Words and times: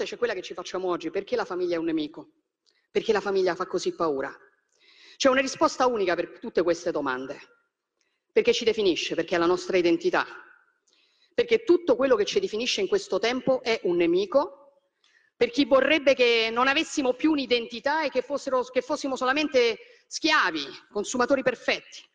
fronte 0.00 0.04
c'è 0.04 0.16
quella 0.16 0.34
che 0.34 0.42
ci 0.42 0.54
facciamo 0.54 0.88
oggi, 0.88 1.10
perché 1.10 1.36
la 1.36 1.44
famiglia 1.44 1.74
è 1.74 1.78
un 1.78 1.84
nemico? 1.84 2.30
Perché 2.90 3.12
la 3.12 3.20
famiglia 3.20 3.54
fa 3.54 3.66
così 3.66 3.94
paura? 3.94 4.34
C'è 5.16 5.28
una 5.28 5.40
risposta 5.40 5.86
unica 5.86 6.14
per 6.14 6.38
tutte 6.38 6.62
queste 6.62 6.90
domande, 6.90 7.38
perché 8.32 8.52
ci 8.52 8.64
definisce, 8.64 9.14
perché 9.14 9.36
è 9.36 9.38
la 9.38 9.46
nostra 9.46 9.76
identità, 9.76 10.26
perché 11.34 11.64
tutto 11.64 11.96
quello 11.96 12.16
che 12.16 12.24
ci 12.24 12.40
definisce 12.40 12.80
in 12.80 12.88
questo 12.88 13.18
tempo 13.18 13.62
è 13.62 13.80
un 13.84 13.96
nemico 13.96 14.56
per 15.36 15.50
chi 15.50 15.64
vorrebbe 15.64 16.14
che 16.14 16.50
non 16.52 16.68
avessimo 16.68 17.14
più 17.14 17.30
un'identità 17.30 18.02
e 18.02 18.10
che, 18.10 18.20
fossero, 18.20 18.62
che 18.64 18.82
fossimo 18.82 19.16
solamente 19.16 19.78
schiavi, 20.06 20.66
consumatori 20.90 21.42
perfetti. 21.42 22.06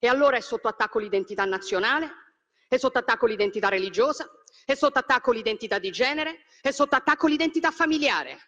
E 0.00 0.08
allora 0.08 0.36
è 0.36 0.40
sotto 0.40 0.66
attacco 0.66 0.98
l'identità 0.98 1.44
nazionale, 1.44 2.10
è 2.68 2.76
sotto 2.76 2.98
attacco 2.98 3.26
l'identità 3.26 3.68
religiosa, 3.68 4.28
è 4.64 4.74
sotto 4.74 4.98
attacco 4.98 5.32
l'identità 5.32 5.78
di 5.78 5.90
genere, 5.90 6.44
è 6.60 6.70
sotto 6.70 6.96
attacco 6.96 7.26
l'identità 7.26 7.70
familiare. 7.70 8.38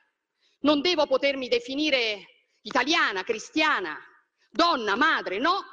Non 0.61 0.81
devo 0.81 1.07
potermi 1.07 1.49
definire 1.49 2.25
italiana, 2.63 3.23
cristiana, 3.23 3.99
donna, 4.51 4.97
madre, 4.97 5.39
no. 5.39 5.65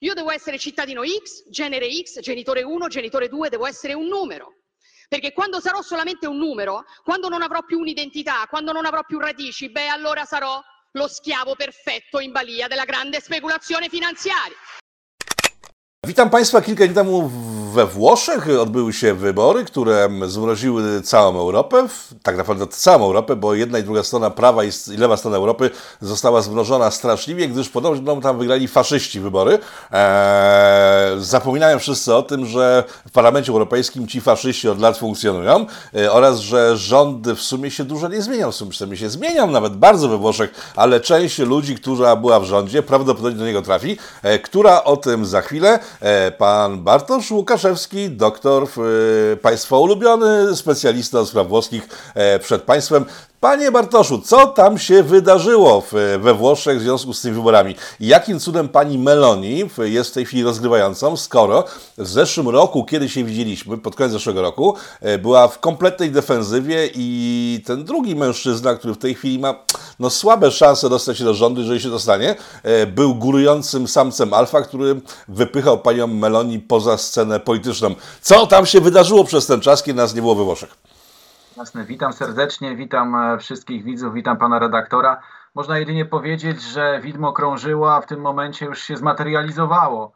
Io 0.00 0.14
devo 0.14 0.30
essere 0.30 0.58
cittadino 0.58 1.02
X, 1.04 1.48
genere 1.48 1.90
X, 1.90 2.20
genitore 2.20 2.62
1, 2.62 2.88
genitore 2.88 3.28
2, 3.28 3.48
devo 3.48 3.66
essere 3.66 3.94
un 3.94 4.06
numero. 4.06 4.56
Perché 5.08 5.32
quando 5.32 5.60
sarò 5.60 5.82
solamente 5.82 6.26
un 6.26 6.36
numero, 6.36 6.84
quando 7.02 7.28
non 7.28 7.42
avrò 7.42 7.62
più 7.62 7.78
un'identità, 7.78 8.46
quando 8.48 8.72
non 8.72 8.84
avrò 8.84 9.02
più 9.04 9.18
radici, 9.18 9.70
beh, 9.70 9.88
allora 9.88 10.24
sarò 10.24 10.60
lo 10.92 11.08
schiavo 11.08 11.54
perfetto 11.54 12.20
in 12.20 12.32
balia 12.32 12.66
della 12.66 12.84
grande 12.84 13.20
speculazione 13.20 13.88
finanziaria. 13.88 14.56
Witam 16.06 16.30
Państwa. 16.30 16.60
Kilka 16.60 16.84
dni 16.84 16.94
temu 16.94 17.30
we 17.72 17.86
Włoszech 17.86 18.48
odbyły 18.60 18.92
się 18.92 19.14
wybory, 19.14 19.64
które 19.64 20.08
zmroziły 20.26 21.02
całą 21.02 21.38
Europę, 21.38 21.88
tak 22.22 22.36
naprawdę 22.36 22.66
całą 22.66 23.04
Europę, 23.04 23.36
bo 23.36 23.54
jedna 23.54 23.78
i 23.78 23.82
druga 23.82 24.02
strona, 24.02 24.30
prawa 24.30 24.64
i 24.64 24.70
lewa 24.98 25.16
strona 25.16 25.36
Europy 25.36 25.70
została 26.00 26.42
zmrożona 26.42 26.90
straszliwie, 26.90 27.48
gdyż 27.48 27.68
podobno 27.68 28.16
tam 28.16 28.38
wygrali 28.38 28.68
faszyści 28.68 29.20
wybory. 29.20 29.58
Eee, 29.92 31.20
zapominają 31.20 31.78
wszyscy 31.78 32.14
o 32.14 32.22
tym, 32.22 32.46
że 32.46 32.84
w 33.08 33.10
Parlamencie 33.10 33.52
Europejskim 33.52 34.08
ci 34.08 34.20
faszyści 34.20 34.68
od 34.68 34.80
lat 34.80 34.98
funkcjonują 34.98 35.66
e, 35.94 36.12
oraz, 36.12 36.38
że 36.38 36.76
rządy 36.76 37.34
w 37.34 37.40
sumie 37.40 37.70
się 37.70 37.84
dużo 37.84 38.08
nie 38.08 38.22
zmienią, 38.22 38.52
w 38.52 38.54
sumie 38.54 38.96
się 38.96 39.10
zmienią 39.10 39.46
nawet 39.46 39.76
bardzo 39.76 40.08
we 40.08 40.18
Włoszech, 40.18 40.72
ale 40.76 41.00
część 41.00 41.38
ludzi, 41.38 41.74
która 41.74 42.16
była 42.16 42.40
w 42.40 42.44
rządzie, 42.44 42.82
prawdopodobnie 42.82 43.38
do 43.38 43.46
niego 43.46 43.62
trafi, 43.62 43.96
e, 44.22 44.38
która 44.38 44.84
o 44.84 44.96
tym 44.96 45.26
za 45.26 45.40
chwilę. 45.40 45.78
E, 46.00 46.30
pan 46.30 46.84
Bartosz 46.84 47.30
Łukaszewski, 47.30 48.10
doktor, 48.10 48.62
e, 49.32 49.36
Państwa 49.36 49.78
ulubiony, 49.78 50.56
specjalista 50.56 51.18
do 51.18 51.26
spraw 51.26 51.48
włoskich 51.48 51.88
e, 52.14 52.38
przed 52.38 52.62
Państwem. 52.62 53.04
Panie 53.40 53.72
Bartoszu, 53.72 54.18
co 54.18 54.46
tam 54.46 54.78
się 54.78 55.02
wydarzyło 55.02 55.82
we 56.18 56.34
Włoszech 56.34 56.78
w 56.78 56.82
związku 56.82 57.14
z 57.14 57.20
tymi 57.20 57.34
wyborami? 57.34 57.74
Jakim 58.00 58.40
cudem 58.40 58.68
pani 58.68 58.98
Meloni 58.98 59.64
jest 59.78 60.10
w 60.10 60.12
tej 60.12 60.24
chwili 60.24 60.42
rozgrywającą, 60.42 61.16
skoro 61.16 61.64
w 61.98 62.06
zeszłym 62.08 62.48
roku, 62.48 62.84
kiedy 62.84 63.08
się 63.08 63.24
widzieliśmy, 63.24 63.78
pod 63.78 63.96
koniec 63.96 64.12
zeszłego 64.12 64.42
roku, 64.42 64.74
była 65.22 65.48
w 65.48 65.60
kompletnej 65.60 66.10
defensywie 66.10 66.90
i 66.94 67.62
ten 67.66 67.84
drugi 67.84 68.16
mężczyzna, 68.16 68.74
który 68.74 68.94
w 68.94 68.98
tej 68.98 69.14
chwili 69.14 69.38
ma 69.38 69.54
no, 69.98 70.10
słabe 70.10 70.50
szanse 70.50 70.88
dostać 70.88 71.18
się 71.18 71.24
do 71.24 71.34
rządu, 71.34 71.60
jeżeli 71.60 71.80
się 71.80 71.90
dostanie, 71.90 72.34
był 72.94 73.14
górującym 73.14 73.88
samcem 73.88 74.34
alfa, 74.34 74.62
który 74.62 75.00
wypychał 75.28 75.78
panią 75.78 76.06
Meloni 76.06 76.58
poza 76.58 76.98
scenę 76.98 77.40
polityczną. 77.40 77.94
Co 78.22 78.46
tam 78.46 78.66
się 78.66 78.80
wydarzyło 78.80 79.24
przez 79.24 79.46
ten 79.46 79.60
czas, 79.60 79.82
kiedy 79.82 79.96
nas 79.96 80.14
nie 80.14 80.20
było 80.20 80.34
we 80.34 80.44
Włoszech? 80.44 80.76
Jasne, 81.56 81.84
witam 81.84 82.12
serdecznie, 82.12 82.76
witam 82.76 83.14
e, 83.14 83.38
wszystkich 83.38 83.84
widzów, 83.84 84.14
witam 84.14 84.36
pana 84.36 84.58
redaktora. 84.58 85.20
Można 85.54 85.78
jedynie 85.78 86.04
powiedzieć, 86.04 86.62
że 86.62 87.00
widmo 87.00 87.32
krążyło, 87.32 87.94
a 87.94 88.00
w 88.00 88.06
tym 88.06 88.20
momencie 88.20 88.66
już 88.66 88.82
się 88.82 88.96
zmaterializowało. 88.96 90.12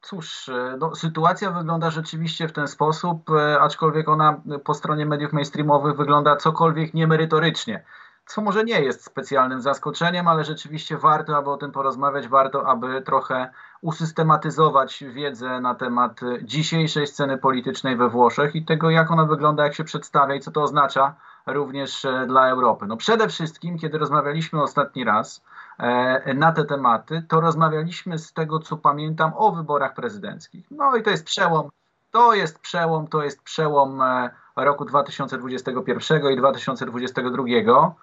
Cóż, 0.00 0.48
e, 0.48 0.76
no, 0.78 0.94
sytuacja 0.94 1.50
wygląda 1.50 1.90
rzeczywiście 1.90 2.48
w 2.48 2.52
ten 2.52 2.68
sposób, 2.68 3.30
e, 3.30 3.60
aczkolwiek 3.60 4.08
ona 4.08 4.40
po 4.64 4.74
stronie 4.74 5.06
mediów 5.06 5.32
mainstreamowych 5.32 5.96
wygląda 5.96 6.36
cokolwiek 6.36 6.94
niemerytorycznie 6.94 7.84
co 8.26 8.42
może 8.42 8.64
nie 8.64 8.80
jest 8.80 9.04
specjalnym 9.04 9.60
zaskoczeniem, 9.60 10.28
ale 10.28 10.44
rzeczywiście 10.44 10.96
warto, 10.96 11.36
aby 11.36 11.50
o 11.50 11.56
tym 11.56 11.72
porozmawiać, 11.72 12.28
warto, 12.28 12.66
aby 12.66 13.02
trochę 13.02 13.50
usystematyzować 13.80 15.04
wiedzę 15.08 15.60
na 15.60 15.74
temat 15.74 16.20
dzisiejszej 16.42 17.06
sceny 17.06 17.38
politycznej 17.38 17.96
we 17.96 18.08
Włoszech 18.08 18.54
i 18.54 18.64
tego, 18.64 18.90
jak 18.90 19.10
ona 19.10 19.24
wygląda, 19.24 19.64
jak 19.64 19.74
się 19.74 19.84
przedstawia 19.84 20.34
i 20.34 20.40
co 20.40 20.50
to 20.50 20.62
oznacza 20.62 21.14
również 21.46 22.04
e, 22.04 22.26
dla 22.26 22.48
Europy. 22.48 22.86
No 22.86 22.96
przede 22.96 23.28
wszystkim, 23.28 23.78
kiedy 23.78 23.98
rozmawialiśmy 23.98 24.62
ostatni 24.62 25.04
raz 25.04 25.42
e, 25.78 26.34
na 26.34 26.52
te 26.52 26.64
tematy, 26.64 27.24
to 27.28 27.40
rozmawialiśmy 27.40 28.18
z 28.18 28.32
tego, 28.32 28.58
co 28.58 28.76
pamiętam, 28.76 29.32
o 29.36 29.52
wyborach 29.52 29.94
prezydenckich. 29.94 30.66
No 30.70 30.96
i 30.96 31.02
to 31.02 31.10
jest 31.10 31.24
przełom, 31.24 31.70
to 32.10 32.34
jest 32.34 32.58
przełom, 32.58 33.06
to 33.08 33.22
jest 33.22 33.42
przełom 33.42 34.02
e, 34.02 34.30
roku 34.56 34.84
2021 34.84 36.32
i 36.32 36.36
2022 36.36 37.44
E, 37.48 37.94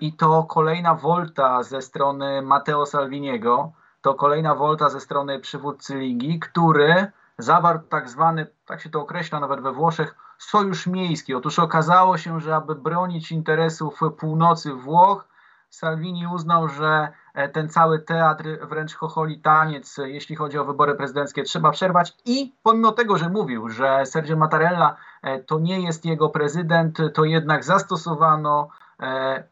I 0.00 0.12
to 0.12 0.44
kolejna 0.44 0.94
wolta 0.94 1.62
ze 1.62 1.82
strony 1.82 2.42
Matteo 2.42 2.86
Salviniego, 2.86 3.72
to 4.00 4.14
kolejna 4.14 4.54
wolta 4.54 4.88
ze 4.88 5.00
strony 5.00 5.40
przywódcy 5.40 5.98
ligi, 5.98 6.40
który 6.40 7.12
zawarł 7.38 7.78
tak 7.78 8.08
zwany, 8.08 8.46
tak 8.66 8.80
się 8.80 8.90
to 8.90 9.00
określa 9.00 9.40
nawet 9.40 9.60
we 9.60 9.72
Włoszech, 9.72 10.14
sojusz 10.38 10.86
miejski. 10.86 11.34
Otóż 11.34 11.58
okazało 11.58 12.18
się, 12.18 12.40
że 12.40 12.56
aby 12.56 12.74
bronić 12.74 13.32
interesów 13.32 14.00
północy 14.18 14.72
Włoch, 14.72 15.28
Salvini 15.70 16.26
uznał, 16.26 16.68
że 16.68 17.08
e, 17.34 17.48
ten 17.48 17.68
cały 17.68 17.98
teatr, 17.98 18.44
wręcz 18.62 18.94
chocholi 18.94 19.40
taniec, 19.40 19.96
jeśli 20.04 20.36
chodzi 20.36 20.58
o 20.58 20.64
wybory 20.64 20.94
prezydenckie, 20.94 21.42
trzeba 21.42 21.70
przerwać. 21.70 22.16
I 22.24 22.54
pomimo 22.62 22.92
tego, 22.92 23.18
że 23.18 23.28
mówił, 23.28 23.68
że 23.68 24.06
Sergio 24.06 24.36
Mattarella 24.36 24.96
e, 25.22 25.38
to 25.38 25.58
nie 25.58 25.80
jest 25.80 26.04
jego 26.04 26.28
prezydent, 26.28 26.98
to 27.14 27.24
jednak 27.24 27.64
zastosowano 27.64 28.68
E, 28.68 28.81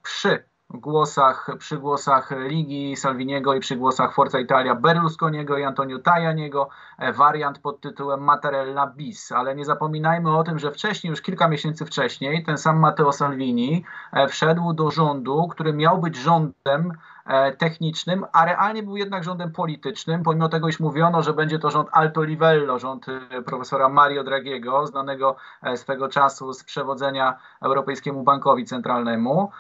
przy 0.02 0.44
głosach, 0.74 1.50
przy 1.58 1.78
głosach 1.78 2.30
Ligi 2.48 2.96
Salviniego 2.96 3.54
i 3.54 3.60
przy 3.60 3.76
głosach 3.76 4.14
Forza 4.14 4.40
Italia 4.40 4.74
Berlusconiego 4.74 5.58
i 5.58 5.64
Antonio 5.64 5.98
Tajaniego 5.98 6.68
e, 6.98 7.12
wariant 7.12 7.58
pod 7.58 7.80
tytułem 7.80 8.20
Mattarella 8.20 8.86
bis. 8.86 9.32
Ale 9.32 9.56
nie 9.56 9.64
zapominajmy 9.64 10.36
o 10.36 10.44
tym, 10.44 10.58
że 10.58 10.72
wcześniej, 10.72 11.10
już 11.10 11.22
kilka 11.22 11.48
miesięcy 11.48 11.86
wcześniej, 11.86 12.44
ten 12.44 12.58
sam 12.58 12.78
Matteo 12.78 13.12
Salvini 13.12 13.84
e, 14.12 14.28
wszedł 14.28 14.72
do 14.72 14.90
rządu, 14.90 15.48
który 15.48 15.72
miał 15.72 15.98
być 15.98 16.16
rządem 16.16 16.92
E, 17.19 17.19
technicznym, 17.58 18.26
a 18.32 18.44
realnie 18.44 18.82
był 18.82 18.96
jednak 18.96 19.24
rządem 19.24 19.52
politycznym, 19.52 20.22
pomimo 20.22 20.48
tego, 20.48 20.68
iż 20.68 20.80
mówiono, 20.80 21.22
że 21.22 21.32
będzie 21.32 21.58
to 21.58 21.70
rząd 21.70 21.88
alto 21.92 22.22
livello, 22.22 22.78
rząd 22.78 23.06
e, 23.08 23.42
profesora 23.42 23.88
Mario 23.88 24.24
Draghiego, 24.24 24.86
znanego 24.86 25.36
e, 25.62 25.76
swego 25.76 26.08
czasu 26.08 26.52
z 26.52 26.64
przewodzenia 26.64 27.38
Europejskiemu 27.62 28.22
Bankowi 28.22 28.64
Centralnemu, 28.64 29.50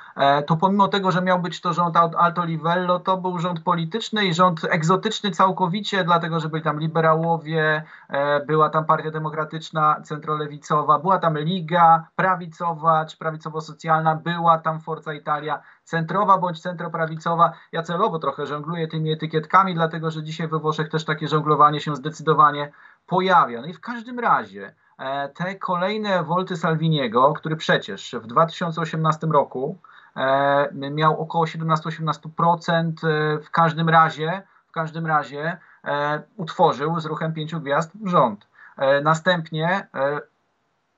to 0.46 0.56
pomimo 0.56 0.88
tego, 0.88 1.12
że 1.12 1.22
miał 1.22 1.38
być 1.38 1.60
to 1.60 1.72
rząd 1.72 1.96
alto 1.96 2.44
livello, 2.44 2.98
to 2.98 3.16
był 3.16 3.38
rząd 3.38 3.60
polityczny 3.60 4.24
i 4.24 4.34
rząd 4.34 4.64
egzotyczny 4.64 5.30
całkowicie, 5.30 6.04
dlatego 6.04 6.40
że 6.40 6.48
byli 6.48 6.62
tam 6.62 6.80
liberałowie, 6.80 7.82
była 8.46 8.70
tam 8.70 8.84
Partia 8.84 9.10
Demokratyczna 9.10 10.00
centrolewicowa, 10.04 10.98
była 10.98 11.18
tam 11.18 11.38
Liga 11.38 12.06
prawicowa 12.16 13.04
czy 13.04 13.16
prawicowo-socjalna, 13.16 14.16
była 14.16 14.58
tam 14.58 14.80
Forza 14.80 15.14
Italia, 15.14 15.62
centrowa 15.84 16.38
bądź 16.38 16.60
centroprawicowa. 16.60 17.52
Ja 17.72 17.82
celowo 17.82 18.18
trochę 18.18 18.46
żongluję 18.46 18.88
tymi 18.88 19.12
etykietkami, 19.12 19.74
dlatego 19.74 20.10
że 20.10 20.22
dzisiaj 20.22 20.48
we 20.48 20.58
Włoszech 20.58 20.88
też 20.88 21.04
takie 21.04 21.28
żonglowanie 21.28 21.80
się 21.80 21.96
zdecydowanie 21.96 22.72
pojawia. 23.06 23.60
No 23.60 23.66
i 23.66 23.72
w 23.72 23.80
każdym 23.80 24.18
razie 24.18 24.74
e, 24.98 25.28
te 25.28 25.54
kolejne 25.54 26.24
wolty 26.24 26.56
Salviniego, 26.56 27.32
który 27.32 27.56
przecież 27.56 28.14
w 28.22 28.26
2018 28.26 29.26
roku 29.26 29.78
e, 30.16 30.90
miał 30.90 31.20
około 31.20 31.44
17-18% 31.44 32.92
e, 33.08 33.38
w 33.38 33.50
każdym 33.50 33.88
razie, 33.88 34.42
w 34.68 34.72
każdym 34.72 35.06
razie 35.06 35.58
utworzył 36.36 37.00
z 37.00 37.06
ruchem 37.06 37.32
pięciu 37.32 37.60
gwiazd 37.60 37.92
rząd. 38.04 38.46
Następnie 39.02 39.88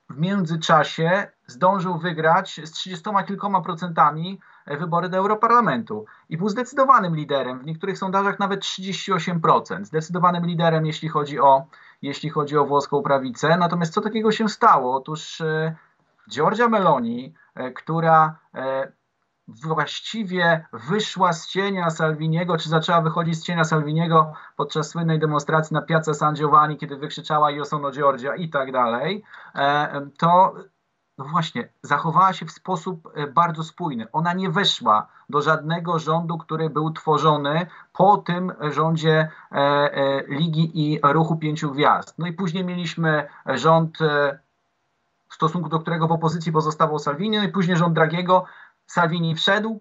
w 0.09 0.17
międzyczasie 0.17 1.27
zdążył 1.47 1.97
wygrać 1.97 2.61
z 2.63 2.71
30 2.71 3.09
kilkoma 3.27 3.61
procentami 3.61 4.39
wybory 4.67 5.09
do 5.09 5.17
Europarlamentu 5.17 6.05
i 6.29 6.37
był 6.37 6.49
zdecydowanym 6.49 7.15
liderem, 7.15 7.59
w 7.59 7.65
niektórych 7.65 7.97
sondażach 7.97 8.39
nawet 8.39 8.61
38%, 8.61 9.83
zdecydowanym 9.83 10.45
liderem, 10.45 10.85
jeśli 10.85 11.09
chodzi 11.09 11.39
o, 11.39 11.65
jeśli 12.01 12.29
chodzi 12.29 12.57
o 12.57 12.65
włoską 12.65 13.03
prawicę. 13.03 13.57
Natomiast 13.57 13.93
co 13.93 14.01
takiego 14.01 14.31
się 14.31 14.49
stało? 14.49 14.95
Otóż 14.95 15.41
e, 15.41 15.75
Giorgia 16.29 16.67
Meloni, 16.67 17.33
e, 17.55 17.71
która 17.71 18.39
e, 18.55 18.91
właściwie 19.47 20.65
wyszła 20.73 21.33
z 21.33 21.47
cienia 21.47 21.89
Salviniego, 21.89 22.57
czy 22.57 22.69
zaczęła 22.69 23.01
wychodzić 23.01 23.35
z 23.35 23.43
cienia 23.43 23.63
Salviniego 23.63 24.33
podczas 24.57 24.89
słynnej 24.89 25.19
demonstracji 25.19 25.73
na 25.73 25.81
Piazza 25.81 26.13
San 26.13 26.35
Giovanni, 26.35 26.77
kiedy 26.77 26.97
wykrzyczała 26.97 27.51
Io 27.51 27.65
sono 27.65 27.91
Giorgia 27.91 28.35
i 28.35 28.49
tak 28.49 28.71
dalej, 28.71 29.23
to 30.17 30.55
no 31.17 31.25
właśnie, 31.25 31.69
zachowała 31.81 32.33
się 32.33 32.45
w 32.45 32.51
sposób 32.51 33.11
e, 33.15 33.27
bardzo 33.27 33.63
spójny. 33.63 34.11
Ona 34.11 34.33
nie 34.33 34.49
weszła 34.49 35.07
do 35.29 35.41
żadnego 35.41 35.99
rządu, 35.99 36.37
który 36.37 36.69
był 36.69 36.91
tworzony 36.91 37.67
po 37.93 38.17
tym 38.17 38.53
rządzie 38.71 39.29
e, 39.51 39.55
e, 39.55 40.23
Ligi 40.27 40.71
i 40.73 40.99
Ruchu 41.03 41.35
Pięciu 41.35 41.71
Gwiazd. 41.71 42.15
No 42.17 42.27
i 42.27 42.33
później 42.33 42.65
mieliśmy 42.65 43.27
rząd, 43.45 43.97
w 45.29 45.35
stosunku 45.35 45.69
do 45.69 45.79
którego 45.79 46.07
w 46.07 46.11
opozycji 46.11 46.51
pozostawał 46.51 46.99
Salvini, 46.99 47.37
no 47.37 47.43
i 47.43 47.49
później 47.49 47.77
rząd 47.77 47.95
Dragiego. 47.95 48.45
Salvini 48.85 49.35
wszedł, 49.35 49.79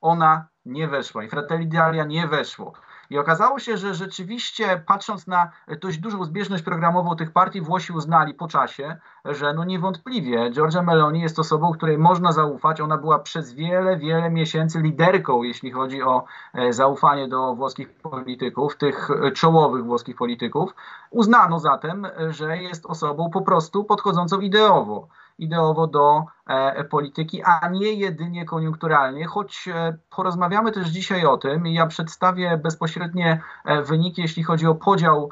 ona 0.00 0.46
nie 0.64 0.88
weszła 0.88 1.24
i 1.24 1.28
Fratelli 1.28 1.68
d'Italia 1.68 2.06
nie 2.06 2.26
weszło. 2.26 2.72
I 3.12 3.18
okazało 3.18 3.58
się, 3.58 3.76
że 3.76 3.94
rzeczywiście 3.94 4.82
patrząc 4.86 5.26
na 5.26 5.50
dość 5.80 5.98
dużą 5.98 6.24
zbieżność 6.24 6.62
programową 6.62 7.16
tych 7.16 7.32
partii, 7.32 7.60
Włosi 7.60 7.92
uznali 7.92 8.34
po 8.34 8.48
czasie, 8.48 8.96
że 9.24 9.52
no 9.52 9.64
niewątpliwie 9.64 10.50
Giorgia 10.50 10.82
Meloni 10.82 11.20
jest 11.20 11.38
osobą, 11.38 11.72
której 11.72 11.98
można 11.98 12.32
zaufać. 12.32 12.80
Ona 12.80 12.98
była 12.98 13.18
przez 13.18 13.52
wiele, 13.52 13.96
wiele 13.96 14.30
miesięcy 14.30 14.80
liderką, 14.80 15.42
jeśli 15.42 15.72
chodzi 15.72 16.02
o 16.02 16.24
e, 16.54 16.72
zaufanie 16.72 17.28
do 17.28 17.54
włoskich 17.54 17.94
polityków, 17.94 18.76
tych 18.76 19.08
czołowych 19.34 19.84
włoskich 19.84 20.16
polityków. 20.16 20.74
Uznano 21.10 21.58
zatem, 21.58 22.06
że 22.28 22.58
jest 22.58 22.86
osobą 22.86 23.30
po 23.30 23.42
prostu 23.42 23.84
podchodzącą 23.84 24.40
ideowo 24.40 25.08
ideowo 25.38 25.86
do 25.86 26.24
e, 26.46 26.84
polityki, 26.84 27.42
a 27.42 27.68
nie 27.68 27.92
jedynie 27.92 28.44
koniunkturalnie, 28.44 29.26
choć 29.26 29.68
e, 29.68 29.98
porozmawiamy 30.10 30.72
też 30.72 30.88
dzisiaj 30.88 31.26
o 31.26 31.36
tym 31.36 31.66
i 31.66 31.74
ja 31.74 31.86
przedstawię 31.86 32.56
bezpośrednie 32.56 33.42
e, 33.64 33.82
wyniki, 33.82 34.22
jeśli 34.22 34.42
chodzi 34.42 34.66
o 34.66 34.74
podział 34.74 35.30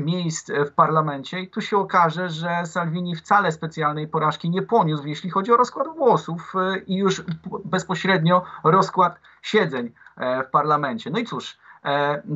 miejsc 0.00 0.50
w 0.66 0.72
parlamencie 0.72 1.40
i 1.40 1.50
tu 1.50 1.60
się 1.60 1.78
okaże, 1.78 2.28
że 2.28 2.66
Salvini 2.66 3.16
wcale 3.16 3.52
specjalnej 3.52 4.08
porażki 4.08 4.50
nie 4.50 4.62
poniósł, 4.62 5.06
jeśli 5.06 5.30
chodzi 5.30 5.52
o 5.52 5.56
rozkład 5.56 5.88
głosów 5.88 6.52
i 6.86 6.96
już 6.96 7.22
bezpośrednio 7.64 8.42
rozkład 8.64 9.20
siedzeń 9.42 9.92
w 10.46 10.50
parlamencie. 10.50 11.10
No 11.10 11.18
i 11.18 11.24
cóż, 11.24 11.58
E, 11.69 11.69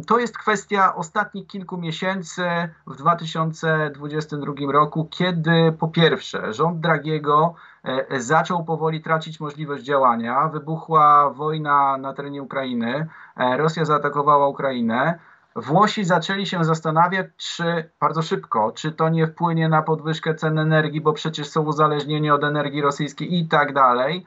to 0.07 0.19
jest 0.19 0.39
kwestia 0.39 0.95
ostatnich 0.95 1.47
kilku 1.47 1.77
miesięcy 1.77 2.45
w 2.87 2.97
2022 2.97 4.73
roku, 4.73 5.09
kiedy 5.11 5.73
po 5.79 5.89
pierwsze 5.89 6.53
rząd 6.53 6.81
Dragiego 6.81 7.55
e, 7.85 8.21
zaczął 8.21 8.65
powoli 8.65 9.03
tracić 9.03 9.41
możliwość 9.41 9.85
działania, 9.85 10.49
wybuchła 10.49 11.31
wojna 11.31 11.97
na 11.97 12.13
terenie 12.13 12.43
Ukrainy, 12.43 13.09
e, 13.37 13.57
Rosja 13.57 13.85
zaatakowała 13.85 14.49
Ukrainę. 14.49 15.19
Włosi 15.57 16.05
zaczęli 16.05 16.47
się 16.47 16.65
zastanawiać, 16.65 17.27
czy 17.37 17.91
bardzo 18.01 18.23
szybko, 18.23 18.73
czy 18.73 18.93
to 18.93 19.09
nie 19.09 19.27
wpłynie 19.27 19.69
na 19.69 19.83
podwyżkę 19.83 20.35
cen 20.35 20.59
energii, 20.59 21.01
bo 21.01 21.13
przecież 21.13 21.49
są 21.49 21.63
uzależnieni 21.63 22.31
od 22.31 22.45
energii 22.45 22.83
rosyjskiej 22.83 23.39
i 23.39 23.49
tak 23.49 23.73
dalej. 23.73 24.27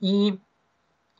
I 0.00 0.38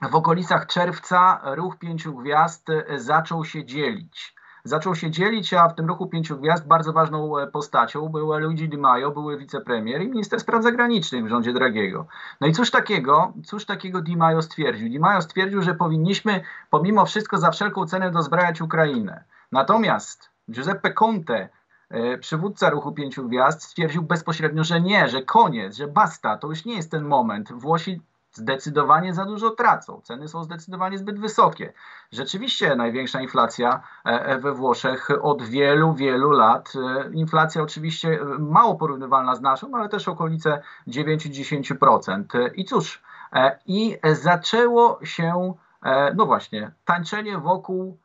w 0.02 0.14
okolicach 0.14 0.66
czerwca 0.66 1.40
ruch 1.44 1.78
pięciu 1.78 2.14
gwiazd 2.14 2.70
e, 2.70 2.98
zaczął 2.98 3.44
się 3.44 3.64
dzielić. 3.64 4.36
Zaczął 4.64 4.94
się 4.94 5.10
dzielić, 5.10 5.54
a 5.54 5.68
w 5.68 5.74
tym 5.74 5.86
ruchu 5.86 6.06
pięciu 6.06 6.38
gwiazd 6.38 6.66
bardzo 6.66 6.92
ważną 6.92 7.38
e, 7.38 7.46
postacią 7.46 8.08
był 8.08 8.38
Luigi 8.38 8.68
Di 8.68 8.78
Maio, 8.78 9.10
były 9.10 9.38
wicepremier 9.38 10.02
i 10.02 10.08
minister 10.08 10.40
spraw 10.40 10.62
zagranicznych 10.62 11.24
w 11.24 11.28
rządzie 11.28 11.52
Dragiego. 11.52 12.06
No 12.40 12.46
i 12.46 12.52
cóż 12.52 12.70
takiego, 12.70 13.32
cóż 13.44 13.64
takiego 13.64 14.00
Di 14.00 14.16
Maio 14.16 14.42
stwierdził? 14.42 14.88
Di 14.88 14.98
Maio 14.98 15.22
stwierdził, 15.22 15.62
że 15.62 15.74
powinniśmy 15.74 16.40
pomimo 16.70 17.06
wszystko 17.06 17.38
za 17.38 17.50
wszelką 17.50 17.86
cenę 17.86 18.10
dozbrajać 18.10 18.60
Ukrainę. 18.60 19.24
Natomiast 19.52 20.30
Giuseppe 20.50 20.92
Conte, 20.92 21.48
e, 21.90 22.18
przywódca 22.18 22.70
ruchu 22.70 22.92
pięciu 22.92 23.28
gwiazd, 23.28 23.62
stwierdził 23.62 24.02
bezpośrednio, 24.02 24.64
że 24.64 24.80
nie, 24.80 25.08
że 25.08 25.22
koniec, 25.22 25.76
że 25.76 25.88
basta, 25.88 26.36
to 26.36 26.48
już 26.48 26.64
nie 26.64 26.76
jest 26.76 26.90
ten 26.90 27.04
moment. 27.04 27.52
Włosi 27.52 28.00
zdecydowanie 28.36 29.14
za 29.14 29.24
dużo 29.24 29.50
tracą. 29.50 30.00
Ceny 30.04 30.28
są 30.28 30.44
zdecydowanie 30.44 30.98
zbyt 30.98 31.20
wysokie. 31.20 31.72
Rzeczywiście 32.12 32.76
największa 32.76 33.20
inflacja 33.20 33.82
e, 34.06 34.08
e, 34.08 34.38
we 34.38 34.52
Włoszech 34.52 35.08
od 35.22 35.42
wielu, 35.42 35.94
wielu 35.94 36.30
lat. 36.30 36.72
E, 36.76 37.12
inflacja 37.12 37.62
oczywiście 37.62 38.18
mało 38.38 38.74
porównywalna 38.74 39.36
z 39.36 39.40
naszą, 39.40 39.74
ale 39.74 39.88
też 39.88 40.08
okolice 40.08 40.62
9-10%. 40.88 42.50
I 42.54 42.64
cóż, 42.64 43.02
i 43.66 43.98
zaczęło 44.12 44.98
się, 45.02 45.54
no 46.14 46.26
właśnie, 46.26 46.70
tańczenie 46.84 47.38
wokół 47.38 47.98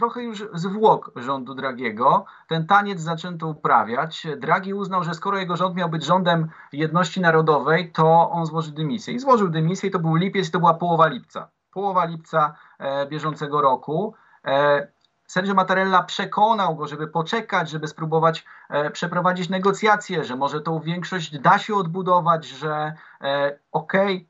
trochę 0.00 0.22
już 0.22 0.44
zwłok 0.54 1.12
rządu 1.16 1.54
Dragiego. 1.54 2.24
Ten 2.48 2.66
taniec 2.66 3.00
zaczęto 3.00 3.46
uprawiać. 3.46 4.26
Draghi 4.36 4.74
uznał, 4.74 5.04
że 5.04 5.14
skoro 5.14 5.38
jego 5.38 5.56
rząd 5.56 5.76
miał 5.76 5.88
być 5.88 6.04
rządem 6.04 6.48
jedności 6.72 7.20
narodowej, 7.20 7.92
to 7.92 8.30
on 8.30 8.46
złoży 8.46 8.72
dymisję. 8.72 9.14
I 9.14 9.18
złożył 9.18 9.48
dymisję 9.48 9.88
i 9.88 9.92
to 9.92 9.98
był 9.98 10.14
lipiec 10.14 10.50
to 10.50 10.58
była 10.58 10.74
połowa 10.74 11.06
lipca. 11.06 11.48
Połowa 11.72 12.04
lipca 12.04 12.54
e, 12.78 13.06
bieżącego 13.06 13.60
roku. 13.60 14.14
E, 14.44 14.88
Sergio 15.26 15.54
Mattarella 15.54 16.02
przekonał 16.02 16.76
go, 16.76 16.86
żeby 16.86 17.08
poczekać, 17.08 17.70
żeby 17.70 17.88
spróbować 17.88 18.44
e, 18.70 18.90
przeprowadzić 18.90 19.48
negocjacje, 19.48 20.24
że 20.24 20.36
może 20.36 20.60
tą 20.60 20.80
większość 20.80 21.38
da 21.38 21.58
się 21.58 21.74
odbudować, 21.74 22.46
że 22.46 22.92
e, 23.20 23.58
okej, 23.72 24.16
okay, 24.16 24.29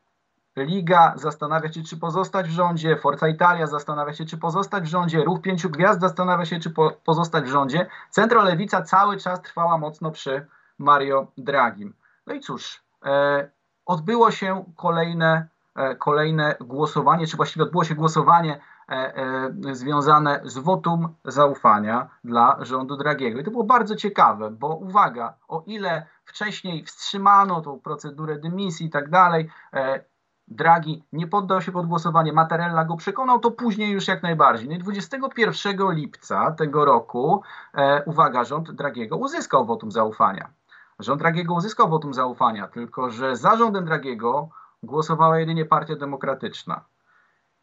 Liga 0.64 1.12
zastanawia 1.16 1.72
się, 1.72 1.82
czy 1.82 1.96
pozostać 1.96 2.48
w 2.48 2.50
rządzie, 2.50 2.96
Forza 2.96 3.28
Italia 3.28 3.66
zastanawia 3.66 4.12
się, 4.12 4.24
czy 4.24 4.38
pozostać 4.38 4.84
w 4.84 4.86
rządzie, 4.86 5.24
Ruch 5.24 5.40
Pięciu 5.40 5.70
Gwiazd 5.70 6.00
zastanawia 6.00 6.44
się, 6.44 6.60
czy 6.60 6.70
po, 6.70 6.90
pozostać 7.04 7.44
w 7.44 7.48
rządzie. 7.48 7.86
Centrolewica 8.10 8.82
cały 8.82 9.16
czas 9.16 9.42
trwała 9.42 9.78
mocno 9.78 10.10
przy 10.10 10.46
Mario 10.78 11.26
Dragim. 11.38 11.94
No 12.26 12.34
i 12.34 12.40
cóż, 12.40 12.82
e, 13.04 13.50
odbyło 13.86 14.30
się 14.30 14.64
kolejne, 14.76 15.48
e, 15.76 15.96
kolejne 15.96 16.56
głosowanie, 16.60 17.26
czy 17.26 17.36
właściwie 17.36 17.64
odbyło 17.64 17.84
się 17.84 17.94
głosowanie 17.94 18.60
e, 18.88 19.16
e 19.16 19.74
związane 19.74 20.40
z 20.44 20.58
wotum 20.58 21.14
zaufania 21.24 22.08
dla 22.24 22.56
rządu 22.60 22.96
Dragiego. 22.96 23.40
I 23.40 23.44
to 23.44 23.50
było 23.50 23.64
bardzo 23.64 23.96
ciekawe, 23.96 24.50
bo 24.50 24.68
uwaga, 24.76 25.34
o 25.48 25.62
ile 25.66 26.06
wcześniej 26.24 26.84
wstrzymano 26.84 27.60
tą 27.60 27.80
procedurę 27.80 28.38
dymisji 28.38 28.86
i 28.86 28.90
tak 28.90 29.10
dalej, 29.10 29.50
e, 29.72 30.04
Draghi 30.50 31.04
nie 31.12 31.26
poddał 31.26 31.62
się 31.62 31.72
pod 31.72 31.86
głosowanie, 31.86 32.32
Mattarella 32.32 32.84
go 32.84 32.96
przekonał, 32.96 33.38
to 33.38 33.50
później 33.50 33.92
już 33.92 34.08
jak 34.08 34.22
najbardziej. 34.22 34.68
No 34.68 34.74
i 34.74 34.78
21 34.78 35.92
lipca 35.92 36.50
tego 36.50 36.84
roku, 36.84 37.42
e, 37.74 38.02
uwaga, 38.04 38.44
rząd 38.44 38.70
Dragiego 38.70 39.16
uzyskał 39.16 39.66
wotum 39.66 39.90
zaufania. 39.90 40.50
Rząd 40.98 41.20
Dragiego 41.20 41.54
uzyskał 41.54 41.88
wotum 41.88 42.14
zaufania, 42.14 42.68
tylko 42.68 43.10
że 43.10 43.36
za 43.36 43.56
rządem 43.56 43.84
Dragiego 43.84 44.48
głosowała 44.82 45.38
jedynie 45.38 45.64
Partia 45.64 45.96
Demokratyczna. 45.96 46.84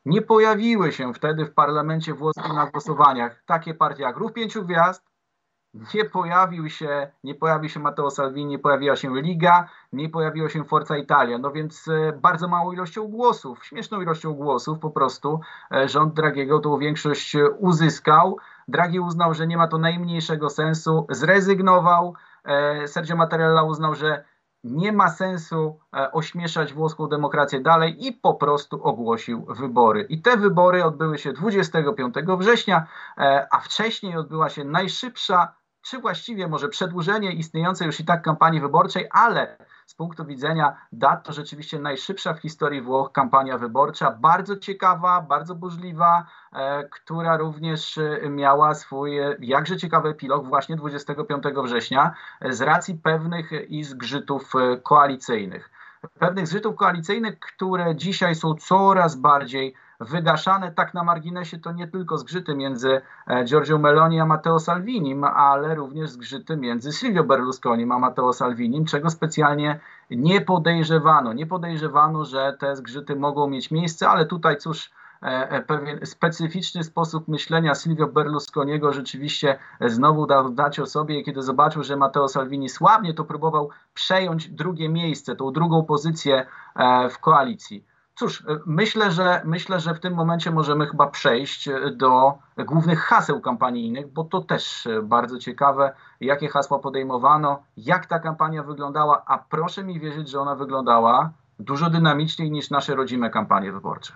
Nie 0.05 0.21
pojawiły 0.21 0.91
się 0.91 1.13
wtedy 1.13 1.45
w 1.45 1.53
parlamencie 1.53 2.13
włoskim 2.13 2.55
na 2.55 2.65
głosowaniach 2.65 3.43
takie 3.45 3.73
partie 3.73 4.03
jak 4.03 4.17
Ruch 4.17 4.33
Pięciu 4.33 4.63
Gwiazd, 4.63 5.03
nie 5.93 6.05
pojawił 6.05 6.69
się, 6.69 7.11
nie 7.23 7.35
pojawił 7.35 7.69
się 7.69 7.79
Matteo 7.79 8.09
Salvini, 8.09 8.45
nie 8.45 8.59
pojawiła 8.59 8.95
się 8.95 9.21
Liga, 9.21 9.69
nie 9.93 10.09
pojawiła 10.09 10.49
się 10.49 10.63
Forza 10.63 10.97
Italia. 10.97 11.37
No 11.37 11.51
więc 11.51 11.87
e, 11.87 12.13
bardzo 12.13 12.47
małą 12.47 12.71
ilością 12.71 13.07
głosów, 13.07 13.65
śmieszną 13.65 14.01
ilością 14.01 14.33
głosów 14.33 14.79
po 14.79 14.89
prostu 14.89 15.39
e, 15.71 15.87
rząd 15.89 16.13
Dragiego 16.13 16.59
tą 16.59 16.77
większość 16.77 17.35
uzyskał. 17.59 18.37
Draghi 18.67 18.99
uznał, 18.99 19.33
że 19.33 19.47
nie 19.47 19.57
ma 19.57 19.67
to 19.67 19.77
najmniejszego 19.77 20.49
sensu, 20.49 21.07
zrezygnował. 21.09 22.13
E, 22.45 22.87
Sergio 22.87 23.15
Mattarella 23.15 23.63
uznał, 23.63 23.95
że 23.95 24.23
nie 24.63 24.91
ma 24.91 25.09
sensu 25.09 25.79
ośmieszać 26.11 26.73
włoską 26.73 27.07
demokrację 27.07 27.61
dalej 27.61 28.07
i 28.07 28.13
po 28.13 28.33
prostu 28.33 28.83
ogłosił 28.83 29.45
wybory. 29.45 30.01
I 30.09 30.21
te 30.21 30.37
wybory 30.37 30.83
odbyły 30.83 31.17
się 31.17 31.33
25 31.33 32.15
września, 32.37 32.87
a 33.51 33.59
wcześniej 33.59 34.17
odbyła 34.17 34.49
się 34.49 34.63
najszybsza 34.63 35.53
czy 35.89 35.99
właściwie 35.99 36.47
może 36.47 36.69
przedłużenie 36.69 37.31
istniejącej 37.31 37.85
już 37.85 37.99
i 37.99 38.05
tak 38.05 38.21
kampanii 38.21 38.61
wyborczej, 38.61 39.07
ale 39.11 39.57
z 39.85 39.93
punktu 39.95 40.25
widzenia 40.25 40.75
dat 40.91 41.23
to 41.23 41.33
rzeczywiście 41.33 41.79
najszybsza 41.79 42.33
w 42.33 42.39
historii 42.39 42.81
Włoch 42.81 43.11
kampania 43.11 43.57
wyborcza, 43.57 44.11
bardzo 44.11 44.57
ciekawa, 44.57 45.21
bardzo 45.21 45.55
burzliwa, 45.55 46.25
e, 46.53 46.83
która 46.83 47.37
również 47.37 47.97
e, 47.97 48.29
miała 48.29 48.75
swój 48.75 49.19
e, 49.19 49.35
jakże 49.39 49.77
ciekawy 49.77 50.09
epilog 50.09 50.47
właśnie 50.47 50.75
25 50.75 51.43
września 51.63 52.13
e, 52.41 52.53
z 52.53 52.61
racji 52.61 52.95
pewnych 52.95 53.51
i 53.69 53.83
zgrzytów 53.83 54.53
koalicyjnych. 54.83 55.69
Pewnych 56.19 56.47
zgrzytów 56.47 56.75
koalicyjnych, 56.75 57.39
które 57.39 57.95
dzisiaj 57.95 58.35
są 58.35 58.55
coraz 58.55 59.15
bardziej 59.15 59.73
wygaszane 59.99 60.71
tak 60.71 60.93
na 60.93 61.03
marginesie 61.03 61.59
to 61.59 61.71
nie 61.71 61.87
tylko 61.87 62.17
zgrzyty 62.17 62.55
między 62.55 63.01
e, 63.27 63.45
Giorgio 63.45 63.77
Meloni 63.77 64.19
a 64.19 64.25
Matteo 64.25 64.59
Salvinim, 64.59 65.23
ale 65.23 65.75
również 65.75 66.09
zgrzyty 66.09 66.57
między 66.57 66.91
Silvio 66.91 67.23
Berlusconim 67.23 67.91
a 67.91 67.99
Matteo 67.99 68.33
Salvinim, 68.33 68.85
czego 68.85 69.09
specjalnie 69.09 69.79
nie 70.11 70.41
podejrzewano. 70.41 71.33
Nie 71.33 71.45
podejrzewano, 71.45 72.25
że 72.25 72.57
te 72.59 72.75
zgrzyty 72.75 73.15
mogą 73.15 73.47
mieć 73.47 73.71
miejsce, 73.71 74.09
ale 74.09 74.25
tutaj 74.25 74.57
cóż, 74.57 74.91
pewien 75.67 76.05
specyficzny 76.05 76.83
sposób 76.83 77.27
myślenia 77.27 77.75
Silvio 77.75 78.07
Berlusconiego 78.07 78.93
rzeczywiście 78.93 79.59
znowu 79.81 80.27
dał 80.27 80.49
dać 80.49 80.79
o 80.79 80.85
sobie, 80.85 81.23
kiedy 81.23 81.41
zobaczył, 81.41 81.83
że 81.83 81.95
Matteo 81.95 82.27
Salvini 82.27 82.69
słabnie, 82.69 83.13
to 83.13 83.23
próbował 83.23 83.69
przejąć 83.93 84.49
drugie 84.49 84.89
miejsce, 84.89 85.35
tą 85.35 85.51
drugą 85.51 85.85
pozycję 85.85 86.45
w 87.09 87.19
koalicji. 87.19 87.83
Cóż, 88.17 88.43
myślę 88.65 89.11
że, 89.11 89.41
myślę, 89.45 89.79
że 89.79 89.93
w 89.93 89.99
tym 89.99 90.13
momencie 90.13 90.51
możemy 90.51 90.87
chyba 90.87 91.07
przejść 91.07 91.69
do 91.91 92.33
głównych 92.57 92.99
haseł 92.99 93.41
kampanijnych, 93.41 94.07
bo 94.07 94.23
to 94.23 94.41
też 94.41 94.87
bardzo 95.03 95.39
ciekawe, 95.39 95.93
jakie 96.21 96.47
hasła 96.47 96.79
podejmowano, 96.79 97.63
jak 97.77 98.05
ta 98.05 98.19
kampania 98.19 98.63
wyglądała, 98.63 99.23
a 99.25 99.37
proszę 99.37 99.83
mi 99.83 99.99
wierzyć, 99.99 100.29
że 100.29 100.39
ona 100.39 100.55
wyglądała 100.55 101.31
dużo 101.59 101.89
dynamiczniej 101.89 102.51
niż 102.51 102.69
nasze 102.69 102.95
rodzime 102.95 103.29
kampanie 103.29 103.71
wyborcze. 103.71 104.13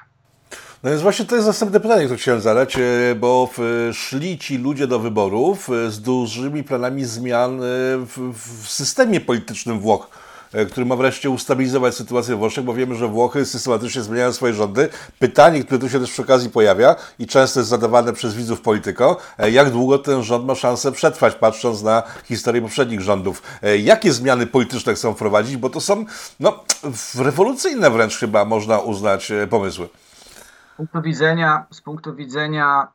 No 0.84 0.89
więc 0.89 1.01
właśnie 1.01 1.25
to 1.25 1.36
jest 1.36 1.48
następne 1.48 1.79
pytanie, 1.79 2.05
które 2.05 2.17
chciałem 2.17 2.41
zadać, 2.41 2.77
e, 2.77 3.15
bo 3.15 3.50
szli 3.93 4.38
ci 4.38 4.58
ludzie 4.58 4.88
do 4.88 5.00
wyborów 5.00 5.70
e, 5.70 5.91
z 5.91 6.01
dużymi 6.01 6.63
planami 6.63 7.05
zmian 7.05 7.60
e, 7.60 7.65
w, 7.98 8.34
w 8.34 8.70
systemie 8.70 9.22
politycznym 9.22 9.79
Włoch 9.79 10.08
E, 10.10 10.31
który 10.72 10.86
ma 10.86 10.96
wreszcie 10.96 11.29
ustabilizować 11.29 11.96
sytuację 11.96 12.36
w 12.36 12.39
Włoszech, 12.39 12.63
bo 12.63 12.74
wiemy, 12.74 12.96
że 12.96 13.08
Włochy 13.08 13.46
systematycznie 13.46 14.01
zmieniają 14.01 14.34
swoje 14.34 14.53
rządy. 14.53 14.89
Pytanie, 15.20 15.63
które 15.63 15.79
tu 15.79 15.89
się 15.89 16.00
też 16.00 16.12
przy 16.12 16.22
okazji 16.22 16.50
pojawia 16.50 16.96
i 17.20 17.27
często 17.27 17.60
jest 17.60 17.70
zadawane 17.70 18.13
przez 18.13 18.36
widzów 18.36 18.62
polityką, 18.62 19.15
e, 19.38 19.51
jak 19.51 19.70
długo 19.70 20.00
ten 20.00 20.24
rząd 20.24 20.46
ma 20.46 20.55
szansę 20.55 20.91
przetrwać, 20.91 21.36
patrząc 21.36 21.84
na 21.84 22.03
historię 22.25 22.62
poprzednich 22.62 23.01
rządów. 23.01 23.41
E, 23.62 23.77
jakie 23.77 24.13
zmiany 24.13 24.48
polityczne 24.48 24.93
chcą 24.93 25.13
wprowadzić, 25.13 25.58
bo 25.58 25.70
to 25.70 25.81
są 25.81 26.05
no, 26.39 26.63
rewolucyjne 27.20 27.89
wręcz 27.89 28.17
chyba 28.17 28.46
można 28.46 28.79
uznać 28.79 29.31
pomysły. 29.50 29.89
Z 30.74 30.77
punktu 30.77 31.01
widzenia, 31.01 31.65
z 31.72 31.81
punktu 31.81 32.15
widzenia 32.15 32.88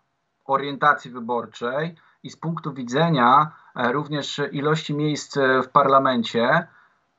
orientacji 0.44 1.10
wyborczej 1.10 1.96
i 2.22 2.30
z 2.30 2.36
punktu 2.36 2.72
widzenia 2.72 3.52
również 3.76 4.40
ilości 4.52 4.94
miejsc 4.94 5.38
w 5.64 5.68
parlamencie, 5.68 6.66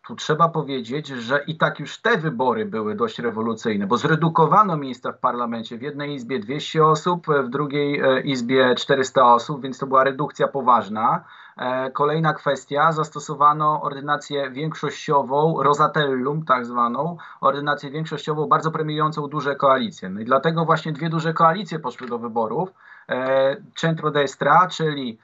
tu 0.07 0.15
trzeba 0.15 0.49
powiedzieć, 0.49 1.07
że 1.07 1.43
i 1.47 1.57
tak 1.57 1.79
już 1.79 1.97
te 1.97 2.17
wybory 2.17 2.65
były 2.65 2.95
dość 2.95 3.19
rewolucyjne, 3.19 3.87
bo 3.87 3.97
zredukowano 3.97 4.77
miejsca 4.77 5.11
w 5.11 5.17
parlamencie. 5.17 5.77
W 5.77 5.81
jednej 5.81 6.13
izbie 6.13 6.39
200 6.39 6.85
osób, 6.85 7.27
w 7.27 7.49
drugiej 7.49 7.99
e, 7.99 8.21
izbie 8.21 8.75
400 8.75 9.33
osób, 9.33 9.61
więc 9.61 9.79
to 9.79 9.87
była 9.87 10.03
redukcja 10.03 10.47
poważna. 10.47 11.23
E, 11.57 11.91
kolejna 11.91 12.33
kwestia, 12.33 12.91
zastosowano 12.91 13.81
ordynację 13.81 14.51
większościową, 14.51 15.63
Rosatellum 15.63 16.45
tak 16.45 16.65
zwaną, 16.65 17.17
ordynację 17.41 17.91
większościową 17.91 18.47
bardzo 18.47 18.71
premiującą 18.71 19.27
duże 19.27 19.55
koalicje. 19.55 20.09
No 20.09 20.19
i 20.19 20.25
dlatego 20.25 20.65
właśnie 20.65 20.91
dwie 20.91 21.09
duże 21.09 21.33
koalicje 21.33 21.79
poszły 21.79 22.07
do 22.07 22.19
wyborów. 22.19 22.69
E, 23.09 23.55
Centrodestra, 23.75 24.67
czyli 24.67 25.17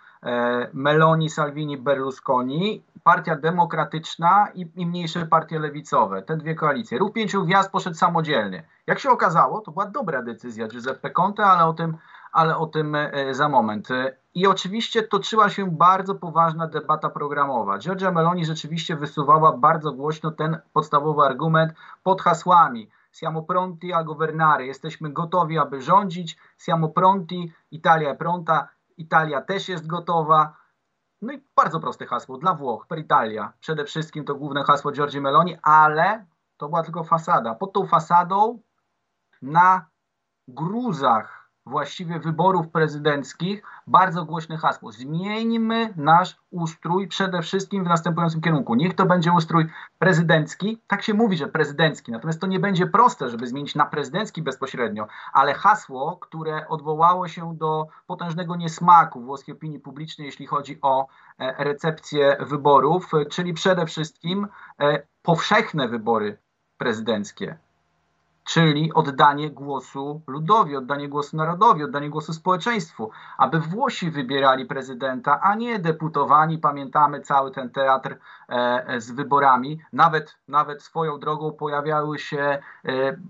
Meloni, 0.73 1.29
Salvini, 1.29 1.77
Berlusconi 1.77 2.81
Partia 3.03 3.35
Demokratyczna 3.35 4.47
i, 4.53 4.71
i 4.75 4.85
mniejsze 4.85 5.25
partie 5.25 5.59
lewicowe, 5.59 6.21
te 6.21 6.37
dwie 6.37 6.55
koalicje. 6.55 6.97
Ruch 6.97 7.13
Pięciu 7.13 7.45
Gwiazd 7.45 7.71
poszedł 7.71 7.95
samodzielnie. 7.95 8.63
Jak 8.87 8.99
się 8.99 9.09
okazało, 9.09 9.61
to 9.61 9.71
była 9.71 9.85
dobra 9.85 10.23
decyzja 10.23 10.67
Giuseppe 10.67 11.09
Conte, 11.09 11.45
ale 11.45 11.65
o 11.65 11.73
tym, 11.73 11.97
ale 12.31 12.57
o 12.57 12.65
tym 12.65 12.95
e, 12.95 13.33
za 13.33 13.49
moment. 13.49 13.87
I 14.35 14.47
oczywiście 14.47 15.03
toczyła 15.03 15.49
się 15.49 15.71
bardzo 15.71 16.15
poważna 16.15 16.67
debata 16.67 17.09
programowa. 17.09 17.77
Giorgia 17.77 18.11
Meloni 18.11 18.45
rzeczywiście 18.45 18.95
wysuwała 18.95 19.57
bardzo 19.57 19.91
głośno 19.91 20.31
ten 20.31 20.57
podstawowy 20.73 21.21
argument 21.21 21.73
pod 22.03 22.21
hasłami. 22.21 22.89
Siamo 23.11 23.41
pronti 23.41 23.93
a 23.93 24.03
governare, 24.03 24.65
jesteśmy 24.65 25.09
gotowi, 25.09 25.57
aby 25.57 25.81
rządzić. 25.81 26.37
Siamo 26.57 26.89
pronti, 26.89 27.53
Italia 27.71 28.15
pronta, 28.15 28.67
Italia 28.97 29.41
też 29.41 29.69
jest 29.69 29.87
gotowa. 29.87 30.62
No 31.23 31.33
i 31.33 31.41
bardzo 31.55 31.79
proste 31.79 32.05
hasło 32.05 32.37
dla 32.37 32.53
Włoch, 32.53 32.87
per 32.87 32.99
Italia. 32.99 33.53
Przede 33.59 33.85
wszystkim 33.85 34.25
to 34.25 34.35
główne 34.35 34.63
hasło 34.63 34.91
Giorgi 34.91 35.21
Meloni, 35.21 35.57
ale 35.61 36.25
to 36.57 36.69
była 36.69 36.83
tylko 36.83 37.03
fasada. 37.03 37.55
Pod 37.55 37.73
tą 37.73 37.85
fasadą 37.85 38.59
na 39.41 39.85
gruzach 40.47 41.42
właściwie 41.65 42.19
wyborów 42.19 42.69
prezydenckich 42.69 43.63
bardzo 43.87 44.25
głośne 44.25 44.57
hasło. 44.57 44.91
Zmieńmy 44.91 45.93
nasz 45.95 46.37
ustrój 46.51 47.07
przede 47.07 47.41
wszystkim 47.41 47.83
w 47.83 47.87
następującym 47.87 48.41
kierunku. 48.41 48.75
Niech 48.75 48.95
to 48.95 49.05
będzie 49.05 49.31
ustrój 49.31 49.65
prezydencki. 49.99 50.81
Tak 50.87 51.03
się 51.03 51.13
mówi, 51.13 51.37
że 51.37 51.47
prezydencki. 51.47 52.11
Natomiast 52.11 52.41
to 52.41 52.47
nie 52.47 52.59
będzie 52.59 52.87
proste, 52.87 53.29
żeby 53.29 53.47
zmienić 53.47 53.75
na 53.75 53.85
prezydencki 53.85 54.41
bezpośrednio. 54.41 55.07
Ale 55.33 55.53
hasło, 55.53 56.17
które 56.21 56.67
odwołało 56.67 57.27
się 57.27 57.55
do 57.55 57.87
potężnego 58.07 58.55
niesmaku 58.55 59.21
włoskiej 59.21 59.55
opinii 59.55 59.79
publicznej, 59.79 60.25
jeśli 60.25 60.47
chodzi 60.47 60.79
o 60.81 61.07
e, 61.39 61.63
recepcję 61.63 62.37
wyborów, 62.39 63.11
czyli 63.29 63.53
przede 63.53 63.85
wszystkim 63.85 64.47
e, 64.79 65.01
powszechne 65.21 65.87
wybory 65.87 66.37
prezydenckie 66.77 67.57
czyli 68.43 68.93
oddanie 68.93 69.51
głosu 69.51 70.21
ludowi, 70.27 70.75
oddanie 70.75 71.09
głosu 71.09 71.37
narodowi, 71.37 71.83
oddanie 71.83 72.09
głosu 72.09 72.33
społeczeństwu, 72.33 73.11
aby 73.37 73.59
Włosi 73.59 74.11
wybierali 74.11 74.65
prezydenta, 74.65 75.41
a 75.41 75.55
nie 75.55 75.79
deputowani. 75.79 76.57
Pamiętamy 76.57 77.21
cały 77.21 77.51
ten 77.51 77.69
teatr 77.69 78.17
e, 78.49 79.01
z 79.01 79.11
wyborami. 79.11 79.79
Nawet, 79.93 80.37
nawet 80.47 80.83
swoją 80.83 81.19
drogą 81.19 81.51
pojawiały 81.51 82.19
się 82.19 82.39
e, 82.39 82.59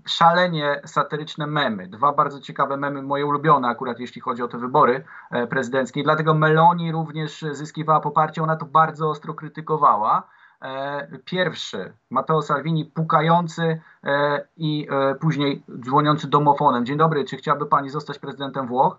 szalenie 0.06 0.80
satyryczne 0.84 1.46
memy. 1.46 1.88
Dwa 1.88 2.12
bardzo 2.12 2.40
ciekawe 2.40 2.76
memy, 2.76 3.02
moje 3.02 3.26
ulubione 3.26 3.68
akurat 3.68 4.00
jeśli 4.00 4.20
chodzi 4.20 4.42
o 4.42 4.48
te 4.48 4.58
wybory 4.58 5.04
e, 5.30 5.46
prezydenckie. 5.46 6.02
Dlatego 6.02 6.34
Meloni 6.34 6.92
również 6.92 7.44
zyskiwała 7.52 8.00
poparcie, 8.00 8.42
ona 8.42 8.56
to 8.56 8.66
bardzo 8.66 9.10
ostro 9.10 9.34
krytykowała. 9.34 10.28
E, 10.64 11.18
pierwszy, 11.24 11.92
Matteo 12.10 12.42
Salvini 12.42 12.84
pukający 12.84 13.80
e, 14.04 14.46
i 14.56 14.88
e, 14.90 15.14
później 15.14 15.62
dzwoniący 15.80 16.28
domofonem. 16.28 16.86
Dzień 16.86 16.98
dobry, 16.98 17.24
czy 17.24 17.36
chciałaby 17.36 17.66
pani 17.66 17.90
zostać 17.90 18.18
prezydentem 18.18 18.66
Włoch? 18.66 18.98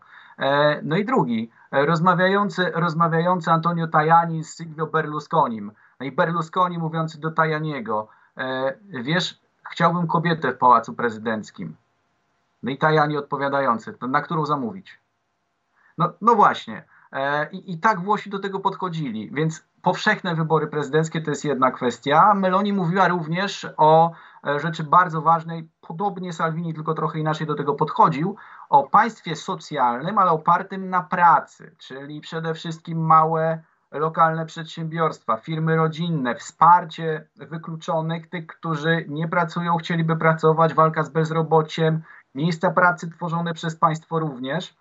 No 0.83 0.97
i 0.97 1.05
drugi, 1.05 1.51
rozmawiający, 1.71 2.71
rozmawiający 2.73 3.51
Antonio 3.51 3.87
Tajani 3.87 4.43
z 4.43 4.57
Silvio 4.57 4.87
Berlusconim. 4.87 5.71
No 5.99 6.05
i 6.05 6.11
Berlusconi 6.11 6.77
mówiący 6.77 7.19
do 7.19 7.31
Tajaniego, 7.31 8.07
wiesz, 8.89 9.39
chciałbym 9.71 10.07
kobietę 10.07 10.51
w 10.51 10.57
pałacu 10.57 10.93
prezydenckim. 10.93 11.75
No 12.63 12.71
i 12.71 12.77
Tajani 12.77 13.17
odpowiadający, 13.17 13.93
na 14.01 14.21
którą 14.21 14.45
zamówić? 14.45 14.99
No, 15.97 16.13
no 16.21 16.35
właśnie. 16.35 16.83
I, 17.51 17.73
I 17.73 17.77
tak 17.77 18.01
Włosi 18.01 18.29
do 18.29 18.39
tego 18.39 18.59
podchodzili, 18.59 19.29
więc 19.33 19.63
powszechne 19.85 20.35
wybory 20.35 20.67
prezydenckie 20.67 21.21
to 21.21 21.31
jest 21.31 21.45
jedna 21.45 21.71
kwestia. 21.71 22.33
Meloni 22.33 22.73
mówiła 22.73 23.07
również 23.07 23.67
o 23.77 24.11
e, 24.47 24.59
rzeczy 24.59 24.83
bardzo 24.83 25.21
ważnej, 25.21 25.69
podobnie 25.81 26.33
Salvini, 26.33 26.73
tylko 26.73 26.93
trochę 26.93 27.19
inaczej 27.19 27.47
do 27.47 27.55
tego 27.55 27.73
podchodził, 27.73 28.35
o 28.69 28.83
państwie 28.89 29.35
socjalnym, 29.35 30.17
ale 30.17 30.31
opartym 30.31 30.89
na 30.89 31.03
pracy, 31.03 31.75
czyli 31.77 32.21
przede 32.21 32.53
wszystkim 32.53 33.05
małe 33.05 33.63
lokalne 33.91 34.45
przedsiębiorstwa, 34.45 35.37
firmy 35.37 35.75
rodzinne, 35.75 36.35
wsparcie 36.35 37.27
wykluczonych, 37.35 38.29
tych, 38.29 38.47
którzy 38.47 39.05
nie 39.07 39.27
pracują, 39.27 39.77
chcieliby 39.77 40.15
pracować, 40.15 40.73
walka 40.73 41.03
z 41.03 41.09
bezrobociem, 41.09 42.01
miejsca 42.35 42.71
pracy 42.71 43.09
tworzone 43.09 43.53
przez 43.53 43.75
państwo 43.75 44.19
również 44.19 44.75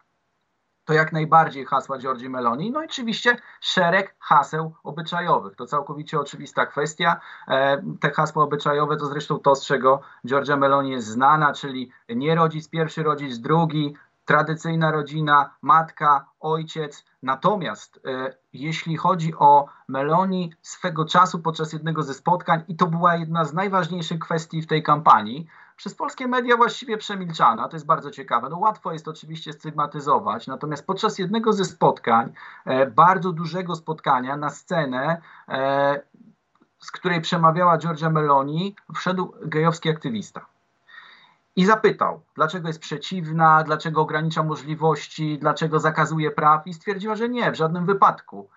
to 0.84 0.92
jak 0.92 1.12
najbardziej 1.12 1.64
hasła 1.64 1.98
Giorgi 1.98 2.28
Meloni. 2.28 2.70
No 2.70 2.82
i 2.82 2.84
oczywiście 2.84 3.36
szereg 3.60 4.14
haseł 4.18 4.74
obyczajowych. 4.84 5.56
To 5.56 5.66
całkowicie 5.66 6.20
oczywista 6.20 6.66
kwestia. 6.66 7.20
E, 7.48 7.82
te 8.00 8.10
hasła 8.10 8.44
obyczajowe 8.44 8.96
to 8.96 9.06
zresztą 9.06 9.38
to, 9.38 9.54
z 9.54 9.66
czego 9.66 10.00
Giorgia 10.26 10.56
Meloni 10.56 10.90
jest 10.90 11.06
znana, 11.06 11.52
czyli 11.52 11.90
nie 12.08 12.34
rodzic 12.34 12.68
pierwszy, 12.68 13.02
rodzic 13.02 13.38
drugi, 13.38 13.94
tradycyjna 14.24 14.90
rodzina, 14.90 15.50
matka, 15.62 16.26
ojciec. 16.40 17.04
Natomiast 17.22 18.00
e, 18.06 18.34
jeśli 18.52 18.96
chodzi 18.96 19.34
o 19.34 19.66
Meloni 19.88 20.52
swego 20.62 21.04
czasu 21.04 21.38
podczas 21.38 21.72
jednego 21.72 22.02
ze 22.02 22.14
spotkań, 22.14 22.62
i 22.68 22.76
to 22.76 22.86
była 22.86 23.16
jedna 23.16 23.44
z 23.44 23.54
najważniejszych 23.54 24.18
kwestii 24.18 24.62
w 24.62 24.66
tej 24.66 24.82
kampanii, 24.82 25.46
przez 25.76 25.94
polskie 25.94 26.28
media 26.28 26.56
właściwie 26.56 26.96
przemilczana. 26.96 27.68
To 27.68 27.76
jest 27.76 27.86
bardzo 27.86 28.10
ciekawe. 28.10 28.48
No 28.48 28.58
łatwo 28.58 28.92
jest 28.92 29.08
oczywiście 29.08 29.52
stygmatyzować, 29.52 30.46
natomiast 30.46 30.86
podczas 30.86 31.18
jednego 31.18 31.52
ze 31.52 31.64
spotkań, 31.64 32.32
e, 32.64 32.86
bardzo 32.86 33.32
dużego 33.32 33.76
spotkania 33.76 34.36
na 34.36 34.50
scenę, 34.50 35.20
e, 35.48 36.00
z 36.78 36.90
której 36.90 37.20
przemawiała 37.20 37.78
Giorgia 37.78 38.10
Meloni, 38.10 38.76
wszedł 38.94 39.34
gejowski 39.42 39.90
aktywista. 39.90 40.46
I 41.56 41.66
zapytał, 41.66 42.20
dlaczego 42.34 42.68
jest 42.68 42.80
przeciwna, 42.80 43.62
dlaczego 43.64 44.00
ogranicza 44.00 44.42
możliwości, 44.42 45.38
dlaczego 45.38 45.80
zakazuje 45.80 46.30
praw, 46.30 46.66
i 46.66 46.74
stwierdziła, 46.74 47.16
że 47.16 47.28
nie, 47.28 47.52
w 47.52 47.54
żadnym 47.54 47.86
wypadku. 47.86 48.48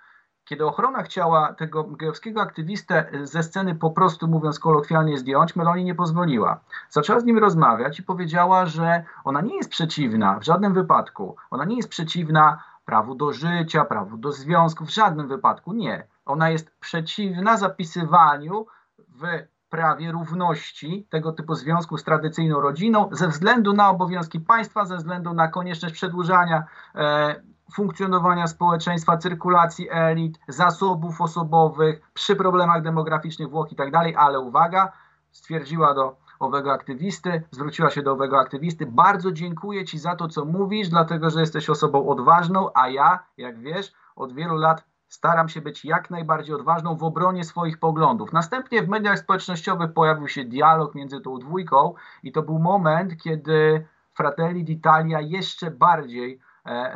Kiedy 0.47 0.65
ochrona 0.65 1.03
chciała 1.03 1.53
tego 1.53 1.83
gejowskiego 1.83 2.41
aktywistę 2.41 3.05
ze 3.23 3.43
sceny 3.43 3.75
po 3.75 3.91
prostu 3.91 4.27
mówiąc 4.27 4.59
kolokwialnie 4.59 5.17
zdjąć, 5.17 5.55
Meloni 5.55 5.83
nie 5.83 5.95
pozwoliła. 5.95 6.59
Zaczęła 6.89 7.19
z 7.19 7.23
nim 7.23 7.37
rozmawiać 7.37 7.99
i 7.99 8.03
powiedziała, 8.03 8.65
że 8.65 9.03
ona 9.23 9.41
nie 9.41 9.55
jest 9.55 9.69
przeciwna 9.69 10.39
w 10.39 10.43
żadnym 10.43 10.73
wypadku. 10.73 11.35
Ona 11.51 11.65
nie 11.65 11.77
jest 11.77 11.89
przeciwna 11.89 12.63
prawu 12.85 13.15
do 13.15 13.33
życia, 13.33 13.85
prawu 13.85 14.17
do 14.17 14.31
związku, 14.31 14.85
w 14.85 14.89
żadnym 14.89 15.27
wypadku 15.27 15.73
nie. 15.73 16.07
Ona 16.25 16.49
jest 16.49 16.71
przeciwna 16.79 17.57
zapisywaniu 17.57 18.65
w 18.97 19.23
prawie 19.69 20.11
równości 20.11 21.07
tego 21.09 21.31
typu 21.31 21.55
związku 21.55 21.97
z 21.97 22.03
tradycyjną 22.03 22.61
rodziną 22.61 23.09
ze 23.11 23.27
względu 23.27 23.73
na 23.73 23.89
obowiązki 23.89 24.39
państwa, 24.39 24.85
ze 24.85 24.97
względu 24.97 25.33
na 25.33 25.47
konieczność 25.47 25.95
przedłużania 25.95 26.63
e, 26.95 27.35
funkcjonowania 27.73 28.47
społeczeństwa, 28.47 29.17
cyrkulacji 29.17 29.87
elit, 29.91 30.39
zasobów 30.47 31.21
osobowych, 31.21 32.01
przy 32.13 32.35
problemach 32.35 32.81
demograficznych 32.81 33.49
Włoch 33.49 33.71
i 33.71 33.75
tak 33.75 33.91
dalej, 33.91 34.15
ale 34.15 34.39
uwaga, 34.39 34.91
stwierdziła 35.31 35.93
do 35.93 36.15
owego 36.39 36.71
aktywisty, 36.71 37.43
zwróciła 37.51 37.89
się 37.89 38.01
do 38.01 38.11
owego 38.11 38.39
aktywisty, 38.39 38.85
bardzo 38.85 39.31
dziękuję 39.31 39.85
Ci 39.85 39.99
za 39.99 40.15
to, 40.15 40.27
co 40.27 40.45
mówisz, 40.45 40.89
dlatego, 40.89 41.29
że 41.29 41.39
jesteś 41.39 41.69
osobą 41.69 42.07
odważną, 42.09 42.69
a 42.73 42.89
ja, 42.89 43.19
jak 43.37 43.59
wiesz, 43.59 43.93
od 44.15 44.33
wielu 44.33 44.55
lat 44.55 44.83
staram 45.07 45.49
się 45.49 45.61
być 45.61 45.85
jak 45.85 46.09
najbardziej 46.09 46.55
odważną 46.55 46.95
w 46.95 47.03
obronie 47.03 47.43
swoich 47.43 47.79
poglądów. 47.79 48.33
Następnie 48.33 48.83
w 48.83 48.89
mediach 48.89 49.19
społecznościowych 49.19 49.93
pojawił 49.93 50.27
się 50.27 50.45
dialog 50.45 50.95
między 50.95 51.21
tą 51.21 51.39
dwójką 51.39 51.93
i 52.23 52.31
to 52.31 52.41
był 52.41 52.59
moment, 52.59 53.17
kiedy 53.17 53.87
Fratelli 54.13 54.65
d'Italia 54.65 55.19
jeszcze 55.21 55.71
bardziej 55.71 56.39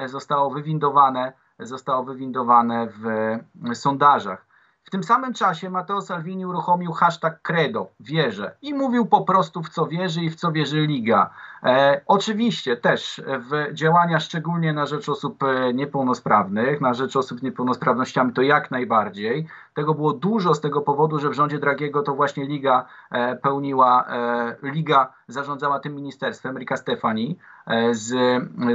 zostało 0.06 0.50
wywindowane, 0.50 1.34
zostało 1.60 2.04
wywindowane 2.04 2.88
w 2.88 3.76
sondażach. 3.76 4.52
W 4.84 4.90
tym 4.90 5.04
samym 5.04 5.34
czasie 5.34 5.70
Matteo 5.70 6.02
Salvini 6.02 6.46
uruchomił 6.46 6.92
hashtag 6.92 7.42
Credo, 7.42 7.88
wierzę, 8.00 8.56
i 8.62 8.74
mówił 8.74 9.06
po 9.06 9.22
prostu 9.22 9.64
w 9.64 9.70
co 9.70 9.86
wierzy 9.86 10.22
i 10.22 10.30
w 10.30 10.36
co 10.36 10.52
wierzy 10.52 10.82
Liga. 10.82 11.30
E, 11.64 12.02
oczywiście 12.06 12.78
też 12.78 13.22
w 13.28 13.74
działania 13.74 14.20
szczególnie 14.20 14.74
na 14.74 14.86
rzecz 14.86 15.10
osób 15.10 15.44
e, 15.44 15.74
niepełnosprawnych, 15.74 16.82
na 16.82 16.94
rzecz 16.94 17.16
osób 17.16 17.40
z 17.40 17.44
niepełnosprawnościami 17.44 18.34
to 18.34 18.42
jak 18.42 18.72
najbardziej. 18.72 19.48
Tego 19.74 19.94
było 19.94 20.14
dużo 20.14 20.54
z 20.54 20.62
tego 20.62 20.82
powodu, 20.82 21.20
że 21.20 21.30
w 21.30 21.34
rządzie 21.34 21.60
Dragiego 21.60 22.02
to 22.04 22.16
właśnie 22.16 22.46
Liga 22.46 22.86
e, 23.12 23.36
pełniła, 23.36 24.06
e, 24.08 24.56
Liga 24.64 25.14
zarządzała 25.28 25.80
tym 25.80 25.96
ministerstwem, 25.96 26.58
Rika 26.58 26.78
Stefani 26.78 27.38
e, 27.68 27.94
z, 27.94 28.14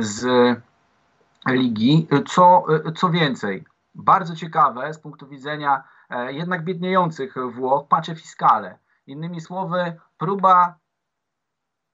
z 0.01 0.27
ligi. 1.47 2.09
Co, 2.27 2.67
co 2.97 3.11
więcej, 3.11 3.65
bardzo 3.95 4.37
ciekawe 4.37 4.95
z 4.95 4.99
punktu 4.99 5.27
widzenia 5.27 5.85
e, 6.11 6.33
jednak 6.33 6.65
biedniejących 6.65 7.35
Włoch, 7.53 7.89
pacze 7.89 8.15
fiskale. 8.15 8.79
Innymi 9.07 9.41
słowy, 9.41 10.01
próba 10.19 10.79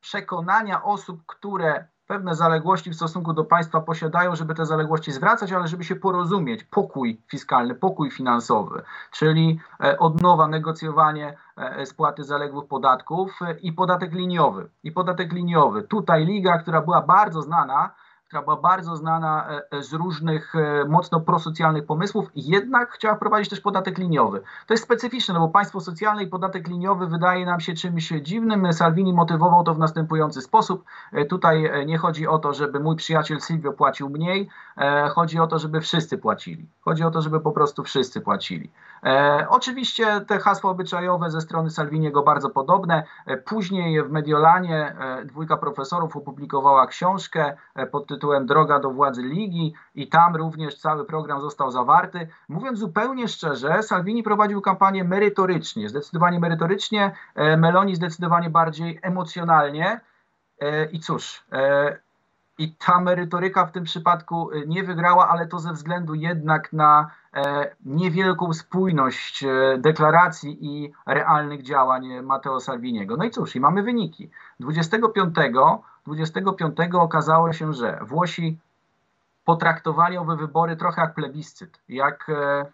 przekonania 0.01 0.83
osób, 0.83 1.23
które 1.27 1.89
pewne 2.07 2.35
zaległości 2.35 2.91
w 2.91 2.95
stosunku 2.95 3.33
do 3.33 3.45
państwa 3.45 3.81
posiadają, 3.81 4.37
żeby 4.37 4.55
te 4.55 4.67
zaległości 4.67 5.13
zwracać, 5.13 5.53
ale 5.53 5.69
żeby 5.69 5.85
się 5.85 5.97
porozumieć. 5.97 6.65
Pokój 6.65 7.23
fiskalny, 7.31 7.75
pokój 7.75 8.11
finansowy, 8.11 8.83
czyli 9.11 9.61
e, 9.85 9.99
od 9.99 10.23
nowa 10.23 10.49
negocjowanie 10.49 11.37
e, 11.57 11.87
spłaty 11.87 12.25
zaległych 12.25 12.69
podatków 12.69 13.41
i 13.63 13.73
podatek 13.73 14.13
liniowy. 14.13 14.71
I 14.83 14.93
podatek 14.93 15.33
liniowy. 15.33 15.83
Tutaj 15.83 16.27
liga, 16.27 16.59
która 16.59 16.81
była 16.81 17.03
bardzo 17.03 17.43
znana, 17.43 17.91
która 18.33 18.43
była 18.43 18.57
bardzo 18.57 18.97
znana 18.97 19.49
e, 19.49 19.63
e, 19.71 19.83
z 19.83 19.93
różnych 19.93 20.55
e, 20.55 20.85
mocno 20.89 21.21
prosocjalnych 21.21 21.87
pomysłów, 21.87 22.31
jednak 22.35 22.93
chciała 22.93 23.15
wprowadzić 23.15 23.51
też 23.51 23.61
podatek 23.61 23.99
liniowy. 23.99 24.43
To 24.67 24.75
jest 24.75 24.85
specyficzne, 24.85 25.35
no 25.35 25.41
bo 25.41 25.49
państwo 25.49 25.81
socjalne 25.81 26.23
i 26.23 26.27
podatek 26.27 26.69
liniowy 26.69 27.07
wydaje 27.07 27.47
nam 27.47 27.61
się 27.61 27.75
czymś 27.75 28.09
dziwnym. 28.09 28.73
Salvini 28.73 29.13
motywował 29.13 29.65
to 29.65 29.75
w 29.75 29.79
następujący 29.79 30.41
sposób. 30.41 30.85
Tutaj 31.29 31.87
nie 31.87 31.99
chodzi 31.99 32.27
o 32.27 32.39
to, 32.39 32.55
żeby 32.55 32.81
mój 32.81 32.97
przyjaciel 32.97 33.41
Silvio 33.41 33.73
płacił 33.73 34.09
mniej, 34.11 34.49
chodzi 35.11 35.39
o 35.39 35.47
to, 35.47 35.59
żeby 35.59 35.81
wszyscy 35.81 36.19
płacili. 36.19 36.67
Chodzi 36.81 37.05
o 37.05 37.11
to, 37.11 37.23
żeby 37.23 37.41
po 37.41 37.53
prostu 37.53 37.83
wszyscy 37.83 38.21
płacili. 38.21 38.71
Oczywiście 39.49 40.21
te 40.21 40.39
hasła 40.39 40.71
obyczajowe 40.71 41.31
ze 41.31 41.41
strony 41.41 41.71
Salviniego 41.71 42.23
bardzo 42.23 42.51
podobne. 42.51 43.03
Później 43.45 44.03
w 44.03 44.11
Mediolanie 44.11 44.97
dwójka 45.25 45.57
profesorów 45.57 46.17
opublikowała 46.17 46.87
książkę 46.87 47.57
pod 47.93 48.07
tytułem 48.07 48.22
Droga 48.43 48.79
do 48.79 48.91
władzy 48.91 49.23
Ligi 49.23 49.75
i 49.95 50.09
tam 50.09 50.37
również 50.37 50.79
cały 50.79 51.05
program 51.05 51.41
został 51.41 51.71
zawarty. 51.71 52.29
Mówiąc 52.49 52.79
zupełnie 52.79 53.29
szczerze, 53.29 53.83
Salvini 53.83 54.23
prowadził 54.23 54.61
kampanię 54.61 55.05
merytorycznie, 55.05 55.89
zdecydowanie 55.89 56.41
merytorycznie, 56.41 57.15
e, 57.35 57.57
Meloni 57.57 57.97
zdecydowanie 57.97 58.51
bardziej 58.51 58.99
emocjonalnie. 59.03 60.01
E, 60.61 60.85
I 60.85 61.01
cóż, 61.01 61.45
i 62.59 62.75
ta 62.75 63.01
merytoryka 63.01 63.67
w 63.67 63.73
tym 63.73 63.85
przypadku 63.85 64.51
nie 64.67 64.83
wygrała, 64.83 65.29
ale 65.29 65.47
to 65.47 65.59
ze 65.59 65.73
względu 65.73 66.15
jednak 66.15 66.73
na 66.73 67.11
E, 67.37 67.75
niewielką 67.85 68.53
spójność 68.53 69.45
e, 69.45 69.79
deklaracji 69.79 70.59
i 70.61 70.93
realnych 71.07 71.63
działań 71.63 72.23
Matteo 72.23 72.61
Salviniego. 72.61 73.17
No 73.17 73.25
i 73.25 73.31
cóż, 73.31 73.57
i 73.57 73.61
mamy 73.61 73.83
wyniki. 73.83 74.31
25, 74.61 75.37
25 76.07 76.77
okazało 76.95 77.53
się, 77.53 77.73
że 77.73 77.99
Włosi 78.03 78.59
potraktowali 79.45 80.19
owe 80.19 80.37
wybory 80.37 80.77
trochę 80.77 81.03
jak 81.03 81.15
plebiscyt, 81.15 81.81
jak 81.89 82.27
e, 82.29 82.67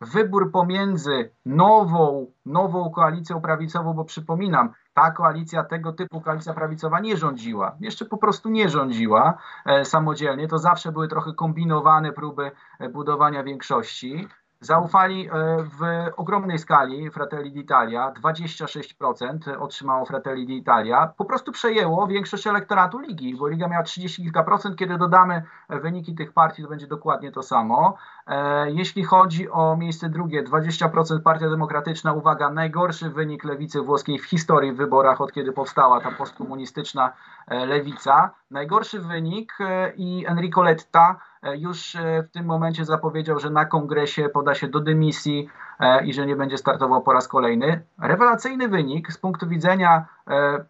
wybór 0.00 0.52
pomiędzy 0.52 1.30
nową, 1.46 2.32
nową 2.46 2.90
koalicją 2.90 3.40
prawicową, 3.40 3.94
bo 3.94 4.04
przypominam, 4.04 4.72
ta 4.94 5.10
koalicja, 5.10 5.64
tego 5.64 5.92
typu 5.92 6.20
koalicja 6.20 6.54
prawicowa 6.54 7.00
nie 7.00 7.16
rządziła. 7.16 7.76
Jeszcze 7.80 8.04
po 8.04 8.18
prostu 8.18 8.48
nie 8.48 8.68
rządziła 8.68 9.38
e, 9.66 9.84
samodzielnie. 9.84 10.48
To 10.48 10.58
zawsze 10.58 10.92
były 10.92 11.08
trochę 11.08 11.34
kombinowane 11.34 12.12
próby 12.12 12.50
e, 12.78 12.88
budowania 12.88 13.42
większości. 13.42 14.28
Zaufali 14.62 15.28
e, 15.28 15.30
w 15.62 16.08
ogromnej 16.16 16.58
skali 16.58 17.10
Fratelli 17.10 17.52
d'Italia, 17.52 18.12
26% 18.22 19.58
otrzymało 19.58 20.04
Fratelli 20.04 20.46
d'Italia. 20.46 21.08
Po 21.16 21.24
prostu 21.24 21.52
przejęło 21.52 22.06
większość 22.06 22.46
elektoratu 22.46 22.98
ligi, 22.98 23.36
bo 23.36 23.48
liga 23.48 23.68
miała 23.68 23.82
30 23.82 24.22
kilka 24.22 24.42
procent. 24.42 24.76
Kiedy 24.76 24.98
dodamy 24.98 25.42
wyniki 25.68 26.14
tych 26.14 26.32
partii, 26.32 26.62
to 26.62 26.68
będzie 26.68 26.86
dokładnie 26.86 27.32
to 27.32 27.42
samo. 27.42 27.96
E, 28.26 28.70
jeśli 28.70 29.04
chodzi 29.04 29.50
o 29.50 29.76
miejsce 29.76 30.08
drugie, 30.08 30.44
20% 30.44 31.20
Partia 31.20 31.50
Demokratyczna, 31.50 32.12
uwaga, 32.12 32.50
najgorszy 32.50 33.10
wynik 33.10 33.44
lewicy 33.44 33.80
włoskiej 33.80 34.18
w 34.18 34.24
historii 34.24 34.72
w 34.72 34.76
wyborach, 34.76 35.20
od 35.20 35.32
kiedy 35.32 35.52
powstała 35.52 36.00
ta 36.00 36.10
postkomunistyczna 36.10 37.12
e, 37.48 37.66
lewica. 37.66 38.30
Najgorszy 38.50 39.00
wynik 39.00 39.58
i 39.96 40.24
Enrico 40.28 40.62
Letta 40.62 41.20
E, 41.42 41.56
już 41.56 41.96
e, 41.96 42.22
w 42.22 42.30
tym 42.30 42.46
momencie 42.46 42.84
zapowiedział, 42.84 43.38
że 43.38 43.50
na 43.50 43.64
kongresie 43.64 44.28
poda 44.28 44.54
się 44.54 44.68
do 44.68 44.80
dymisji 44.80 45.48
e, 45.80 46.04
i 46.04 46.12
że 46.12 46.26
nie 46.26 46.36
będzie 46.36 46.58
startował 46.58 47.02
po 47.02 47.12
raz 47.12 47.28
kolejny. 47.28 47.82
Rewelacyjny 47.98 48.68
wynik 48.68 49.12
z 49.12 49.18
punktu 49.18 49.48
widzenia 49.48 50.06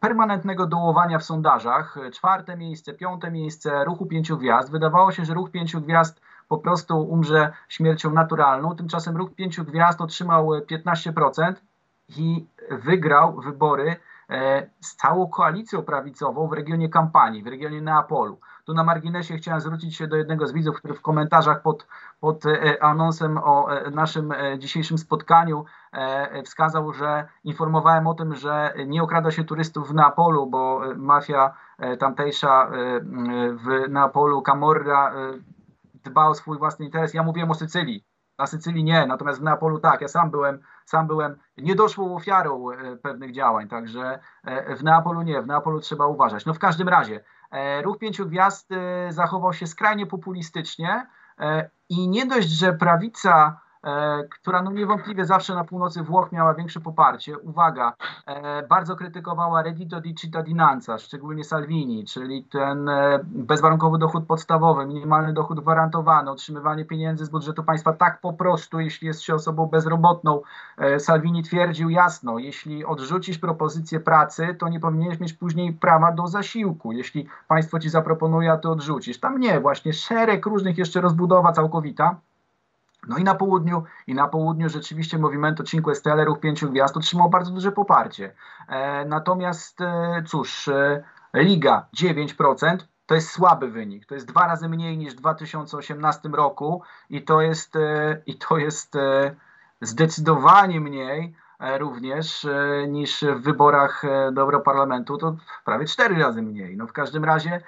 permanentnego 0.01 0.67
dołowania 0.67 1.19
w 1.19 1.25
sondażach. 1.25 1.97
Czwarte 2.13 2.57
miejsce, 2.57 2.93
piąte 2.95 3.31
miejsce 3.31 3.85
ruchu 3.85 4.07
pięciu 4.07 4.39
gwiazd. 4.39 4.71
Wydawało 4.71 5.13
się, 5.13 5.25
że 5.25 5.35
ruch 5.35 5.51
pięciu 5.51 5.81
gwiazd 5.81 6.21
po 6.49 6.59
prostu 6.59 7.03
umrze 7.03 7.53
śmiercią 7.69 8.11
naturalną. 8.11 8.77
Tymczasem 8.77 9.17
ruch 9.17 9.35
pięciu 9.35 9.65
gwiazd 9.65 10.01
otrzymał 10.01 10.51
15% 10.51 11.55
i 12.17 12.47
wygrał 12.71 13.41
wybory 13.41 13.97
z 14.81 14.97
całą 14.97 15.29
koalicją 15.29 15.83
prawicową 15.83 16.49
w 16.49 16.53
regionie 16.53 16.89
kampanii, 16.89 17.43
w 17.43 17.47
regionie 17.47 17.83
Neapolu. 17.83 18.41
Tu 18.65 18.75
na 18.75 18.85
marginesie 18.85 19.37
chciałem 19.37 19.61
zwrócić 19.61 19.97
się 19.97 20.07
do 20.07 20.17
jednego 20.17 20.47
z 20.47 20.53
widzów, 20.53 20.77
który 20.77 20.95
w 20.95 21.01
komentarzach 21.01 21.63
pod, 21.63 21.87
pod 22.21 22.47
e, 22.47 22.83
anonsem 22.83 23.39
o 23.39 23.73
e, 23.73 23.91
naszym 23.91 24.33
e, 24.33 24.59
dzisiejszym 24.59 24.99
spotkaniu 24.99 25.65
wskazał, 26.45 26.93
że 26.93 27.29
informowałem 27.45 28.07
o 28.07 28.15
tym, 28.15 28.35
że 28.35 28.75
nie 28.87 29.03
okrada 29.03 29.31
się 29.31 29.45
turystów 29.45 29.89
w 29.89 29.95
Neapolu, 29.95 30.47
bo 30.47 30.81
mafia 30.97 31.55
tamtejsza 31.99 32.71
w 33.53 33.89
Neapolu, 33.89 34.43
Camorra 34.43 35.13
dba 36.05 36.27
o 36.27 36.35
swój 36.35 36.59
własny 36.59 36.85
interes. 36.85 37.15
Ja 37.15 37.23
mówiłem 37.23 37.51
o 37.51 37.55
Sycylii. 37.55 38.10
Na 38.41 38.47
Sycylii 38.47 38.85
nie, 38.85 39.07
natomiast 39.07 39.41
w 39.41 39.43
Neapolu 39.43 39.79
tak. 39.79 40.01
Ja 40.01 40.09
sam 40.09 40.31
byłem, 40.31 40.59
sam 40.85 41.07
byłem 41.07 41.37
niedoszłą 41.59 42.15
ofiarą 42.17 42.65
pewnych 43.03 43.33
działań, 43.33 43.69
także 43.69 44.19
w 44.77 44.83
Neapolu 44.83 45.23
nie, 45.23 45.43
w 45.43 45.47
Neapolu 45.47 45.81
trzeba 45.81 46.07
uważać. 46.07 46.47
No 46.47 46.55
w 46.55 46.59
każdym 46.59 46.89
razie, 46.89 47.21
E, 47.51 47.83
ruch 47.83 47.99
Pięciu 47.99 48.27
Gwiazd 48.27 48.73
e, 48.73 49.13
zachował 49.13 49.53
się 49.53 49.67
skrajnie 49.67 50.07
populistycznie 50.07 51.07
e, 51.39 51.71
i 51.89 52.09
nie 52.09 52.27
dość, 52.27 52.49
że 52.49 52.73
prawica 52.73 53.61
e, 53.67 53.70
która 54.31 54.63
no 54.63 54.71
niewątpliwie 54.73 55.25
zawsze 55.25 55.55
na 55.55 55.65
północy 55.65 56.03
Włoch 56.03 56.33
miała 56.33 56.55
większe 56.55 56.81
poparcie. 56.81 57.39
Uwaga, 57.39 57.93
e, 58.27 58.67
bardzo 58.67 58.97
krytykowała 58.97 59.63
reddito 59.63 60.01
di 60.01 60.15
cittadinanza, 60.15 60.99
szczególnie 60.99 61.45
Salvini, 61.45 62.05
czyli 62.05 62.45
ten 62.45 62.89
e, 62.89 63.21
bezwarunkowy 63.25 63.99
dochód 63.99 64.27
podstawowy, 64.27 64.87
minimalny 64.87 65.33
dochód 65.33 65.61
gwarantowany, 65.61 66.31
otrzymywanie 66.31 66.85
pieniędzy 66.85 67.25
z 67.25 67.29
budżetu 67.29 67.65
państwa 67.65 67.93
tak 67.93 68.21
po 68.21 68.33
prostu, 68.33 68.81
jeśli 68.81 69.07
jest 69.07 69.23
się 69.23 69.35
osobą 69.35 69.67
bezrobotną. 69.67 70.43
E, 70.79 71.01
Salvini 71.01 71.43
twierdził 71.43 71.91
jasno, 71.91 72.39
jeśli 72.39 72.85
odrzucisz 72.85 73.39
propozycję 73.39 74.01
pracy, 74.01 74.57
to 74.59 74.69
nie 74.69 74.81
powinieneś 74.81 75.21
mieć 75.21 75.33
później 75.33 75.73
prawa 75.73 76.13
do 76.13 76.27
zasiłku. 76.27 76.93
Jeśli 76.93 77.29
państwo 77.49 77.79
ci 77.79 77.91
zaproponuje, 77.91 78.53
a 78.53 78.57
ty 78.57 78.69
odrzucisz. 78.69 79.21
Tam 79.21 79.41
nie, 79.41 79.61
właśnie 79.61 79.93
szereg 79.93 80.47
różnych 80.47 80.79
jeszcze 80.79 81.01
rozbudowa 81.01 81.53
całkowita. 81.53 82.21
No 83.09 83.19
i 83.19 83.25
na 83.25 83.35
południu, 83.35 83.85
i 84.07 84.15
na 84.15 84.29
południu 84.29 84.69
rzeczywiście 84.69 85.19
Movimento 85.19 85.65
Cinque 85.65 85.95
Stelle, 85.95 86.25
ruch 86.25 86.41
pięciu 86.41 86.71
gwiazd, 86.71 86.97
otrzymał 86.97 87.31
bardzo 87.31 87.51
duże 87.51 87.73
poparcie. 87.73 88.35
E, 88.69 89.05
natomiast 89.05 89.81
e, 89.81 90.23
cóż, 90.27 90.69
e, 90.69 91.05
Liga 91.35 91.87
9%, 91.97 92.77
to 93.07 93.15
jest 93.15 93.31
słaby 93.31 93.71
wynik. 93.71 94.07
To 94.07 94.15
jest 94.15 94.27
dwa 94.27 94.47
razy 94.47 94.69
mniej 94.69 94.99
niż 94.99 95.15
w 95.15 95.17
2018 95.17 96.29
roku 96.29 96.83
i 97.11 97.23
to 97.23 97.41
jest, 97.41 97.77
e, 97.77 98.23
i 98.27 98.39
to 98.39 98.59
jest 98.59 98.97
e, 98.97 99.37
zdecydowanie 99.81 100.81
mniej 100.81 101.35
również 101.79 102.45
e, 102.45 102.89
niż 102.89 103.25
w 103.37 103.43
wyborach 103.43 104.05
e, 104.05 104.33
do 104.33 104.41
Europarlamentu, 104.41 105.19
to 105.19 105.37
prawie 105.65 105.87
cztery 105.87 106.19
razy 106.19 106.43
mniej. 106.43 106.77
No 106.77 106.87
w 106.87 106.93
każdym 106.93 107.25
razie 107.25 107.61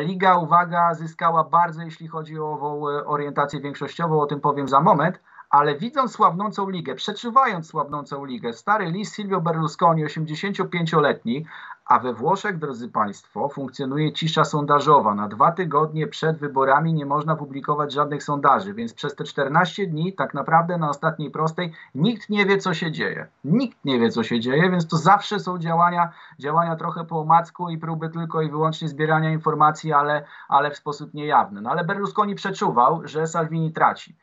Liga, 0.00 0.36
uwaga, 0.36 0.94
zyskała 0.94 1.44
bardzo, 1.44 1.82
jeśli 1.82 2.08
chodzi 2.08 2.38
o 2.38 2.52
ową 2.52 2.84
orientację 2.86 3.60
większościową, 3.60 4.20
o 4.20 4.26
tym 4.26 4.40
powiem 4.40 4.68
za 4.68 4.80
moment, 4.80 5.20
ale 5.50 5.74
widząc 5.74 6.12
słabnącą 6.12 6.70
ligę, 6.70 6.94
przeczuwając 6.94 7.66
słabnącą 7.66 8.24
ligę, 8.24 8.52
stary 8.52 8.90
list 8.90 9.16
Silvio 9.16 9.40
Berlusconi, 9.40 10.06
85-letni, 10.06 11.46
a 11.90 11.98
we 11.98 12.14
Włoszech, 12.14 12.58
drodzy 12.58 12.88
Państwo, 12.88 13.48
funkcjonuje 13.48 14.12
cisza 14.12 14.44
sondażowa. 14.44 15.14
Na 15.14 15.28
dwa 15.28 15.52
tygodnie 15.52 16.06
przed 16.06 16.38
wyborami 16.38 16.94
nie 16.94 17.06
można 17.06 17.36
publikować 17.36 17.92
żadnych 17.92 18.22
sondaży, 18.22 18.74
więc 18.74 18.94
przez 18.94 19.14
te 19.14 19.24
14 19.24 19.86
dni, 19.86 20.12
tak 20.12 20.34
naprawdę 20.34 20.78
na 20.78 20.88
ostatniej 20.90 21.30
prostej, 21.30 21.72
nikt 21.94 22.28
nie 22.28 22.46
wie, 22.46 22.58
co 22.58 22.74
się 22.74 22.92
dzieje. 22.92 23.26
Nikt 23.44 23.84
nie 23.84 24.00
wie, 24.00 24.10
co 24.10 24.22
się 24.22 24.40
dzieje, 24.40 24.70
więc 24.70 24.88
to 24.88 24.96
zawsze 24.96 25.40
są 25.40 25.58
działania, 25.58 26.12
działania 26.38 26.76
trochę 26.76 27.04
po 27.04 27.20
omacku 27.20 27.70
i 27.70 27.78
próby 27.78 28.08
tylko 28.08 28.42
i 28.42 28.50
wyłącznie 28.50 28.88
zbierania 28.88 29.30
informacji, 29.30 29.92
ale, 29.92 30.24
ale 30.48 30.70
w 30.70 30.76
sposób 30.76 31.14
niejawny. 31.14 31.60
No 31.60 31.70
ale 31.70 31.84
Berlusconi 31.84 32.34
przeczuwał, 32.34 33.00
że 33.04 33.26
Salvini 33.26 33.72
traci. 33.72 34.16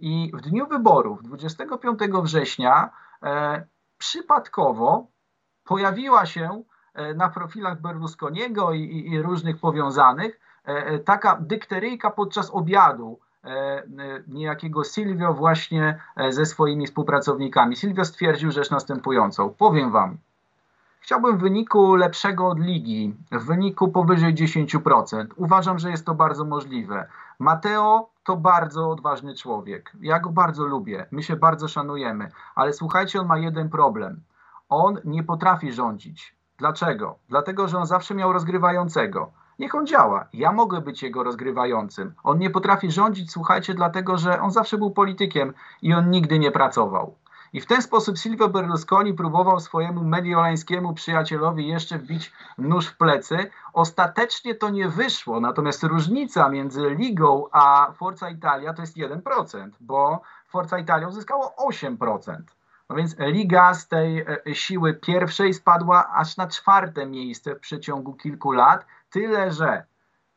I 0.00 0.32
w 0.34 0.40
dniu 0.40 0.66
wyborów, 0.66 1.22
25 1.22 2.00
września, 2.22 2.90
e, 3.22 3.66
przypadkowo 3.98 5.06
pojawiła 5.64 6.26
się 6.26 6.64
na 7.16 7.28
profilach 7.28 7.80
Berlusconiego 7.80 8.72
i, 8.72 9.08
i, 9.12 9.22
różnych 9.22 9.58
powiązanych 9.58 10.40
e, 10.68 10.86
e 10.86 10.98
taka 10.98 11.36
dykteryjka 11.40 12.10
podczas 12.10 12.50
obiadu 12.50 13.18
e, 13.44 13.48
e, 13.48 13.84
niejakiego 14.28 14.84
Silvio 14.84 15.34
właśnie 15.34 16.00
ze 16.28 16.46
swoimi 16.46 16.86
współpracownikami. 16.86 17.76
Silvio 17.76 18.04
stwierdził 18.04 18.50
rzecz 18.50 18.70
następującą. 18.70 19.54
Powiem 19.58 19.90
wam, 19.90 20.18
Chciałbym 21.04 21.38
wyniku 21.38 21.94
lepszego 21.94 22.48
od 22.48 22.58
ligi, 22.58 23.16
w 23.32 23.44
wyniku 23.44 23.88
powyżej 23.88 24.34
10%. 24.34 25.26
Uważam, 25.36 25.78
że 25.78 25.90
jest 25.90 26.06
to 26.06 26.14
bardzo 26.14 26.44
możliwe. 26.44 27.08
Mateo 27.38 28.08
to 28.24 28.36
bardzo 28.36 28.90
odważny 28.90 29.34
człowiek. 29.34 29.92
Ja 30.00 30.20
go 30.20 30.30
bardzo 30.30 30.66
lubię, 30.66 31.06
my 31.10 31.22
się 31.22 31.36
bardzo 31.36 31.68
szanujemy, 31.68 32.30
ale 32.54 32.72
słuchajcie, 32.72 33.20
on 33.20 33.26
ma 33.26 33.38
jeden 33.38 33.68
problem. 33.68 34.20
On 34.68 34.98
nie 35.04 35.22
potrafi 35.22 35.72
rządzić. 35.72 36.34
Dlaczego? 36.58 37.18
Dlatego, 37.28 37.68
że 37.68 37.78
on 37.78 37.86
zawsze 37.86 38.14
miał 38.14 38.32
rozgrywającego. 38.32 39.32
Niech 39.58 39.74
on 39.74 39.86
działa. 39.86 40.28
Ja 40.32 40.52
mogę 40.52 40.80
być 40.80 41.02
jego 41.02 41.22
rozgrywającym. 41.22 42.14
On 42.22 42.38
nie 42.38 42.50
potrafi 42.50 42.90
rządzić, 42.90 43.32
słuchajcie, 43.32 43.74
dlatego, 43.74 44.18
że 44.18 44.40
on 44.40 44.50
zawsze 44.50 44.78
był 44.78 44.90
politykiem 44.90 45.54
i 45.82 45.94
on 45.94 46.10
nigdy 46.10 46.38
nie 46.38 46.50
pracował. 46.50 47.14
I 47.52 47.60
w 47.60 47.66
ten 47.66 47.82
sposób 47.82 48.18
Silvio 48.18 48.48
Berlusconi 48.48 49.14
próbował 49.14 49.60
swojemu 49.60 50.04
mediolańskiemu 50.04 50.94
przyjacielowi 50.94 51.68
jeszcze 51.68 51.98
wbić 51.98 52.32
nóż 52.58 52.86
w 52.86 52.96
plecy. 52.96 53.50
Ostatecznie 53.72 54.54
to 54.54 54.70
nie 54.70 54.88
wyszło, 54.88 55.40
natomiast 55.40 55.82
różnica 55.82 56.48
między 56.48 56.90
Ligą 56.90 57.44
a 57.52 57.92
Forza 57.92 58.30
Italia 58.30 58.74
to 58.74 58.82
jest 58.82 58.96
1%, 58.96 59.70
bo 59.80 60.20
Forza 60.48 60.78
Italia 60.78 61.08
uzyskało 61.08 61.54
8%. 61.68 62.36
No 62.90 62.96
więc 62.96 63.16
Liga 63.18 63.74
z 63.74 63.88
tej 63.88 64.18
e, 64.18 64.54
siły 64.54 64.94
pierwszej 64.94 65.54
spadła 65.54 66.12
aż 66.14 66.36
na 66.36 66.46
czwarte 66.46 67.06
miejsce 67.06 67.54
w 67.54 67.60
przeciągu 67.60 68.14
kilku 68.14 68.52
lat, 68.52 68.86
tyle 69.10 69.50
że 69.50 69.84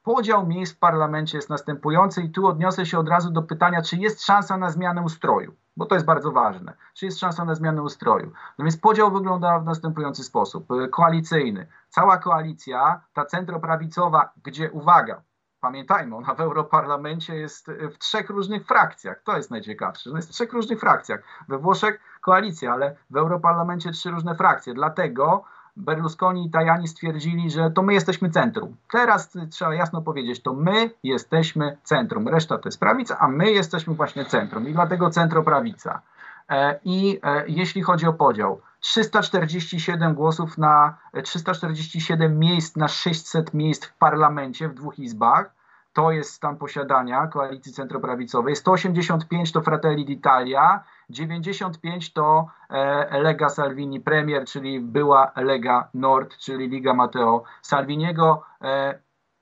podział 0.03 0.47
miejsc 0.47 0.73
w 0.73 0.79
parlamencie 0.79 1.37
jest 1.37 1.49
następujący 1.49 2.21
i 2.21 2.29
tu 2.29 2.47
odniosę 2.47 2.85
się 2.85 2.99
od 2.99 3.09
razu 3.09 3.31
do 3.31 3.43
pytania, 3.43 3.81
czy 3.81 3.97
jest 3.97 4.25
szansa 4.25 4.57
na 4.57 4.69
zmianę 4.69 5.01
ustroju 5.01 5.55
bo 5.77 5.85
to 5.85 5.95
jest 5.95 6.05
bardzo 6.05 6.31
ważne. 6.31 6.73
Czy 6.93 7.05
jest 7.05 7.19
szansa 7.19 7.45
na 7.45 7.55
zmianę 7.55 7.81
ustroju? 7.81 8.31
No 8.57 8.65
więc 8.65 8.77
podział 8.77 9.11
wygląda 9.11 9.59
w 9.59 9.65
następujący 9.65 10.23
sposób. 10.23 10.71
E, 10.71 10.87
koalicyjny. 10.87 11.67
Cała 11.89 12.17
koalicja, 12.17 13.01
ta 13.13 13.25
centroprawicowa, 13.25 14.29
gdzie 14.43 14.71
uwaga, 14.71 15.21
pamiętajmy, 15.61 16.15
ona 16.15 16.33
w 16.33 16.41
Europarlamencie 16.41 17.35
jest 17.35 17.69
e, 17.69 17.89
w 17.89 17.97
trzech 17.97 18.29
różnych 18.29 18.65
frakcjach. 18.65 19.21
To 19.23 19.37
jest 19.37 19.51
najciekawsze. 19.51 20.09
No 20.09 20.15
jest 20.15 20.29
w 20.29 20.31
trzech 20.31 20.53
różnych 20.53 20.79
frakcjach. 20.79 21.23
We 21.47 21.57
Włoszech 21.57 21.99
koalicja, 22.21 22.73
ale 22.73 22.95
w 23.09 23.17
Europarlamencie 23.17 23.91
trzy 23.91 24.11
różne 24.11 24.35
frakcje. 24.35 24.73
Dlatego 24.73 25.43
Berlusconi 25.77 26.45
i 26.45 26.49
Tajani 26.49 26.87
stwierdzili, 26.87 27.51
że 27.51 27.71
to 27.71 27.81
my 27.81 27.93
jesteśmy 27.93 28.29
centrum. 28.29 28.75
Teraz 28.91 29.37
trzeba 29.49 29.73
jasno 29.73 30.01
powiedzieć, 30.01 30.41
to 30.41 30.53
my 30.53 30.89
jesteśmy 31.03 31.77
centrum. 31.83 32.27
Reszta 32.27 32.57
to 32.57 32.67
jest 32.67 32.79
prawica, 32.79 33.17
a 33.19 33.27
my 33.27 33.51
jesteśmy 33.51 33.93
właśnie 33.93 34.25
centrum 34.25 34.67
i 34.67 34.73
dlatego 34.73 35.09
centroprawica. 35.09 36.01
E, 36.49 36.79
I 36.83 37.19
e, 37.23 37.43
jeśli 37.47 37.81
chodzi 37.81 38.07
o 38.07 38.13
podział, 38.13 38.61
347 38.79 40.13
głosów 40.13 40.57
na 40.57 40.97
347 41.23 42.39
miejsc 42.39 42.75
na 42.75 42.87
600 42.87 43.53
miejsc 43.53 43.85
w 43.85 43.93
parlamencie 43.93 44.69
w 44.69 44.73
dwóch 44.73 44.99
izbach. 44.99 45.57
To 45.93 46.11
jest 46.11 46.33
stan 46.33 46.57
posiadania 46.57 47.27
koalicji 47.27 47.73
centroprawicowej. 47.73 48.55
185 48.55 49.51
to 49.51 49.61
Fratelli 49.61 50.05
d'Italia, 50.05 50.83
95 51.09 52.13
to 52.13 52.47
e, 52.69 53.21
Lega 53.21 53.49
Salvini 53.49 53.99
Premier, 53.99 54.45
czyli 54.45 54.79
była 54.79 55.31
Lega 55.35 55.89
Nord, 55.93 56.37
czyli 56.37 56.69
Liga 56.69 56.93
Matteo 56.93 57.43
Salviniego. 57.61 58.43
E, 58.61 58.99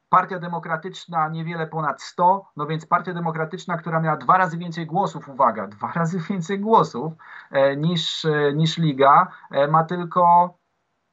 Partia 0.10 0.39
Demokratyczna 0.39 1.30
niewiele 1.30 1.68
ponad 1.68 2.02
100, 2.02 2.46
no 2.56 2.65
więc 2.65 2.86
Partia 2.86 3.13
Demokratyczna, 3.13 3.78
która 3.78 4.00
miała 4.00 4.18
dwa 4.18 4.38
razy 4.38 4.58
więcej 4.58 4.86
głosów, 4.86 5.30
uwaga, 5.30 5.68
dwa 5.68 5.91
razy 5.96 6.20
więcej 6.20 6.60
głosów 6.60 7.13
e, 7.52 7.76
niż, 7.76 8.28
niż 8.54 8.78
Liga, 8.78 9.28
ma 9.70 9.84
tylko 9.84 10.54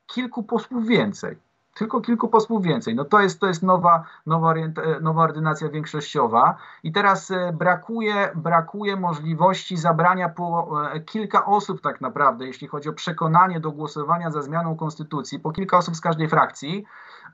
kilku 0.07 0.43
posłów 0.43 0.87
więcej 0.87 1.37
tylko 1.75 2.01
kilku 2.01 2.29
posłów 2.29 2.63
więcej. 2.63 2.95
No 2.95 3.05
to 3.05 3.21
jest, 3.21 3.41
to 3.41 3.47
jest 3.47 3.63
nowa, 3.63 4.05
nowa, 4.27 4.55
nowa 5.01 5.23
ordynacja 5.23 5.69
większościowa 5.69 6.57
i 6.83 6.93
teraz 6.93 7.31
e, 7.31 7.53
brakuje, 7.53 8.31
brakuje 8.35 8.97
możliwości 8.97 9.77
zabrania 9.77 10.29
po 10.29 10.69
e, 10.93 11.01
kilka 11.01 11.45
osób 11.45 11.81
tak 11.81 12.01
naprawdę, 12.01 12.47
jeśli 12.47 12.69
chodzi 12.69 12.89
o 12.89 12.93
przekonanie 12.93 13.61
do 13.61 13.73
głosowania 13.73 14.31
za 14.31 14.43
zmianą 14.43 14.77
konstytucji, 14.77 15.41
po 15.41 15.51
kilka 15.51 15.79
osób 15.79 15.97
z 15.97 16.01
każdej 16.01 16.29
frakcji. 16.29 16.85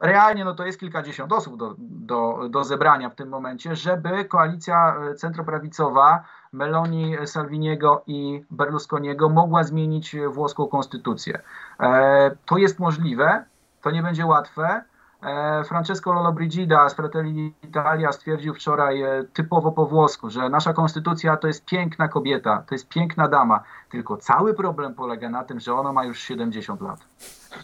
Realnie 0.00 0.44
no 0.44 0.54
to 0.54 0.66
jest 0.66 0.80
kilkadziesiąt 0.80 1.32
osób 1.32 1.56
do, 1.56 1.74
do, 1.78 2.48
do 2.50 2.64
zebrania 2.64 3.10
w 3.10 3.14
tym 3.14 3.28
momencie, 3.28 3.76
żeby 3.76 4.24
koalicja 4.24 4.96
e, 5.10 5.14
centroprawicowa 5.14 6.24
Meloni, 6.52 7.16
Salviniego 7.24 8.02
i 8.06 8.44
Berlusconiego 8.50 9.28
mogła 9.28 9.64
zmienić 9.64 10.16
włoską 10.28 10.66
konstytucję. 10.66 11.40
E, 11.80 12.36
to 12.46 12.58
jest 12.58 12.78
możliwe, 12.78 13.44
to 13.88 13.92
nie 13.92 14.02
będzie 14.02 14.26
łatwe. 14.26 14.82
E, 15.22 15.64
Francesco 15.64 16.12
Lollobrigida 16.12 16.88
z 16.88 16.94
Fratelli 16.94 17.54
Italia 17.62 18.12
stwierdził 18.12 18.54
wczoraj 18.54 19.02
e, 19.02 19.24
typowo 19.32 19.72
po 19.72 19.86
włosku, 19.86 20.30
że 20.30 20.48
nasza 20.48 20.72
konstytucja 20.72 21.36
to 21.36 21.46
jest 21.46 21.64
piękna 21.64 22.08
kobieta, 22.08 22.64
to 22.68 22.74
jest 22.74 22.88
piękna 22.88 23.28
dama, 23.28 23.62
tylko 23.90 24.16
cały 24.16 24.54
problem 24.54 24.94
polega 24.94 25.30
na 25.30 25.44
tym, 25.44 25.60
że 25.60 25.74
ona 25.74 25.92
ma 25.92 26.04
już 26.04 26.18
70 26.18 26.80
lat. 26.80 27.00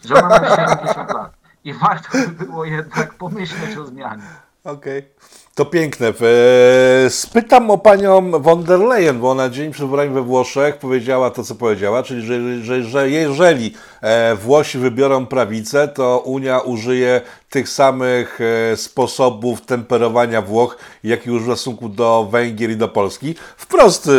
Że 0.05 0.15
ona 0.15 0.27
ma 0.29 0.47
już 0.47 0.55
70 0.55 1.13
lat. 1.13 1.33
I 1.63 1.73
warto 1.73 2.09
by 2.11 2.45
było 2.45 2.65
jednak 2.65 3.13
pomyśleć 3.13 3.77
o 3.77 3.85
zmianie. 3.85 4.23
Okej. 4.63 4.99
Okay. 4.99 5.44
To 5.55 5.65
piękne. 5.65 6.13
Spytam 7.09 7.71
o 7.71 7.77
panią 7.77 8.31
von 8.31 8.63
der 8.63 8.79
Leyen, 8.79 9.19
bo 9.19 9.31
ona 9.31 9.49
dzień 9.49 9.71
przed 9.71 9.85
wyborami 9.85 10.13
we 10.13 10.21
Włoszech 10.21 10.77
powiedziała 10.77 11.31
to, 11.31 11.43
co 11.43 11.55
powiedziała, 11.55 12.03
czyli 12.03 12.21
że, 12.21 12.63
że, 12.63 12.83
że 12.83 13.09
jeżeli 13.09 13.73
e, 14.01 14.35
Włosi 14.35 14.77
wybiorą 14.77 15.25
prawicę, 15.25 15.87
to 15.87 16.19
Unia 16.25 16.59
użyje 16.59 17.21
tych 17.49 17.69
samych 17.69 18.39
e, 18.41 18.77
sposobów 18.77 19.61
temperowania 19.61 20.41
Włoch, 20.41 20.77
jak 21.03 21.25
już 21.25 21.41
w 21.41 21.45
stosunku 21.45 21.89
do 21.89 22.27
Węgier 22.31 22.71
i 22.71 22.75
do 22.75 22.87
Polski. 22.87 23.35
Wprost 23.57 24.07
e, 24.07 24.11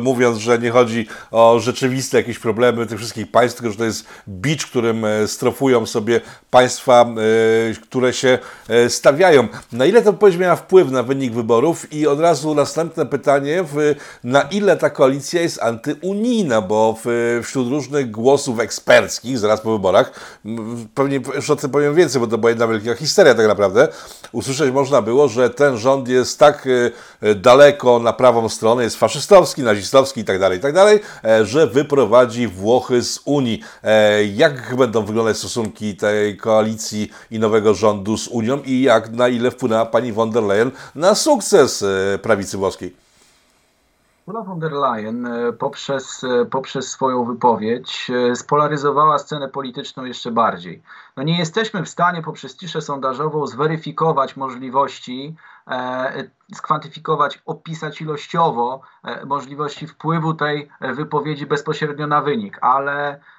mówiąc, 0.00 0.38
że 0.38 0.58
nie 0.58 0.70
chodzi 0.70 1.06
o 1.30 1.60
rzeczywiste 1.60 2.16
jakieś 2.16 2.38
problemy 2.38 2.86
tych 2.86 2.98
wszystkich 2.98 3.30
państw, 3.30 3.58
tylko 3.58 3.72
że 3.72 3.78
to 3.78 3.84
jest 3.84 4.06
bicz, 4.28 4.66
którym 4.66 5.06
strofują 5.26 5.86
sobie 5.86 6.20
państwa, 6.50 7.06
które 7.82 8.12
się 8.12 8.38
stawiają. 8.88 9.48
Na 9.72 9.86
ile 9.86 10.02
to 10.02 10.12
powiedzieć 10.12 10.40
miała 10.40 10.56
wpływ 10.56 10.81
na 10.90 11.02
wynik 11.02 11.32
wyborów? 11.32 11.92
I 11.92 12.06
od 12.06 12.20
razu 12.20 12.54
następne 12.54 13.06
pytanie, 13.06 13.64
na 14.24 14.42
ile 14.42 14.76
ta 14.76 14.90
koalicja 14.90 15.42
jest 15.42 15.62
antyunijna, 15.62 16.60
bo 16.60 16.98
wśród 17.42 17.68
różnych 17.68 18.10
głosów 18.10 18.60
eksperckich, 18.60 19.38
zaraz 19.38 19.60
po 19.60 19.72
wyborach, 19.72 20.38
pewnie 20.94 21.20
już 21.34 21.50
o 21.50 21.56
tym 21.56 21.70
powiem 21.70 21.94
więcej, 21.94 22.20
bo 22.20 22.26
to 22.26 22.38
była 22.38 22.50
jedna 22.50 22.66
wielka 22.66 22.94
histeria 22.94 23.34
tak 23.34 23.46
naprawdę, 23.46 23.88
usłyszeć 24.32 24.72
można 24.72 25.02
było, 25.02 25.28
że 25.28 25.50
ten 25.50 25.76
rząd 25.76 26.08
jest 26.08 26.38
tak 26.38 26.68
e, 27.22 27.34
daleko 27.34 27.98
na 27.98 28.12
prawą 28.12 28.48
stronę, 28.48 28.82
jest 28.84 28.96
faszystowski, 28.96 29.62
nazistowski 29.62 30.20
itd., 30.20 30.40
tak 30.40 30.52
itd., 30.52 30.72
tak 30.72 31.24
e, 31.24 31.46
że 31.46 31.66
wyprowadzi 31.66 32.48
Włochy 32.48 33.02
z 33.02 33.20
Unii. 33.24 33.60
E, 33.82 34.24
jak 34.24 34.76
będą 34.76 35.04
wyglądać 35.04 35.36
stosunki 35.36 35.96
tej 35.96 36.36
koalicji 36.36 37.10
i 37.30 37.38
nowego 37.38 37.74
rządu 37.74 38.18
z 38.18 38.28
Unią 38.28 38.62
i 38.64 38.82
jak, 38.82 39.10
na 39.10 39.28
ile 39.28 39.50
wpłynęła 39.50 39.86
pani 39.86 40.12
von 40.12 40.30
der 40.30 40.42
Leyen 40.42 40.70
na 40.94 41.14
sukces 41.14 41.84
prawicy 42.22 42.56
włoskiej? 42.56 43.02
Ursula 44.32 44.44
von 44.44 44.60
der 44.60 44.72
Leyen 44.72 45.26
e, 45.26 45.52
poprzez, 45.52 46.24
e, 46.24 46.46
poprzez 46.46 46.90
swoją 46.90 47.24
wypowiedź 47.24 48.10
e, 48.10 48.36
spolaryzowała 48.36 49.18
scenę 49.18 49.48
polityczną 49.48 50.04
jeszcze 50.04 50.30
bardziej. 50.30 50.82
No 51.16 51.22
nie 51.22 51.38
jesteśmy 51.38 51.82
w 51.82 51.88
stanie 51.88 52.22
poprzez 52.22 52.56
ciszę 52.56 52.82
sondażową 52.82 53.46
zweryfikować 53.46 54.36
możliwości, 54.36 55.36
e, 55.66 56.30
skwantyfikować, 56.54 57.42
opisać 57.46 58.00
ilościowo 58.00 58.80
e, 59.04 59.26
możliwości 59.26 59.86
wpływu 59.86 60.34
tej 60.34 60.68
wypowiedzi 60.80 61.46
bezpośrednio 61.46 62.06
na 62.06 62.22
wynik, 62.22 62.58
ale 62.60 63.20
E, 63.20 63.31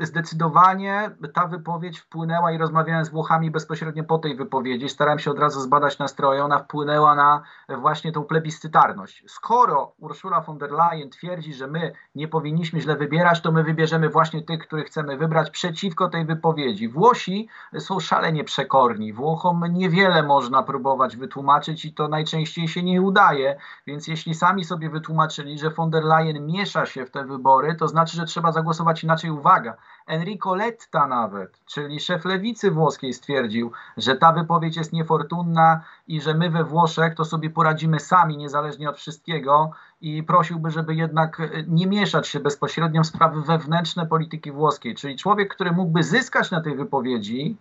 zdecydowanie 0.00 1.10
ta 1.34 1.46
wypowiedź 1.46 1.98
wpłynęła 1.98 2.52
i 2.52 2.58
rozmawiałem 2.58 3.04
z 3.04 3.08
Włochami 3.08 3.50
bezpośrednio 3.50 4.04
po 4.04 4.18
tej 4.18 4.36
wypowiedzi. 4.36 4.88
Starałem 4.88 5.18
się 5.18 5.30
od 5.30 5.38
razu 5.38 5.60
zbadać 5.60 5.98
nastroje. 5.98 6.44
Ona 6.44 6.58
wpłynęła 6.58 7.14
na 7.14 7.42
właśnie 7.78 8.12
tą 8.12 8.24
plebiscytarność. 8.24 9.24
Skoro 9.26 9.92
Ursula 9.98 10.40
von 10.40 10.58
der 10.58 10.70
Leyen 10.70 11.10
twierdzi, 11.10 11.54
że 11.54 11.66
my 11.66 11.92
nie 12.14 12.28
powinniśmy 12.28 12.80
źle 12.80 12.96
wybierać, 12.96 13.40
to 13.40 13.52
my 13.52 13.64
wybierzemy 13.64 14.08
właśnie 14.08 14.42
tych, 14.42 14.66
których 14.66 14.86
chcemy 14.86 15.16
wybrać 15.16 15.50
przeciwko 15.50 16.08
tej 16.08 16.24
wypowiedzi. 16.24 16.88
Włosi 16.88 17.48
są 17.78 18.00
szalenie 18.00 18.44
przekorni. 18.44 19.12
Włochom 19.12 19.64
niewiele 19.70 20.22
można 20.22 20.62
próbować 20.62 21.16
wytłumaczyć 21.16 21.84
i 21.84 21.94
to 21.94 22.08
najczęściej 22.08 22.68
się 22.68 22.82
nie 22.82 23.02
udaje. 23.02 23.58
Więc 23.86 24.08
jeśli 24.08 24.34
sami 24.34 24.64
sobie 24.64 24.90
wytłumaczyli, 24.90 25.58
że 25.58 25.70
von 25.70 25.90
der 25.90 26.04
Leyen 26.04 26.46
miesza 26.46 26.86
się 26.86 27.06
w 27.06 27.10
te 27.10 27.24
wybory, 27.24 27.74
to 27.74 27.88
znaczy, 27.88 28.16
że 28.16 28.24
trzeba 28.24 28.52
zagłosować 28.52 29.04
inaczej. 29.04 29.30
Uwaga 29.30 29.47
uwaga, 29.48 29.76
Enrico 30.06 30.54
Letta 30.54 31.06
nawet, 31.06 31.64
czyli 31.66 32.00
szef 32.00 32.24
lewicy 32.24 32.70
włoskiej 32.70 33.12
stwierdził, 33.12 33.72
że 33.96 34.16
ta 34.16 34.32
wypowiedź 34.32 34.76
jest 34.76 34.92
niefortunna 34.92 35.80
i 36.08 36.20
że 36.20 36.34
my 36.34 36.50
we 36.50 36.64
Włoszech 36.64 37.14
to 37.14 37.24
sobie 37.24 37.50
poradzimy 37.50 38.00
sami, 38.00 38.36
niezależnie 38.36 38.90
od 38.90 38.98
wszystkiego 38.98 39.70
i 40.00 40.22
prosiłby, 40.22 40.70
żeby 40.70 40.94
jednak 40.94 41.40
e, 41.40 41.48
nie 41.68 41.86
mieszać 41.86 42.28
się 42.28 42.40
bezpośrednio 42.40 43.02
w 43.02 43.06
sprawy 43.06 43.42
wewnętrzne 43.42 44.06
polityki 44.06 44.52
włoskiej. 44.52 44.94
Czyli 44.94 45.16
człowiek, 45.16 45.54
który 45.54 45.72
mógłby 45.72 46.02
zyskać 46.02 46.50
na 46.50 46.60
tej 46.60 46.76
wypowiedzi, 46.76 47.56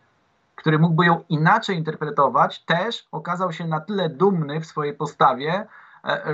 który 0.55 0.79
mógłby 0.79 1.05
ją 1.05 1.23
inaczej 1.29 1.77
interpretować, 1.77 2.59
też 2.59 3.07
okazał 3.11 3.53
się 3.53 3.67
na 3.67 3.79
tyle 3.79 4.09
dumny 4.09 4.61
w 4.61 4.65
swojej 4.65 4.93
postawie, 4.93 5.67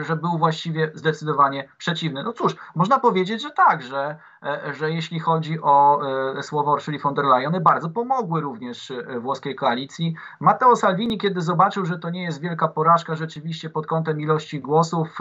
że 0.01 0.15
był 0.15 0.37
właściwie 0.37 0.91
zdecydowanie 0.93 1.69
przeciwny. 1.77 2.23
No 2.23 2.33
cóż, 2.33 2.55
można 2.75 2.99
powiedzieć, 2.99 3.41
że 3.41 3.51
tak, 3.51 3.81
że, 3.81 4.17
e, 4.43 4.73
że 4.73 4.91
jeśli 4.91 5.19
chodzi 5.19 5.61
o 5.61 6.01
e, 6.37 6.43
słowa 6.43 6.71
Ursuli 6.71 6.99
von 6.99 7.13
der 7.13 7.25
Leyen, 7.25 7.47
one 7.47 7.61
bardzo 7.61 7.89
pomogły 7.89 8.41
również 8.41 8.93
włoskiej 9.19 9.55
koalicji. 9.55 10.15
Matteo 10.39 10.75
Salvini, 10.75 11.17
kiedy 11.17 11.41
zobaczył, 11.41 11.85
że 11.85 11.99
to 11.99 12.09
nie 12.09 12.23
jest 12.23 12.41
wielka 12.41 12.67
porażka 12.67 13.15
rzeczywiście 13.15 13.69
pod 13.69 13.87
kątem 13.87 14.21
ilości 14.21 14.59
głosów, 14.59 15.19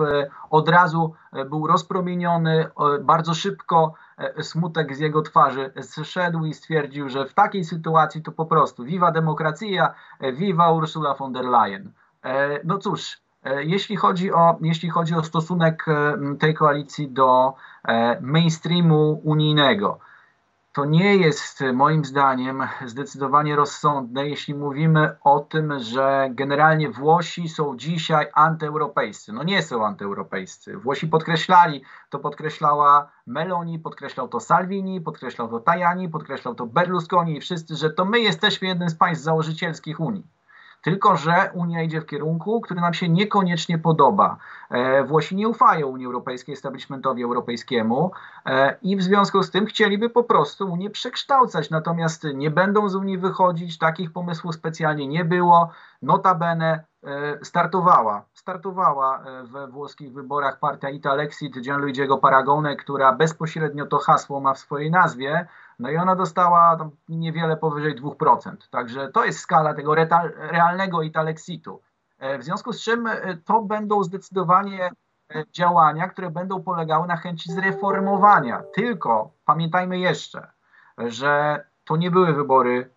od 0.50 0.68
razu 0.68 1.14
był 1.50 1.66
rozpromieniony, 1.66 2.68
bardzo 3.00 3.34
szybko 3.34 3.94
smutek 4.40 4.96
z 4.96 4.98
jego 4.98 5.22
twarzy 5.22 5.72
zszedł 5.80 6.44
i 6.44 6.54
stwierdził, 6.54 7.08
że 7.08 7.26
w 7.26 7.34
takiej 7.34 7.64
sytuacji 7.64 8.22
to 8.22 8.32
po 8.32 8.46
prostu 8.46 8.84
viva 8.84 9.12
demokracja, 9.12 9.94
viva 10.32 10.72
Ursula 10.72 11.14
von 11.14 11.32
der 11.32 11.44
Leyen. 11.44 11.92
No 12.64 12.78
cóż, 12.78 13.22
E, 13.22 13.31
jeśli 13.44 13.96
chodzi 13.96 14.32
o, 14.32 14.58
jeśli 14.60 14.90
chodzi 14.90 15.14
o 15.14 15.22
stosunek 15.22 15.84
e, 15.88 16.16
tej 16.38 16.54
koalicji 16.54 17.08
do 17.08 17.54
e, 17.84 18.20
mainstreamu 18.20 19.20
unijnego, 19.24 19.98
to 20.72 20.84
nie 20.84 21.16
jest 21.16 21.60
moim 21.74 22.04
zdaniem 22.04 22.62
zdecydowanie 22.86 23.56
rozsądne, 23.56 24.28
jeśli 24.28 24.54
mówimy 24.54 25.16
o 25.24 25.40
tym, 25.40 25.78
że 25.78 26.28
generalnie 26.30 26.90
Włosi 26.90 27.48
są 27.48 27.76
dzisiaj 27.76 28.26
antyeuropejscy. 28.34 29.32
No 29.32 29.42
nie 29.42 29.62
są 29.62 29.86
antyeuropejscy. 29.86 30.76
Włosi 30.76 31.06
podkreślali, 31.06 31.82
to 32.10 32.18
podkreślała 32.18 33.10
Meloni, 33.26 33.78
podkreślał 33.78 34.28
to 34.28 34.40
Salvini, 34.40 35.00
podkreślał 35.00 35.48
to 35.48 35.60
Tajani, 35.60 36.08
podkreślał 36.08 36.54
to 36.54 36.66
Berlusconi 36.66 37.36
i 37.36 37.40
wszyscy, 37.40 37.76
że 37.76 37.90
to 37.90 38.04
my 38.04 38.20
jesteśmy 38.20 38.68
jednym 38.68 38.88
z 38.88 38.94
państw 38.94 39.24
założycielskich 39.24 40.00
Unii. 40.00 40.26
Tylko, 40.82 41.16
że 41.16 41.50
Unia 41.54 41.82
idzie 41.82 42.00
w 42.00 42.06
kierunku, 42.06 42.60
który 42.60 42.80
nam 42.80 42.94
się 42.94 43.08
niekoniecznie 43.08 43.78
podoba. 43.78 44.36
E, 44.70 45.04
Włosi 45.04 45.36
nie 45.36 45.48
ufają 45.48 45.86
Unii 45.86 46.06
Europejskiej, 46.06 46.52
establishmentowi 46.52 47.22
europejskiemu 47.22 48.10
e, 48.46 48.76
i 48.82 48.96
w 48.96 49.02
związku 49.02 49.42
z 49.42 49.50
tym 49.50 49.66
chcieliby 49.66 50.10
po 50.10 50.24
prostu 50.24 50.72
Unię 50.72 50.90
przekształcać. 50.90 51.70
Natomiast 51.70 52.24
nie 52.34 52.50
będą 52.50 52.88
z 52.88 52.94
Unii 52.94 53.18
wychodzić, 53.18 53.78
takich 53.78 54.12
pomysłów 54.12 54.54
specjalnie 54.54 55.08
nie 55.08 55.24
było. 55.24 55.70
Notabene 56.02 56.84
e, 57.04 57.44
startowała, 57.44 58.24
startowała 58.42 59.24
we 59.44 59.68
włoskich 59.68 60.12
wyborach 60.12 60.58
partia 60.58 60.90
Italexit 60.90 61.60
Gianluigiego 61.60 62.18
Paragone, 62.18 62.76
która 62.76 63.12
bezpośrednio 63.12 63.86
to 63.86 63.98
hasło 63.98 64.40
ma 64.40 64.54
w 64.54 64.58
swojej 64.58 64.90
nazwie. 64.90 65.46
No 65.78 65.90
i 65.90 65.96
ona 65.96 66.16
dostała 66.16 66.90
niewiele 67.08 67.56
powyżej 67.56 68.02
2%. 68.02 68.56
Także 68.70 69.08
to 69.08 69.24
jest 69.24 69.38
skala 69.38 69.74
tego 69.74 69.94
realnego 70.38 71.02
Italexitu. 71.02 71.80
E, 72.18 72.38
w 72.38 72.44
związku 72.44 72.72
z 72.72 72.82
czym 72.82 73.06
e, 73.06 73.36
to 73.44 73.62
będą 73.62 74.02
zdecydowanie 74.02 74.90
e, 75.34 75.44
działania, 75.52 76.08
które 76.08 76.30
będą 76.30 76.62
polegały 76.62 77.06
na 77.06 77.16
chęci 77.16 77.52
zreformowania. 77.52 78.62
Tylko 78.74 79.30
pamiętajmy 79.44 79.98
jeszcze, 79.98 80.50
że 80.98 81.64
to 81.84 81.96
nie 81.96 82.10
były 82.10 82.32
wybory 82.32 82.90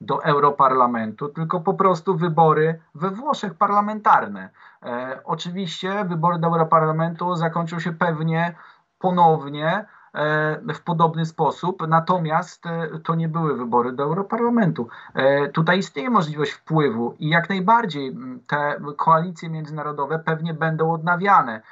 do 0.00 0.24
Europarlamentu, 0.24 1.28
tylko 1.28 1.60
po 1.60 1.74
prostu 1.74 2.16
wybory 2.16 2.80
we 2.94 3.10
Włoszech 3.10 3.54
parlamentarne. 3.54 4.50
E, 4.82 5.20
oczywiście 5.24 6.04
wybory 6.04 6.38
do 6.38 6.46
Europarlamentu 6.46 7.36
zakończą 7.36 7.78
się 7.78 7.92
pewnie 7.92 8.54
ponownie 8.98 9.86
E, 10.16 10.74
w 10.74 10.80
podobny 10.80 11.26
sposób, 11.26 11.88
natomiast 11.88 12.66
e, 12.66 12.88
to 13.04 13.14
nie 13.14 13.28
były 13.28 13.56
wybory 13.56 13.92
do 13.92 14.02
Europarlamentu. 14.02 14.88
E, 15.14 15.48
tutaj 15.48 15.78
istnieje 15.78 16.10
możliwość 16.10 16.52
wpływu 16.52 17.14
i 17.18 17.28
jak 17.28 17.48
najbardziej 17.48 18.16
te 18.46 18.80
koalicje 18.96 19.50
międzynarodowe 19.50 20.18
pewnie 20.18 20.54
będą 20.54 20.92
odnawiane. 20.92 21.62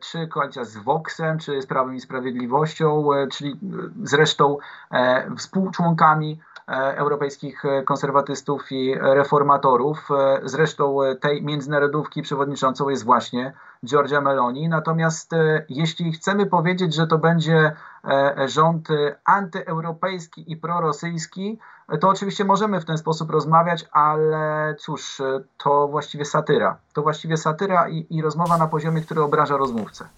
Czy 0.00 0.28
koalicja 0.28 0.64
z 0.64 0.76
Voxem, 0.76 1.38
czy 1.38 1.62
z 1.62 1.66
Prawem 1.66 1.94
i 1.94 2.00
Sprawiedliwością, 2.00 3.04
czyli 3.30 3.58
zresztą 4.02 4.58
współczłonkami 5.36 6.40
europejskich 6.70 7.62
konserwatystów 7.84 8.72
i 8.72 8.94
reformatorów. 9.00 10.08
Zresztą 10.42 10.96
tej 11.20 11.42
międzynarodówki 11.42 12.22
przewodniczącą 12.22 12.88
jest 12.88 13.04
właśnie 13.04 13.52
Giorgia 13.86 14.20
Meloni. 14.20 14.68
Natomiast 14.68 15.30
jeśli 15.68 16.12
chcemy 16.12 16.46
powiedzieć, 16.46 16.94
że 16.94 17.06
to 17.06 17.18
będzie 17.18 17.72
E, 18.04 18.48
rząd 18.48 18.88
antyeuropejski 19.24 20.52
i 20.52 20.56
prorosyjski, 20.56 21.58
to 22.00 22.08
oczywiście 22.08 22.44
możemy 22.44 22.80
w 22.80 22.84
ten 22.84 22.98
sposób 22.98 23.30
rozmawiać, 23.30 23.86
ale 23.92 24.74
cóż, 24.78 25.22
to 25.58 25.88
właściwie 25.88 26.24
satyra. 26.24 26.76
To 26.92 27.02
właściwie 27.02 27.36
satyra 27.36 27.88
i, 27.88 28.06
i 28.10 28.22
rozmowa 28.22 28.58
na 28.58 28.66
poziomie, 28.66 29.00
który 29.00 29.22
obraża 29.22 29.56
rozmówcę. 29.56 30.08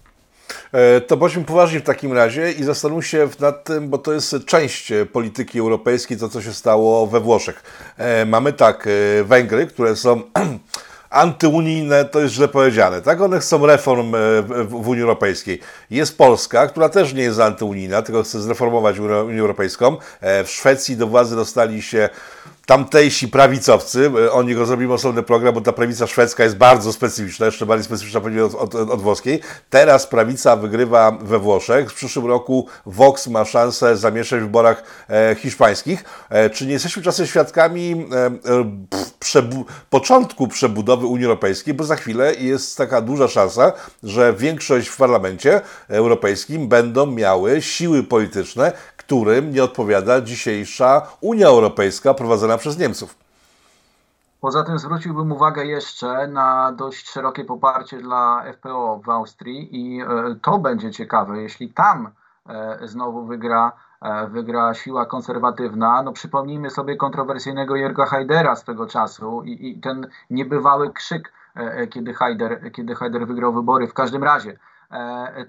E, 0.73 1.01
to 1.01 1.17
bądźmy 1.17 1.43
poważni 1.43 1.79
w 1.79 1.83
takim 1.83 2.13
razie 2.13 2.51
i 2.51 2.63
zastanówmy 2.63 3.03
się 3.03 3.29
nad 3.39 3.63
tym, 3.63 3.89
bo 3.89 3.97
to 3.97 4.13
jest 4.13 4.35
część 4.45 4.93
polityki 5.11 5.59
europejskiej, 5.59 6.17
to 6.17 6.29
co 6.29 6.41
się 6.41 6.53
stało 6.53 7.07
we 7.07 7.19
Włoszech. 7.19 7.63
E, 7.97 8.25
mamy 8.25 8.53
tak, 8.53 8.87
Węgry, 9.23 9.67
które 9.67 9.95
są 9.95 10.21
antyunijne 11.09 12.05
to 12.05 12.19
jest 12.19 12.33
źle 12.33 12.47
powiedziane, 12.47 13.01
tak? 13.01 13.21
One 13.21 13.39
chcą 13.39 13.65
reform 13.65 14.11
w 14.67 14.87
Unii 14.87 15.01
Europejskiej. 15.01 15.59
Jest 15.89 16.17
Polska, 16.17 16.67
która 16.67 16.89
też 16.89 17.13
nie 17.13 17.23
jest 17.23 17.39
antyunijna, 17.39 18.01
tylko 18.01 18.23
chce 18.23 18.41
zreformować 18.41 18.99
Unię 18.99 19.41
Europejską. 19.41 19.97
W 20.21 20.49
Szwecji 20.49 20.97
do 20.97 21.07
władzy 21.07 21.35
dostali 21.35 21.81
się 21.81 22.09
tamtejsi 22.65 23.27
prawicowcy, 23.27 24.11
e, 24.25 24.31
o 24.31 24.43
nich 24.43 24.65
zrobimy 24.65 24.93
osobny 24.93 25.23
program, 25.23 25.53
bo 25.53 25.61
ta 25.61 25.73
prawica 25.73 26.07
szwedzka 26.07 26.43
jest 26.43 26.57
bardzo 26.57 26.93
specyficzna, 26.93 27.45
jeszcze 27.45 27.65
bardziej 27.65 27.85
specyficzna 27.85 28.21
od, 28.43 28.55
od, 28.55 28.75
od, 28.75 29.01
włoskiej. 29.01 29.39
Teraz 29.69 30.07
prawica 30.07 30.55
wygrywa 30.55 31.11
we 31.11 31.39
Włoszech. 31.39 31.91
W 31.91 31.93
przyszłym 31.93 32.25
roku 32.25 32.67
Vox 32.85 33.27
ma 33.27 33.45
szansę 33.45 33.97
zamieszać 33.97 34.39
w 34.39 34.43
wyborach 34.43 34.83
e, 35.09 35.35
hiszpańskich. 35.35 36.03
E, 36.29 36.49
czy 36.49 36.65
nie 36.65 36.73
jesteśmy 36.73 37.03
czasem 37.03 37.27
świadkami 37.27 38.07
e, 38.11 38.31
przebu 39.19 39.65
początku 39.89 40.47
przebudowy 40.47 41.05
Unii 41.05 41.25
Europejskiej, 41.25 41.73
bo 41.73 41.83
za 41.83 41.95
chwilę 41.95 42.35
jest 42.35 42.77
taka 42.77 43.01
duża 43.01 43.27
szansa, 43.27 43.73
że 44.03 44.33
większość 44.33 44.87
w 44.87 44.97
parlamencie 44.97 45.61
europejskim 45.89 46.67
będą 46.67 47.05
miały 47.05 47.61
siły 47.61 48.03
polityczne, 48.03 48.71
którym 49.05 49.51
nie 49.51 49.63
odpowiada 49.63 50.21
dzisiejsza 50.21 51.07
Unia 51.21 51.47
Europejska 51.47 52.13
prowadzona 52.13 52.57
przez 52.57 52.77
Niemców. 52.77 53.15
Poza 54.41 54.63
tym 54.63 54.79
zwróciłbym 54.79 55.31
uwagę 55.31 55.65
jeszcze 55.65 56.27
na 56.27 56.71
dość 56.71 57.09
szerokie 57.09 57.45
poparcie 57.45 57.97
dla 57.97 58.43
FPO 58.53 58.99
w 59.05 59.09
Austrii 59.09 59.69
i 59.71 60.01
e, 60.01 60.05
to 60.41 60.59
będzie 60.59 60.91
ciekawe, 60.91 61.41
jeśli 61.41 61.69
tam 61.69 62.09
e, 62.49 62.79
znowu 62.87 63.25
wygra, 63.25 63.71
e, 64.01 64.27
wygra 64.27 64.73
siła 64.73 65.05
konserwatywna. 65.05 66.03
No 66.03 66.11
przypomnijmy 66.13 66.69
sobie 66.69 66.95
kontrowersyjnego 66.95 67.75
Jörga 67.75 68.05
Haidera 68.05 68.55
z 68.55 68.63
tego 68.63 68.87
czasu 68.87 69.43
i, 69.43 69.69
i 69.69 69.79
ten 69.79 70.07
niebywały 70.29 70.93
krzyk, 70.93 71.33
kiedy 71.89 72.13
Haider, 72.13 72.71
kiedy 72.71 72.95
Haider 72.95 73.27
wygrał 73.27 73.53
wybory. 73.53 73.87
W 73.87 73.93
każdym 73.93 74.23
razie 74.23 74.57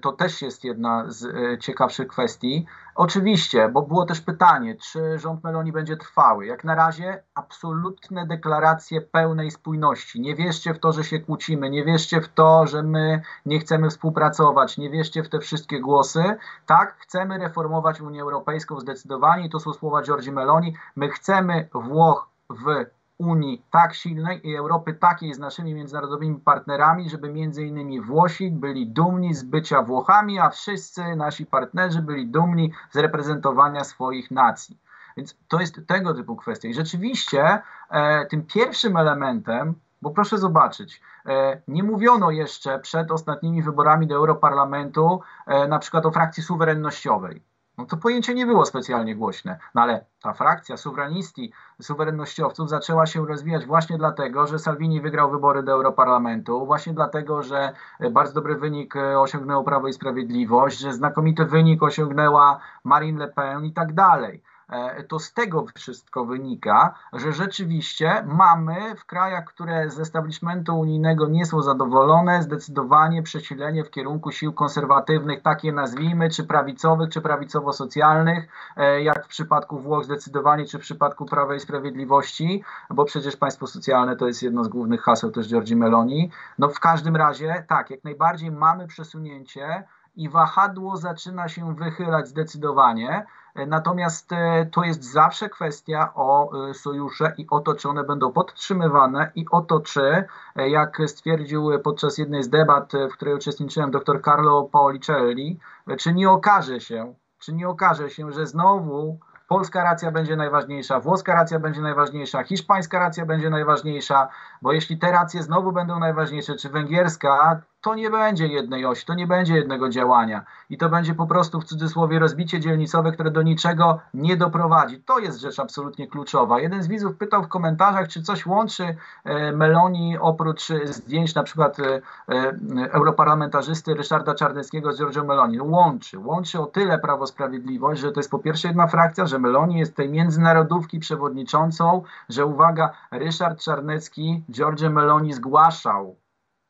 to 0.01 0.11
też 0.11 0.41
jest 0.41 0.63
jedna 0.63 1.03
z 1.07 1.25
e, 1.25 1.57
ciekawszych 1.57 2.07
kwestii. 2.07 2.65
Oczywiście, 2.95 3.69
bo 3.69 3.81
było 3.81 4.05
też 4.05 4.21
pytanie, 4.21 4.75
czy 4.75 5.19
rząd 5.19 5.43
Meloni 5.43 5.71
będzie 5.71 5.97
trwały. 5.97 6.45
Jak 6.45 6.63
na 6.63 6.75
razie 6.75 7.23
absolutne 7.35 8.27
deklaracje 8.27 9.01
pełnej 9.01 9.51
spójności. 9.51 10.21
Nie 10.21 10.35
wierzcie 10.35 10.73
w 10.73 10.79
to, 10.79 10.91
że 10.91 11.03
się 11.03 11.19
kłócimy, 11.19 11.69
nie 11.69 11.85
wierzcie 11.85 12.21
w 12.21 12.29
to, 12.29 12.67
że 12.67 12.83
my 12.83 13.21
nie 13.45 13.59
chcemy 13.59 13.89
współpracować, 13.89 14.77
nie 14.77 14.89
wierzcie 14.89 15.23
w 15.23 15.29
te 15.29 15.39
wszystkie 15.39 15.79
głosy. 15.79 16.23
Tak, 16.65 16.95
chcemy 16.99 17.37
reformować 17.37 18.01
Unię 18.01 18.21
Europejską 18.21 18.79
zdecydowanie 18.79 19.45
i 19.45 19.49
to 19.49 19.59
są 19.59 19.73
słowa 19.73 20.01
Giorgi 20.01 20.31
Meloni. 20.31 20.75
My 20.95 21.09
chcemy 21.09 21.69
Włoch 21.73 22.29
w 22.49 22.94
Unii 23.17 23.65
tak 23.71 23.93
silnej 23.93 24.47
i 24.47 24.55
Europy 24.55 24.93
takiej 24.93 25.33
z 25.33 25.39
naszymi 25.39 25.73
międzynarodowymi 25.73 26.39
partnerami, 26.39 27.09
żeby 27.09 27.33
między 27.33 27.65
innymi 27.65 28.01
Włosi 28.01 28.51
byli 28.51 28.87
dumni 28.87 29.33
z 29.33 29.43
bycia 29.43 29.81
Włochami, 29.81 30.39
a 30.39 30.49
wszyscy 30.49 31.15
nasi 31.15 31.45
partnerzy 31.45 32.01
byli 32.01 32.27
dumni 32.27 32.71
z 32.91 32.97
reprezentowania 32.97 33.83
swoich 33.83 34.31
nacji. 34.31 34.77
Więc 35.17 35.37
to 35.47 35.59
jest 35.59 35.87
tego 35.87 36.13
typu 36.13 36.35
kwestia. 36.35 36.67
I 36.67 36.73
rzeczywiście 36.73 37.61
e, 37.89 38.25
tym 38.25 38.43
pierwszym 38.43 38.97
elementem, 38.97 39.75
bo 40.01 40.09
proszę 40.11 40.37
zobaczyć, 40.37 41.01
e, 41.25 41.61
nie 41.67 41.83
mówiono 41.83 42.31
jeszcze 42.31 42.79
przed 42.79 43.11
ostatnimi 43.11 43.63
wyborami 43.63 44.07
do 44.07 44.15
Europarlamentu 44.15 45.21
e, 45.47 45.67
na 45.67 45.79
przykład 45.79 46.05
o 46.05 46.11
frakcji 46.11 46.43
suwerennościowej 46.43 47.41
no 47.77 47.85
to 47.85 47.97
pojęcie 47.97 48.33
nie 48.33 48.45
było 48.45 48.65
specjalnie 48.65 49.15
głośne. 49.15 49.59
No 49.75 49.81
ale 49.81 50.05
ta 50.21 50.33
frakcja 50.33 50.77
suwerenisti, 50.77 51.51
suwerennościowców 51.81 52.69
zaczęła 52.69 53.05
się 53.05 53.25
rozwijać 53.25 53.65
właśnie 53.65 53.97
dlatego, 53.97 54.47
że 54.47 54.59
Salvini 54.59 55.01
wygrał 55.01 55.31
wybory 55.31 55.63
do 55.63 55.71
Europarlamentu, 55.71 56.65
właśnie 56.65 56.93
dlatego, 56.93 57.43
że 57.43 57.73
bardzo 58.11 58.33
dobry 58.33 58.55
wynik 58.55 58.95
e, 58.95 59.19
osiągnęło 59.19 59.63
Prawo 59.63 59.87
i 59.87 59.93
Sprawiedliwość, 59.93 60.79
że 60.79 60.93
znakomity 60.93 61.45
wynik 61.45 61.83
osiągnęła 61.83 62.59
Marine 62.83 63.19
Le 63.19 63.27
Pen 63.27 63.65
i 63.65 63.73
tak 63.73 63.93
dalej. 63.93 64.41
E, 64.69 65.03
to 65.03 65.19
z 65.19 65.33
tego 65.33 65.65
wszystko 65.75 66.25
wynika, 66.25 66.93
że 67.13 67.33
rzeczywiście 67.33 68.23
mamy 68.27 68.95
w 68.95 69.05
krajach, 69.05 69.45
które 69.45 69.89
z 69.89 69.99
establishmentu 69.99 70.79
unijnego 70.79 71.27
nie 71.27 71.45
są 71.45 71.61
zadowolone, 71.61 72.43
zdecydowanie 72.43 73.23
przesilenie 73.23 73.83
w 73.83 73.89
kierunku 73.89 74.31
sił 74.31 74.53
konserwatywnych, 74.53 75.41
takie 75.41 75.71
nazwijmy, 75.71 76.29
czy 76.29 76.43
prawicowych, 76.43 77.09
czy 77.09 77.21
prawicowo-socjalnych, 77.21 78.47
e, 78.77 79.01
jak 79.01 79.25
w 79.25 79.27
przypadku 79.27 79.79
Włoch 79.79 80.03
zdecydowanie, 80.03 80.65
czy 80.65 80.79
w 80.79 80.81
przypadku 80.81 81.25
Prawa 81.25 81.55
i 81.55 81.59
Sprawiedliwości, 81.59 82.63
bo 82.89 83.05
przecież 83.05 83.35
państwo 83.35 83.67
socjalne 83.67 84.15
to 84.15 84.27
jest 84.27 84.43
jedno 84.43 84.63
z 84.63 84.67
głównych 84.67 85.01
haseł 85.01 85.31
też 85.31 85.49
Giorgi 85.49 85.75
Meloni. 85.75 86.31
No 86.59 86.69
w 86.69 86.79
każdym 86.79 87.15
razie, 87.15 87.65
tak, 87.67 87.89
jak 87.89 88.03
najbardziej 88.03 88.51
mamy 88.51 88.87
przesunięcie 88.87 89.83
i 90.15 90.29
wahadło 90.29 90.97
zaczyna 90.97 91.49
się 91.49 91.75
wychylać 91.75 92.27
zdecydowanie. 92.27 93.25
Natomiast 93.55 94.31
e, 94.31 94.65
to 94.71 94.83
jest 94.83 95.03
zawsze 95.03 95.49
kwestia 95.49 96.11
o 96.15 96.51
e, 96.69 96.73
sojusze 96.73 97.33
i 97.37 97.47
o 97.49 97.59
to, 97.59 97.75
czy 97.75 97.89
one 97.89 98.03
będą 98.03 98.31
podtrzymywane 98.31 99.31
i 99.35 99.45
o 99.51 99.61
to, 99.61 99.79
czy, 99.79 100.27
e, 100.55 100.69
jak 100.69 100.97
stwierdził 101.07 101.69
podczas 101.83 102.17
jednej 102.17 102.43
z 102.43 102.49
debat, 102.49 102.93
w 103.11 103.13
której 103.13 103.35
uczestniczyłem 103.35 103.91
dr 103.91 104.21
Carlo 104.21 104.63
Paolicelli, 104.63 105.59
czy 105.97 106.13
nie 106.13 106.29
okaże 106.29 106.79
się, 106.79 107.13
czy 107.39 107.53
nie 107.53 107.69
okaże 107.69 108.09
się, 108.09 108.31
że 108.31 108.47
znowu 108.47 109.19
polska 109.47 109.83
racja 109.83 110.11
będzie 110.11 110.35
najważniejsza, 110.35 110.99
włoska 110.99 111.33
racja 111.33 111.59
będzie 111.59 111.81
najważniejsza, 111.81 112.43
hiszpańska 112.43 112.99
racja 112.99 113.25
będzie 113.25 113.49
najważniejsza, 113.49 114.27
bo 114.61 114.73
jeśli 114.73 114.97
te 114.97 115.11
racje 115.11 115.43
znowu 115.43 115.71
będą 115.71 115.99
najważniejsze, 115.99 116.55
czy 116.55 116.69
węgierska, 116.69 117.61
to 117.85 117.95
nie 117.95 118.09
będzie 118.09 118.47
jednej 118.47 118.85
osi, 118.85 119.05
to 119.05 119.13
nie 119.13 119.27
będzie 119.27 119.55
jednego 119.55 119.89
działania 119.89 120.45
i 120.69 120.77
to 120.77 120.89
będzie 120.89 121.15
po 121.15 121.27
prostu 121.27 121.61
w 121.61 121.65
cudzysłowie 121.65 122.19
rozbicie 122.19 122.59
dzielnicowe, 122.59 123.11
które 123.11 123.31
do 123.31 123.41
niczego 123.41 123.99
nie 124.13 124.37
doprowadzi. 124.37 125.01
To 125.01 125.19
jest 125.19 125.39
rzecz 125.39 125.59
absolutnie 125.59 126.07
kluczowa. 126.07 126.59
Jeden 126.59 126.83
z 126.83 126.87
widzów 126.87 127.17
pytał 127.17 127.43
w 127.43 127.47
komentarzach, 127.47 128.07
czy 128.07 128.21
coś 128.21 128.45
łączy 128.45 128.95
e, 129.23 129.51
Meloni 129.51 130.17
oprócz 130.17 130.67
zdjęć 130.83 131.35
na 131.35 131.43
przykład 131.43 131.79
e, 131.79 132.01
e, 132.29 132.91
europarlamentarzysty 132.91 133.93
Ryszarda 133.93 134.35
Czarneckiego 134.35 134.93
z 134.93 134.99
Giorgio 134.99 135.23
Meloni. 135.23 135.61
Łączy. 135.61 136.19
Łączy 136.19 136.59
o 136.59 136.65
tyle 136.65 136.99
Prawo 136.99 137.27
Sprawiedliwość, 137.27 138.01
że 138.01 138.11
to 138.11 138.19
jest 138.19 138.31
po 138.31 138.39
pierwsze 138.39 138.67
jedna 138.67 138.87
frakcja, 138.87 139.25
że 139.25 139.39
Meloni 139.39 139.79
jest 139.79 139.95
tej 139.95 140.09
międzynarodówki 140.09 140.99
przewodniczącą, 140.99 142.03
że 142.29 142.45
uwaga, 142.45 142.91
Ryszard 143.11 143.59
Czarnecki 143.59 144.43
Giorgio 144.51 144.89
Meloni 144.89 145.33
zgłaszał 145.33 146.15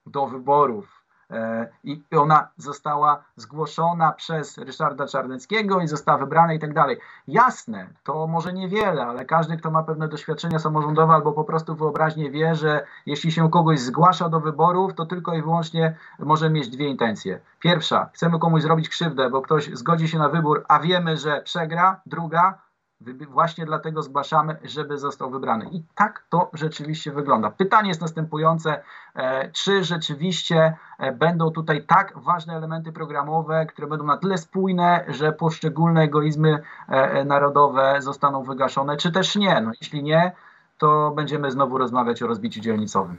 do 0.06 0.28
wyborów 0.28 0.95
i 1.84 2.04
ona 2.18 2.48
została 2.58 3.24
zgłoszona 3.36 4.12
przez 4.12 4.58
Ryszarda 4.58 5.08
Czarneckiego 5.08 5.80
i 5.80 5.88
została 5.88 6.18
wybrana 6.18 6.54
i 6.54 6.60
tak 6.60 6.74
dalej. 6.74 6.98
Jasne, 7.28 7.88
to 8.04 8.28
może 8.28 8.54
niewiele, 8.54 9.06
ale 9.06 9.26
każdy, 9.26 9.58
kto 9.58 9.72
ma 9.72 9.84
pewne 9.84 10.08
doświadczenia 10.08 10.60
samorządowe 10.60 11.14
albo 11.14 11.32
po 11.32 11.44
prostu 11.44 11.76
wyobraźnie 11.76 12.32
wie, 12.32 12.56
że 12.56 12.86
jeśli 13.06 13.32
się 13.32 13.50
kogoś 13.50 13.80
zgłasza 13.80 14.30
do 14.30 14.40
wyborów, 14.40 14.94
to 14.94 15.06
tylko 15.06 15.34
i 15.34 15.42
wyłącznie 15.42 15.96
może 16.20 16.50
mieć 16.50 16.70
dwie 16.70 16.88
intencje. 16.88 17.40
Pierwsza, 17.60 18.10
chcemy 18.14 18.40
komuś 18.40 18.62
zrobić 18.62 18.90
krzywdę, 18.90 19.30
bo 19.30 19.42
ktoś 19.42 19.70
zgodzi 19.74 20.08
się 20.08 20.18
na 20.20 20.30
wybór, 20.30 20.66
a 20.68 20.80
wiemy, 20.80 21.18
że 21.18 21.42
przegra. 21.42 22.02
Druga, 22.06 22.65
Właśnie 23.30 23.66
dlatego 23.66 24.02
zgłaszamy, 24.02 24.58
żeby 24.64 24.98
został 24.98 25.32
wybrany. 25.32 25.66
I 25.72 25.84
tak 25.96 26.26
to 26.30 26.50
rzeczywiście 26.54 27.12
wygląda. 27.12 27.52
Pytanie 27.52 27.88
jest 27.90 28.02
następujące: 28.02 28.84
e, 29.16 29.52
czy 29.52 29.84
rzeczywiście 29.84 30.78
e, 31.00 31.12
będą 31.12 31.52
tutaj 31.52 31.86
tak 31.86 32.20
ważne 32.20 32.56
elementy 32.56 32.92
programowe, 32.92 33.66
które 33.66 33.88
będą 33.88 34.06
na 34.06 34.18
tyle 34.18 34.38
spójne, 34.38 35.06
że 35.08 35.32
poszczególne 35.32 36.02
egoizmy 36.02 36.62
e, 36.88 37.26
narodowe 37.26 38.02
zostaną 38.02 38.44
wygaszone, 38.44 38.98
czy 38.98 39.12
też 39.12 39.36
nie? 39.36 39.62
No, 39.62 39.72
jeśli 39.82 40.04
nie, 40.04 40.32
to 40.78 41.12
będziemy 41.16 41.52
znowu 41.52 41.78
rozmawiać 41.78 42.24
o 42.24 42.28
rozbiciu 42.28 42.62
dzielnicowym. 42.62 43.18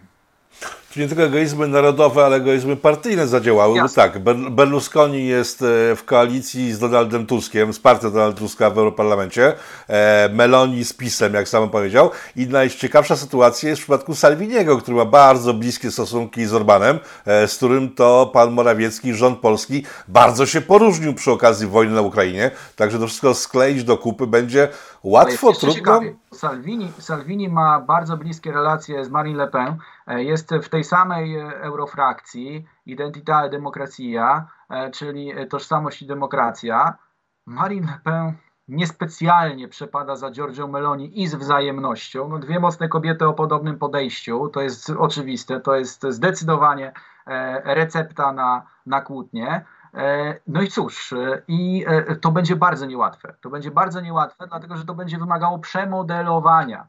Czyli 0.97 1.05
nie 1.05 1.09
tylko 1.09 1.25
egoizmy 1.25 1.69
narodowe, 1.69 2.25
ale 2.25 2.37
egoizmy 2.37 2.77
partyjne 2.77 3.27
zadziałały. 3.27 3.81
Bo 3.81 3.89
tak, 3.89 4.19
Berlusconi 4.51 5.27
jest 5.27 5.63
e, 5.63 5.97
w 5.97 6.05
koalicji 6.05 6.73
z 6.73 6.79
Donaldem 6.79 7.27
Tuskiem, 7.27 7.73
z 7.73 7.79
partią 7.79 8.11
Donalda 8.11 8.39
Tuska 8.39 8.71
w 8.71 8.79
Europarlamencie, 8.79 9.53
e, 9.89 10.29
Meloni 10.33 10.85
z 10.85 10.93
PiSem, 10.93 11.35
jak 11.35 11.49
sam 11.49 11.71
powiedział. 11.71 12.11
I 12.37 12.47
najciekawsza 12.47 13.17
sytuacja 13.17 13.69
jest 13.69 13.81
w 13.81 13.85
przypadku 13.85 14.15
Salviniego, 14.15 14.79
który 14.79 14.97
ma 14.97 15.05
bardzo 15.05 15.55
bliskie 15.55 15.91
stosunki 15.91 16.47
z 16.47 16.55
Orbanem, 16.55 16.99
e, 17.27 17.49
z 17.49 17.57
którym 17.57 17.95
to 17.95 18.31
pan 18.33 18.53
Morawiecki, 18.53 19.15
rząd 19.15 19.39
polski 19.39 19.85
bardzo 20.09 20.47
się 20.47 20.61
poróżnił 20.61 21.15
przy 21.15 21.31
okazji 21.31 21.67
wojny 21.67 21.95
na 21.95 22.01
Ukrainie. 22.01 22.51
Także 22.77 22.99
to 22.99 23.07
wszystko 23.07 23.35
skleić 23.35 23.85
do 23.85 23.99
kupy 23.99 24.27
będzie 24.27 24.69
łatwo, 25.03 25.53
trudno. 25.53 26.01
Salvini, 26.37 26.93
Salvini 26.99 27.49
ma 27.49 27.81
bardzo 27.81 28.17
bliskie 28.17 28.53
relacje 28.53 29.05
z 29.05 29.11
Marine 29.11 29.39
Le 29.39 29.49
Pen. 29.49 29.77
Jest 30.07 30.55
w 30.63 30.69
tej 30.69 30.85
samej 30.85 31.37
e, 31.37 31.61
eurofrakcji 31.63 32.67
Identità 32.87 33.45
e 33.47 33.51
Democracia, 33.51 34.47
e, 34.71 34.91
czyli 34.91 35.33
tożsamość 35.51 36.03
i 36.03 36.07
demokracja. 36.07 36.99
Marine 37.47 37.87
Le 37.87 37.99
Pen 38.05 38.35
niespecjalnie 38.69 39.69
przepada 39.69 40.17
za 40.17 40.31
Giorgio 40.31 40.69
Meloni 40.69 41.23
i 41.23 41.29
z 41.29 41.35
wzajemnością. 41.35 42.29
No, 42.29 42.39
dwie 42.39 42.61
mocne 42.61 42.89
kobiety 42.89 43.27
o 43.27 43.33
podobnym 43.33 43.79
podejściu, 43.79 44.49
to 44.49 44.61
jest 44.61 44.91
oczywiste, 44.91 45.61
to 45.61 45.77
jest 45.77 46.07
zdecydowanie 46.09 46.93
e, 47.27 47.75
recepta 47.75 48.33
na, 48.33 48.67
na 48.87 49.01
kłótnię. 49.01 49.65
E, 49.97 50.41
no 50.47 50.63
i 50.63 50.69
cóż, 50.69 51.13
e, 51.13 51.43
i 51.49 51.87
to 52.21 52.31
będzie 52.31 52.57
bardzo 52.57 52.87
niełatwe. 52.87 53.35
To 53.41 53.51
będzie 53.51 53.71
bardzo 53.71 54.01
niełatwe, 54.01 54.47
dlatego 54.47 54.77
że 54.77 54.85
to 54.85 54.95
będzie 54.95 55.19
wymagało 55.19 55.59
przemodelowania 55.59 56.87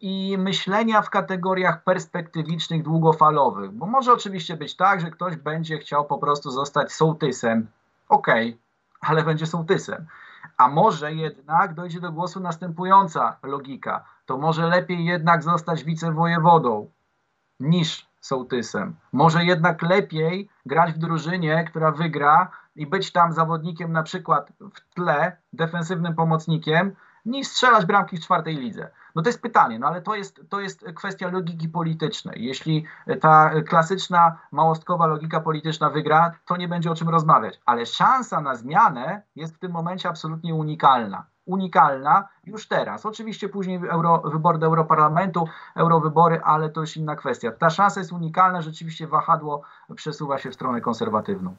i 0.00 0.38
myślenia 0.38 1.02
w 1.02 1.10
kategoriach 1.10 1.84
perspektywicznych, 1.84 2.82
długofalowych. 2.82 3.72
Bo 3.72 3.86
może 3.86 4.12
oczywiście 4.12 4.56
być 4.56 4.76
tak, 4.76 5.00
że 5.00 5.10
ktoś 5.10 5.36
będzie 5.36 5.78
chciał 5.78 6.04
po 6.04 6.18
prostu 6.18 6.50
zostać 6.50 6.92
sołtysem. 6.92 7.66
Okej, 8.08 8.48
okay, 8.48 8.60
ale 9.00 9.24
będzie 9.24 9.46
sołtysem. 9.46 10.06
A 10.56 10.68
może 10.68 11.12
jednak 11.12 11.74
dojdzie 11.74 12.00
do 12.00 12.12
głosu 12.12 12.40
następująca 12.40 13.36
logika. 13.42 14.04
To 14.26 14.38
może 14.38 14.66
lepiej 14.66 15.04
jednak 15.04 15.42
zostać 15.42 15.84
wicewojewodą 15.84 16.90
niż 17.60 18.09
sołtysem. 18.20 18.96
Może 19.12 19.44
jednak 19.44 19.82
lepiej 19.82 20.48
grać 20.66 20.92
w 20.92 20.98
drużynie, 20.98 21.64
która 21.64 21.90
wygra 21.92 22.50
i 22.76 22.86
być 22.86 23.12
tam 23.12 23.32
zawodnikiem 23.32 23.92
na 23.92 24.02
przykład 24.02 24.52
w 24.74 24.94
tle, 24.94 25.36
defensywnym 25.52 26.14
pomocnikiem, 26.14 26.96
niż 27.24 27.48
strzelać 27.48 27.86
bramki 27.86 28.16
w 28.16 28.20
czwartej 28.20 28.56
lidze. 28.56 28.90
No 29.14 29.22
to 29.22 29.28
jest 29.28 29.42
pytanie, 29.42 29.78
no 29.78 29.86
ale 29.86 30.02
to 30.02 30.14
jest, 30.14 30.40
to 30.48 30.60
jest 30.60 30.84
kwestia 30.94 31.28
logiki 31.28 31.68
politycznej. 31.68 32.44
Jeśli 32.44 32.84
ta 33.20 33.50
klasyczna 33.68 34.38
małostkowa 34.52 35.06
logika 35.06 35.40
polityczna 35.40 35.90
wygra, 35.90 36.34
to 36.46 36.56
nie 36.56 36.68
będzie 36.68 36.90
o 36.90 36.94
czym 36.94 37.08
rozmawiać. 37.08 37.60
Ale 37.66 37.86
szansa 37.86 38.40
na 38.40 38.54
zmianę 38.54 39.22
jest 39.36 39.54
w 39.54 39.58
tym 39.58 39.72
momencie 39.72 40.08
absolutnie 40.08 40.54
unikalna. 40.54 41.26
Unikalna 41.50 42.28
już 42.44 42.68
teraz. 42.68 43.06
Oczywiście 43.06 43.48
później 43.48 43.80
euro, 43.88 44.18
wybory 44.18 44.58
do 44.58 44.66
Europarlamentu, 44.66 45.48
eurowybory, 45.76 46.40
ale 46.44 46.68
to 46.68 46.80
już 46.80 46.96
inna 46.96 47.16
kwestia. 47.16 47.52
Ta 47.52 47.70
szansa 47.70 48.00
jest 48.00 48.12
unikalna, 48.12 48.62
rzeczywiście 48.62 49.06
wahadło 49.06 49.62
przesuwa 49.94 50.38
się 50.38 50.50
w 50.50 50.54
stronę 50.54 50.80
konserwatywną. 50.80 51.54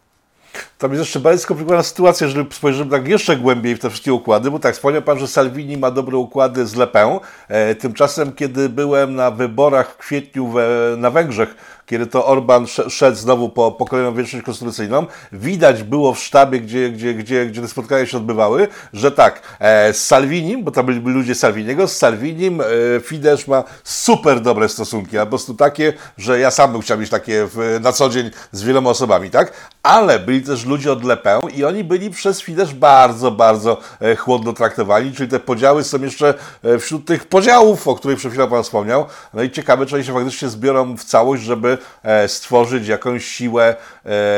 Tam 0.82 0.92
jest 0.92 1.02
jeszcze 1.02 1.20
bardziej 1.20 1.40
skomplikowana 1.40 1.84
sytuacja, 1.84 2.28
jeżeli 2.28 2.46
spojrzymy 2.52 2.92
tak 2.92 3.08
jeszcze 3.08 3.38
głębiej 3.38 3.76
w 3.76 3.80
te 3.80 3.90
wszystkie 3.90 4.14
układy, 4.14 4.52
bo 4.52 4.60
tak, 4.60 4.76
wspomniał 4.76 5.02
Pan, 5.02 5.20
że 5.20 5.28
Salvini 5.28 5.78
ma 5.78 5.92
dobre 5.92 6.18
układy 6.18 6.66
z 6.66 6.76
Le 6.76 6.88
Pen. 6.88 7.20
E, 7.48 7.76
tymczasem, 7.76 8.32
kiedy 8.32 8.70
byłem 8.70 9.16
na 9.16 9.32
wyborach 9.32 9.92
w 9.94 9.98
kwietniu 9.98 10.48
we, 10.48 10.96
na 10.98 11.10
Węgrzech, 11.10 11.56
kiedy 11.92 12.08
to 12.08 12.26
Orban 12.26 12.66
szedł 12.90 13.18
znowu 13.18 13.50
po, 13.50 13.72
po 13.72 13.86
kolejną 13.86 14.14
większość 14.14 14.44
konstytucyjną, 14.44 15.06
widać 15.32 15.84
było 15.84 16.14
w 16.14 16.20
sztabie, 16.20 16.60
gdzie, 16.60 16.90
gdzie, 16.90 17.14
gdzie, 17.14 17.46
gdzie 17.46 17.62
te 17.62 17.68
spotkania 17.68 18.06
się 18.06 18.18
odbywały, 18.18 18.68
że 18.94 19.12
tak, 19.12 19.58
e, 19.60 19.94
z 19.94 20.08
Salvinim, 20.08 20.64
bo 20.64 20.72
tam 20.72 20.86
byli 20.86 21.00
ludzie 21.00 21.36
Salviniego, 21.36 21.88
z 21.88 21.98
Salvinim 21.98 22.62
e, 22.62 22.66
Fidesz 23.00 23.48
ma 23.48 23.64
super 23.84 24.42
dobre 24.42 24.70
stosunki, 24.70 25.18
a 25.18 25.26
po 25.26 25.30
prostu 25.30 25.54
takie, 25.54 25.94
że 26.18 26.40
ja 26.40 26.52
sam 26.52 26.72
bym 26.72 26.82
chciał 26.82 26.98
mieć 26.98 27.10
takie 27.10 27.48
w, 27.48 27.80
na 27.82 27.92
co 27.92 28.10
dzień 28.10 28.32
z 28.52 28.64
wieloma 28.64 28.90
osobami, 28.90 29.30
tak? 29.30 29.54
Ale 29.84 30.20
byli 30.20 30.42
też 30.42 30.66
ludzie 30.72 30.91
od 30.91 31.03
Le 31.03 31.17
Pen 31.17 31.41
i 31.55 31.63
oni 31.63 31.84
byli 31.84 32.09
przez 32.09 32.41
Fidesz 32.41 32.74
bardzo, 32.74 33.32
bardzo 33.32 33.78
e, 34.01 34.15
chłodno 34.15 34.53
traktowani, 34.53 35.13
czyli 35.13 35.30
te 35.30 35.39
podziały 35.39 35.84
są 35.84 36.01
jeszcze 36.01 36.34
e, 36.63 36.80
wśród 36.80 37.05
tych 37.05 37.26
podziałów, 37.26 37.88
o 37.88 37.95
których 37.95 38.17
przed 38.17 38.32
chwilą 38.32 38.47
Pan 38.47 38.63
wspomniał. 38.63 39.05
No 39.34 39.43
i 39.43 39.51
ciekawe, 39.51 39.86
czy 39.86 39.95
oni 39.95 40.05
się 40.05 40.13
faktycznie 40.13 40.49
zbiorą 40.49 40.97
w 40.97 41.03
całość, 41.03 41.43
żeby 41.43 41.78
E, 42.03 42.28
stworzyć 42.28 42.88
jakąś 42.88 43.26
siłę 43.26 43.76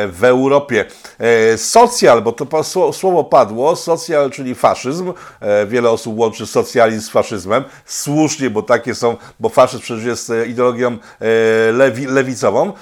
w 0.07 0.19
Europie. 0.23 0.85
Socjal, 1.57 2.21
bo 2.21 2.31
to 2.31 2.63
słowo 2.93 3.23
padło, 3.23 3.75
socjal, 3.75 4.31
czyli 4.31 4.55
faszyzm. 4.55 5.13
Wiele 5.67 5.89
osób 5.89 6.17
łączy 6.17 6.45
socjalizm 6.45 7.01
z 7.01 7.09
faszyzmem. 7.09 7.63
Słusznie, 7.85 8.49
bo 8.49 8.61
takie 8.61 8.95
są, 8.95 9.17
bo 9.39 9.49
faszyzm 9.49 9.83
przecież 9.83 10.05
jest 10.05 10.31
ideologią 10.47 10.97
lewi, 11.73 12.05
lewicową. 12.05 12.73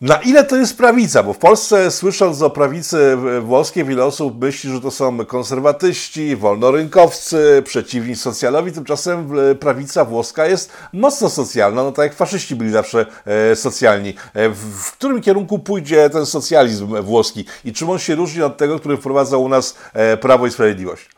Na 0.00 0.16
ile 0.16 0.44
to 0.44 0.56
jest 0.56 0.76
prawica? 0.76 1.22
Bo 1.22 1.32
w 1.32 1.38
Polsce, 1.38 1.90
słysząc 1.90 2.42
o 2.42 2.50
prawicy 2.50 3.16
włoskiej, 3.40 3.84
wiele 3.84 4.04
osób 4.04 4.40
myśli, 4.40 4.70
że 4.70 4.80
to 4.80 4.90
są 4.90 5.26
konserwatyści, 5.26 6.36
wolnorynkowcy, 6.36 7.62
przeciwni 7.66 8.16
socjalowi. 8.16 8.72
Tymczasem 8.72 9.30
prawica 9.60 10.04
włoska 10.04 10.46
jest 10.46 10.72
mocno 10.92 11.30
socjalna, 11.30 11.82
no 11.82 11.92
tak 11.92 12.02
jak 12.02 12.14
faszyści 12.14 12.56
byli 12.56 12.70
zawsze 12.70 13.06
e, 13.24 13.56
socjalni. 13.56 14.14
E, 14.34 14.48
w 14.48 14.92
którym 14.92 15.20
kierunku 15.20 15.58
pójdzie 15.58 16.10
ten 16.10 16.26
socjalizm 16.26 17.02
włoski 17.02 17.44
i 17.64 17.72
czym 17.72 17.90
on 17.90 17.98
się 17.98 18.14
różni 18.14 18.42
od 18.42 18.56
tego, 18.56 18.78
który 18.78 18.96
wprowadza 18.96 19.36
u 19.36 19.48
nas 19.48 19.78
e, 19.92 20.16
Prawo 20.16 20.46
i 20.46 20.50
Sprawiedliwość? 20.50 21.10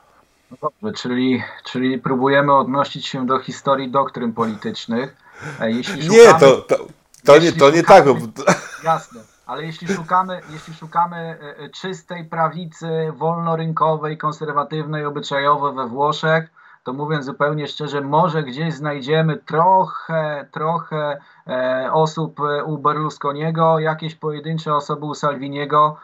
No 0.50 0.56
dobrze, 0.62 1.02
czyli, 1.02 1.42
czyli 1.64 1.98
próbujemy 1.98 2.56
odnosić 2.56 3.06
się 3.06 3.26
do 3.26 3.38
historii 3.38 3.90
doktryn 3.90 4.32
politycznych. 4.32 5.16
Jeśli 5.60 6.02
szukamy... 6.02 6.22
Nie, 6.22 6.40
to, 6.40 6.56
to 6.56 6.99
to 7.24 7.38
nie, 7.38 7.52
to 7.52 7.70
nie 7.70 7.82
tak. 7.82 8.04
Jasne, 8.84 9.20
ale 9.46 9.64
jeśli 9.64 9.88
szukamy, 9.88 10.40
jeśli 10.50 10.74
szukamy 10.74 11.16
e, 11.16 11.58
e, 11.58 11.68
czystej 11.68 12.24
prawicy 12.24 13.12
wolnorynkowej, 13.16 14.18
konserwatywnej, 14.18 15.04
obyczajowej 15.04 15.74
we 15.74 15.88
Włoszech, 15.88 16.50
to 16.84 16.92
mówiąc 16.92 17.24
zupełnie 17.24 17.66
szczerze, 17.66 18.00
może 18.00 18.42
gdzieś 18.42 18.74
znajdziemy 18.74 19.36
trochę, 19.36 20.48
trochę 20.52 21.20
e, 21.46 21.88
osób 21.92 22.40
u 22.64 22.78
Berlusconiego, 22.78 23.78
jakieś 23.78 24.14
pojedyncze 24.14 24.74
osoby 24.74 25.06
u 25.06 25.14
Salviniego, 25.14 25.96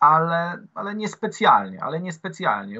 ale, 0.00 0.58
ale 0.74 0.94
niespecjalnie, 0.94 1.82
ale 1.82 2.00
niespecjalnie. 2.00 2.78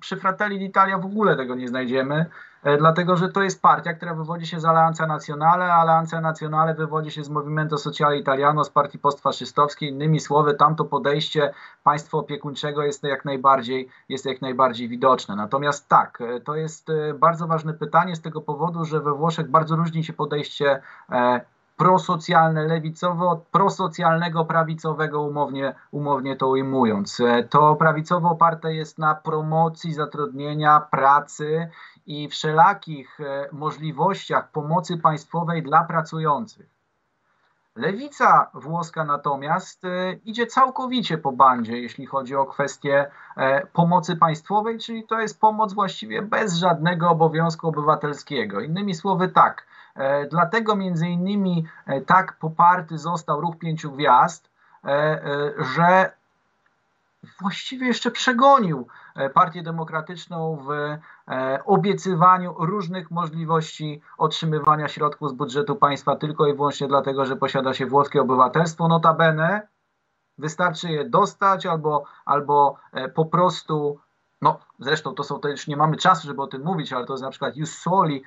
Przy 0.00 0.16
Fratelli 0.16 0.58
d'Italia 0.58 1.00
w 1.00 1.04
ogóle 1.04 1.36
tego 1.36 1.54
nie 1.54 1.68
znajdziemy. 1.68 2.26
E, 2.62 2.76
dlatego 2.76 3.16
że 3.16 3.28
to 3.28 3.42
jest 3.42 3.62
partia, 3.62 3.94
która 3.94 4.14
wywodzi 4.14 4.46
się 4.46 4.60
z 4.60 4.64
Alleanza 4.64 5.06
Nazionale, 5.06 5.64
a 5.64 5.76
Alleanza 5.76 6.34
wywodzi 6.76 7.10
się 7.10 7.24
z 7.24 7.28
Movimento 7.28 7.78
Sociale 7.78 8.18
Italiano, 8.18 8.64
z 8.64 8.70
partii 8.70 8.98
postfaszystowskiej. 8.98 9.88
Innymi 9.90 10.20
słowy, 10.20 10.54
tamto 10.54 10.84
podejście 10.84 11.54
państwa 11.84 12.18
opiekuńczego 12.18 12.82
jest 12.82 13.04
jak 13.04 13.24
najbardziej, 13.24 13.88
jest 14.08 14.26
jak 14.26 14.42
najbardziej 14.42 14.88
widoczne. 14.88 15.36
Natomiast 15.36 15.88
tak, 15.88 16.20
e, 16.20 16.40
to 16.40 16.54
jest 16.54 16.90
e, 16.90 17.14
bardzo 17.14 17.46
ważne 17.46 17.74
pytanie 17.74 18.16
z 18.16 18.20
tego 18.20 18.40
powodu, 18.40 18.84
że 18.84 19.00
we 19.00 19.14
Włoszech 19.14 19.50
bardzo 19.50 19.76
różni 19.76 20.04
się 20.04 20.12
podejście 20.12 20.82
prosocjalne, 21.78 22.66
lewicowe 22.66 23.28
od 23.28 23.42
prosocjalnego, 23.42 24.44
prawicowego, 24.44 25.22
umownie, 25.22 25.74
umownie 25.90 26.36
to 26.36 26.48
ujmując. 26.48 27.22
To 27.50 27.76
prawicowo 27.76 28.30
oparte 28.30 28.74
jest 28.74 28.98
na 28.98 29.14
promocji 29.14 29.94
zatrudnienia, 29.94 30.80
pracy 30.80 31.68
i 32.06 32.28
wszelakich 32.28 33.20
e, 33.20 33.48
możliwościach 33.52 34.50
pomocy 34.50 34.96
państwowej 34.96 35.62
dla 35.62 35.84
pracujących. 35.84 36.66
Lewica 37.76 38.50
włoska 38.54 39.04
natomiast 39.04 39.84
e, 39.84 40.12
idzie 40.24 40.46
całkowicie 40.46 41.18
po 41.18 41.32
bandzie, 41.32 41.78
jeśli 41.78 42.06
chodzi 42.06 42.36
o 42.36 42.46
kwestię 42.46 43.10
e, 43.36 43.66
pomocy 43.66 44.16
państwowej, 44.16 44.78
czyli 44.78 45.06
to 45.06 45.20
jest 45.20 45.40
pomoc 45.40 45.72
właściwie 45.72 46.22
bez 46.22 46.54
żadnego 46.54 47.10
obowiązku 47.10 47.68
obywatelskiego. 47.68 48.60
Innymi 48.60 48.94
słowy, 48.94 49.28
tak. 49.28 49.67
Dlatego 50.30 50.76
między 50.76 51.08
innymi 51.08 51.64
tak 52.06 52.38
poparty 52.38 52.98
został 52.98 53.40
ruch 53.40 53.58
pięciu 53.58 53.92
gwiazd, 53.92 54.50
że 55.76 56.12
właściwie 57.40 57.86
jeszcze 57.86 58.10
przegonił 58.10 58.86
e, 59.16 59.30
Partię 59.30 59.62
Demokratyczną 59.62 60.56
w 60.56 60.70
e, 60.70 60.98
obiecywaniu 61.64 62.54
różnych 62.58 63.10
możliwości 63.10 64.00
otrzymywania 64.18 64.88
środków 64.88 65.30
z 65.30 65.32
budżetu 65.32 65.76
państwa 65.76 66.16
tylko 66.16 66.46
i 66.46 66.54
wyłącznie 66.54 66.88
dlatego, 66.88 67.26
że 67.26 67.36
posiada 67.36 67.74
się 67.74 67.86
włoskie 67.86 68.20
obywatelstwo. 68.20 68.88
Notabene 68.88 69.68
wystarczy 70.38 70.88
je 70.88 71.08
dostać 71.08 71.66
albo, 71.66 72.04
albo 72.24 72.76
e, 72.92 73.08
po 73.08 73.24
prostu 73.24 74.00
no, 74.42 74.58
zresztą 74.78 75.14
to 75.14 75.24
są, 75.24 75.38
to 75.38 75.48
już 75.48 75.66
nie 75.66 75.76
mamy 75.76 75.96
czasu, 75.96 76.26
żeby 76.26 76.42
o 76.42 76.46
tym 76.46 76.64
mówić, 76.64 76.92
ale 76.92 77.06
to 77.06 77.12
jest 77.12 77.22
na 77.22 77.30
przykład 77.30 77.56
jus 77.56 77.78
soli, 77.78 78.22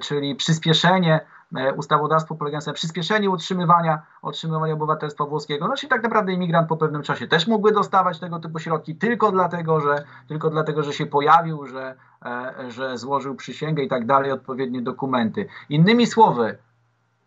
czyli 0.00 0.34
przyspieszenie 0.34 1.20
E, 1.56 2.36
polegające 2.38 2.70
na 2.70 2.74
przyspieszeniu 2.74 3.32
utrzymywania, 3.32 4.02
utrzymywania 4.22 4.74
obywatelstwa 4.74 5.24
włoskiego. 5.24 5.68
No 5.68 5.76
czyli 5.76 5.90
tak 5.90 6.02
naprawdę 6.02 6.32
imigrant 6.32 6.68
po 6.68 6.76
pewnym 6.76 7.02
czasie 7.02 7.28
też 7.28 7.46
mógłby 7.46 7.72
dostawać 7.72 8.18
tego 8.18 8.38
typu 8.38 8.58
środki 8.58 8.96
tylko 8.96 9.32
dlatego, 9.32 9.80
że, 9.80 10.04
tylko 10.28 10.50
dlatego, 10.50 10.82
że 10.82 10.92
się 10.92 11.06
pojawił, 11.06 11.66
że, 11.66 11.94
e, 12.24 12.70
że 12.70 12.98
złożył 12.98 13.34
przysięgę 13.34 13.82
i 13.82 13.88
tak 13.88 14.06
dalej, 14.06 14.32
odpowiednie 14.32 14.82
dokumenty. 14.82 15.46
Innymi 15.68 16.06
słowy, 16.06 16.58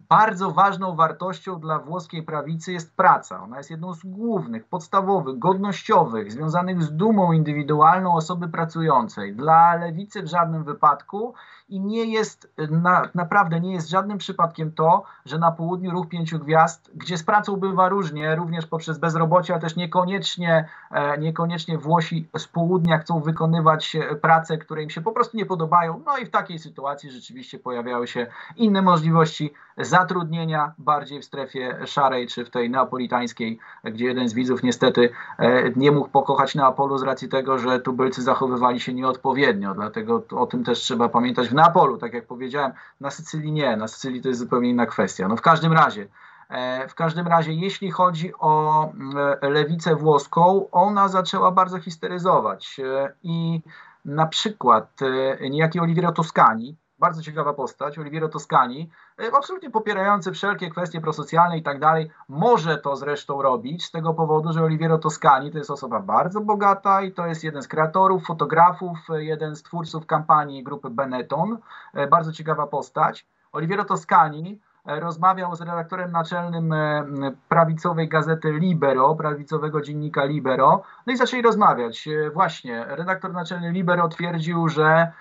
bardzo 0.10 0.51
ważną 0.51 0.95
wartością 0.95 1.60
dla 1.60 1.80
włoskiej 1.80 2.24
prawicy 2.24 2.74
jest 2.74 2.95
praca. 2.95 3.43
Ona 3.43 3.58
jest 3.58 3.72
jedną 3.72 3.93
z 3.93 4.04
głównych, 4.04 4.68
podstawowych, 4.68 5.39
godnościowych, 5.39 6.32
związanych 6.32 6.84
z 6.84 6.91
dumą 6.91 7.32
indywidualną 7.32 8.14
osoby 8.14 8.47
pracującej. 8.47 9.36
Dla 9.36 9.76
lewicy 9.76 10.24
w 10.24 10.28
żadnym 10.28 10.64
wypadku 10.64 11.34
i 11.74 11.80
nie 11.80 12.05
jest, 12.05 12.53
na, 12.71 13.09
naprawdę 13.15 13.59
nie 13.59 13.74
jest 13.74 13.89
żadnym 13.89 14.17
przypadkiem 14.17 14.71
to, 14.71 15.03
że 15.26 15.39
na 15.39 15.51
południu 15.51 15.91
ruch 15.91 16.07
pięciu 16.07 16.39
gwiazd, 16.39 16.91
gdzie 16.95 17.17
z 17.17 17.24
pracą 17.24 17.55
bywa 17.55 17.89
różnie, 17.89 18.36
również 18.36 18.65
poprzez 18.65 18.97
bezrobocie, 18.97 19.53
ale 19.53 19.61
też 19.61 19.76
niekoniecznie, 19.76 20.67
e, 20.91 21.17
niekoniecznie 21.17 21.78
Włosi 21.78 22.28
z 22.38 22.47
południa 22.47 22.97
chcą 22.97 23.19
wykonywać 23.19 23.95
e, 23.95 24.15
prace, 24.15 24.57
które 24.57 24.84
im 24.84 24.89
się 24.89 25.01
po 25.01 25.11
prostu 25.11 25.38
nie 25.38 25.45
podobają. 25.45 26.01
No 26.05 26.17
i 26.17 26.26
w 26.26 26.30
takiej 26.30 26.59
sytuacji 26.59 27.11
rzeczywiście 27.11 27.59
pojawiały 27.59 28.07
się 28.07 28.28
inne 28.55 28.82
możliwości 28.82 29.53
zatrudnienia 29.78 30.74
bardziej 30.78 31.21
w 31.21 31.26
strefie 31.26 31.78
szarej 31.86 32.28
czy 32.28 32.45
w 32.45 32.49
tej 32.49 32.69
neapolitańskiej, 32.69 33.59
gdzie 33.84 34.05
jeden 34.05 34.30
z 34.30 34.34
widzów 34.34 34.63
niestety 34.63 35.09
e, 35.39 35.69
nie 35.76 35.91
mógł 35.91 36.09
pokochać 36.09 36.55
Neapolu 36.55 36.97
z 36.97 37.03
racji 37.03 37.30
tego, 37.30 37.59
że 37.59 37.80
tubylcy 37.80 38.21
zachowywali 38.21 38.80
się 38.80 38.93
nieodpowiednio. 38.93 39.74
Dlatego 39.74 40.24
o 40.32 40.45
tym 40.45 40.63
też 40.63 40.80
trzeba 40.80 41.09
pamiętać 41.09 41.47
w 41.47 41.53
Neapolu, 41.64 41.97
tak 41.97 42.14
jak 42.14 42.28
powiedziałem. 42.28 42.72
Na 42.99 43.11
Sycylii 43.11 43.51
nie, 43.51 43.78
na 43.78 43.88
Sycylii 43.88 44.22
to 44.22 44.28
jest 44.28 44.39
zupełnie 44.39 44.70
inna 44.70 44.86
kwestia. 44.86 45.28
No 45.28 45.36
w 45.38 45.41
każdym 45.41 45.74
razie. 45.74 46.07
E, 46.49 46.88
w 46.88 46.95
każdym 46.95 47.28
razie, 47.28 47.53
jeśli 47.53 47.91
chodzi 47.91 48.32
o 48.39 48.84
e, 49.41 49.49
lewicę 49.49 49.95
włoską, 49.95 50.70
ona 50.72 51.07
zaczęła 51.07 51.51
bardzo 51.51 51.80
histeryzować 51.80 52.80
i 53.24 53.61
na 54.05 54.26
przykład 54.26 54.99
niejaki 55.49 55.80
Oliviero 55.80 56.11
Toscani, 56.11 56.76
bardzo 57.04 57.22
ciekawa 57.22 57.54
postać, 57.54 57.99
Oliviero 57.99 58.30
Toscani, 58.30 58.89
e, 59.20 59.36
absolutnie 59.38 59.70
popierający 59.70 60.32
wszelkie 60.32 60.70
kwestie 60.70 61.01
prosocjalne 61.01 61.58
i 61.58 61.64
tak 61.64 61.80
dalej, 61.80 62.10
może 62.30 62.78
to 62.78 62.95
zresztą 62.95 63.41
robić 63.41 63.86
z 63.86 63.91
tego 63.91 64.14
powodu, 64.14 64.54
że 64.54 64.64
Oliviero 64.64 64.97
Toscani 64.97 65.51
to 65.51 65.58
jest 65.58 65.72
osoba 65.72 65.99
bardzo 65.99 66.41
bogata 66.41 67.01
i 67.01 67.12
to 67.12 67.28
jest 67.28 67.43
jeden 67.43 67.62
z 67.62 67.68
kreatorów, 67.68 68.26
fotografów, 68.26 68.97
e, 69.10 69.24
jeden 69.24 69.56
z 69.56 69.64
twórców 69.64 70.06
kampanii 70.06 70.64
grupy 70.64 70.89
Benetton, 70.89 71.58
e, 71.93 72.08
bardzo 72.08 72.32
ciekawa 72.32 72.68
postać. 72.68 73.26
Oliviero 73.51 73.86
Toscani 73.86 74.60
rozmawiał 74.86 75.56
z 75.56 75.62
redaktorem 75.62 76.12
naczelnym 76.12 76.74
prawicowej 77.49 78.10
gazety 78.10 78.51
Libero, 78.51 79.16
prawicowego 79.16 79.82
dziennika 79.82 80.26
Libero, 80.26 80.84
no 81.08 81.14
i 81.14 81.18
zaczęli 81.18 81.41
rozmawiać. 81.41 82.10
Właśnie, 82.34 82.86
redaktor 82.88 83.34
naczelny 83.34 83.72
Libero 83.72 84.08
twierdził, 84.08 84.70
że 84.70 85.12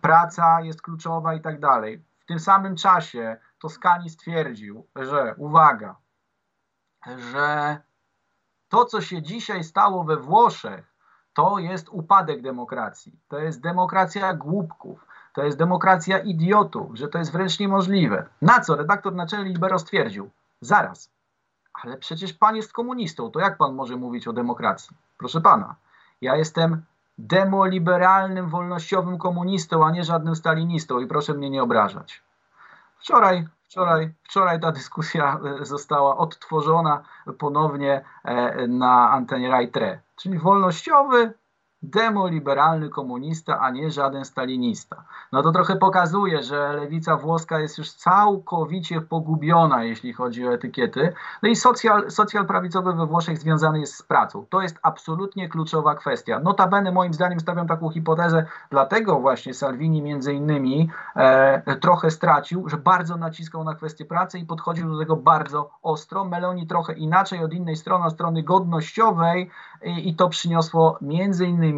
praca 0.00 0.60
jest 0.60 0.82
kluczowa 0.82 1.34
i 1.34 1.40
tak 1.40 1.60
dalej. 1.60 2.04
W 2.18 2.26
tym 2.26 2.40
samym 2.40 2.76
czasie 2.76 3.36
Toskani 3.58 4.10
stwierdził, 4.10 4.86
że 4.96 5.34
uwaga, 5.36 5.96
że 7.32 7.78
to, 8.68 8.84
co 8.84 9.00
się 9.00 9.22
dzisiaj 9.22 9.64
stało 9.64 10.04
we 10.04 10.16
Włoszech, 10.16 10.94
to 11.34 11.58
jest 11.58 11.88
upadek 11.88 12.42
demokracji. 12.42 13.20
To 13.28 13.38
jest 13.38 13.60
demokracja 13.60 14.34
głupków. 14.34 15.06
To 15.32 15.44
jest 15.44 15.58
demokracja 15.58 16.18
idiotów, 16.18 16.96
że 16.96 17.08
to 17.08 17.18
jest 17.18 17.32
wręcz 17.32 17.58
niemożliwe. 17.58 18.26
Na 18.42 18.60
co 18.60 18.76
redaktor 18.76 19.14
naczelny 19.14 19.48
Libero 19.48 19.78
stwierdził? 19.78 20.30
Zaraz, 20.60 21.10
ale 21.82 21.96
przecież 21.96 22.32
pan 22.32 22.56
jest 22.56 22.72
komunistą, 22.72 23.30
to 23.30 23.40
jak 23.40 23.56
pan 23.56 23.74
może 23.74 23.96
mówić 23.96 24.28
o 24.28 24.32
demokracji? 24.32 24.96
Proszę 25.18 25.40
pana, 25.40 25.74
ja 26.20 26.36
jestem 26.36 26.82
demoliberalnym, 27.18 28.48
wolnościowym 28.48 29.18
komunistą, 29.18 29.86
a 29.86 29.90
nie 29.90 30.04
żadnym 30.04 30.36
stalinistą 30.36 31.00
i 31.00 31.06
proszę 31.06 31.34
mnie 31.34 31.50
nie 31.50 31.62
obrażać. 31.62 32.22
Wczoraj, 32.98 33.46
wczoraj, 33.64 34.12
wczoraj 34.22 34.60
ta 34.60 34.72
dyskusja 34.72 35.40
e, 35.60 35.64
została 35.64 36.16
odtworzona 36.16 37.02
ponownie 37.38 38.04
e, 38.24 38.66
na 38.66 39.10
antenie 39.10 39.50
Rajtre, 39.50 40.00
czyli 40.16 40.38
wolnościowy, 40.38 41.32
demoliberalny 41.84 42.88
komunista, 42.88 43.60
a 43.60 43.70
nie 43.70 43.90
żaden 43.90 44.24
stalinista. 44.24 45.04
No 45.32 45.42
to 45.42 45.52
trochę 45.52 45.76
pokazuje, 45.76 46.42
że 46.42 46.72
lewica 46.72 47.16
włoska 47.16 47.60
jest 47.60 47.78
już 47.78 47.92
całkowicie 47.92 49.00
pogubiona, 49.00 49.84
jeśli 49.84 50.12
chodzi 50.12 50.48
o 50.48 50.54
etykiety. 50.54 51.12
No 51.42 51.48
i 51.48 51.56
socjal, 51.56 52.10
socjal 52.10 52.46
prawicowy 52.46 52.92
we 52.92 53.06
Włoszech 53.06 53.38
związany 53.38 53.80
jest 53.80 53.94
z 53.94 54.02
pracą. 54.02 54.46
To 54.50 54.62
jest 54.62 54.78
absolutnie 54.82 55.48
kluczowa 55.48 55.94
kwestia. 55.94 56.40
Notabene 56.40 56.92
moim 56.92 57.14
zdaniem 57.14 57.40
stawiam 57.40 57.66
taką 57.66 57.90
hipotezę, 57.90 58.46
dlatego 58.70 59.20
właśnie 59.20 59.54
Salvini 59.54 60.02
między 60.02 60.32
innymi 60.32 60.90
e, 61.16 61.76
trochę 61.76 62.10
stracił, 62.10 62.68
że 62.68 62.76
bardzo 62.76 63.16
naciskał 63.16 63.64
na 63.64 63.74
kwestię 63.74 64.04
pracy 64.04 64.38
i 64.38 64.46
podchodził 64.46 64.90
do 64.92 64.98
tego 64.98 65.16
bardzo 65.16 65.70
ostro. 65.82 66.24
Meloni 66.24 66.66
trochę 66.66 66.92
inaczej 66.92 67.44
od 67.44 67.52
innej 67.52 67.76
strony, 67.76 68.10
strony 68.10 68.42
godnościowej 68.42 69.50
i, 69.84 70.08
i 70.08 70.14
to 70.14 70.28
przyniosło 70.28 70.98
między 71.00 71.46
innymi 71.46 71.73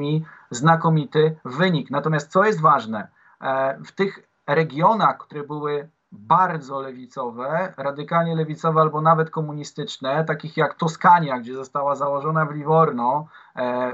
znakomity 0.50 1.36
wynik. 1.44 1.90
Natomiast 1.90 2.32
co 2.32 2.44
jest 2.44 2.60
ważne, 2.60 3.08
e, 3.40 3.78
w 3.84 3.92
tych 3.92 4.28
regionach, 4.46 5.18
które 5.18 5.42
były 5.44 5.88
bardzo 6.12 6.80
lewicowe, 6.80 7.74
radykalnie 7.76 8.36
lewicowe 8.36 8.80
albo 8.80 9.00
nawet 9.00 9.30
komunistyczne, 9.30 10.24
takich 10.24 10.56
jak 10.56 10.74
Toskania, 10.74 11.38
gdzie 11.38 11.54
została 11.54 11.94
założona 11.94 12.46
w 12.46 12.54
Livorno 12.54 13.26
e, 13.56 13.92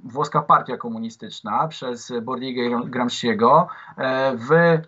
włoska 0.00 0.42
partia 0.42 0.76
komunistyczna 0.76 1.68
przez 1.68 2.12
Bordigę 2.22 2.82
Gramsciego, 2.84 3.68
e, 3.96 4.36
w 4.36 4.78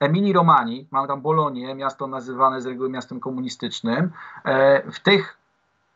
Emilii 0.00 0.32
Romani, 0.32 0.86
mamy 0.90 1.08
tam 1.08 1.20
Bolonię, 1.20 1.74
miasto 1.74 2.06
nazywane 2.06 2.60
z 2.60 2.66
reguły 2.66 2.90
miastem 2.90 3.20
komunistycznym, 3.20 4.10
w 4.92 5.00
tych 5.00 5.36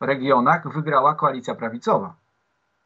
regionach 0.00 0.68
wygrała 0.72 1.14
koalicja 1.14 1.54
prawicowa 1.54 2.14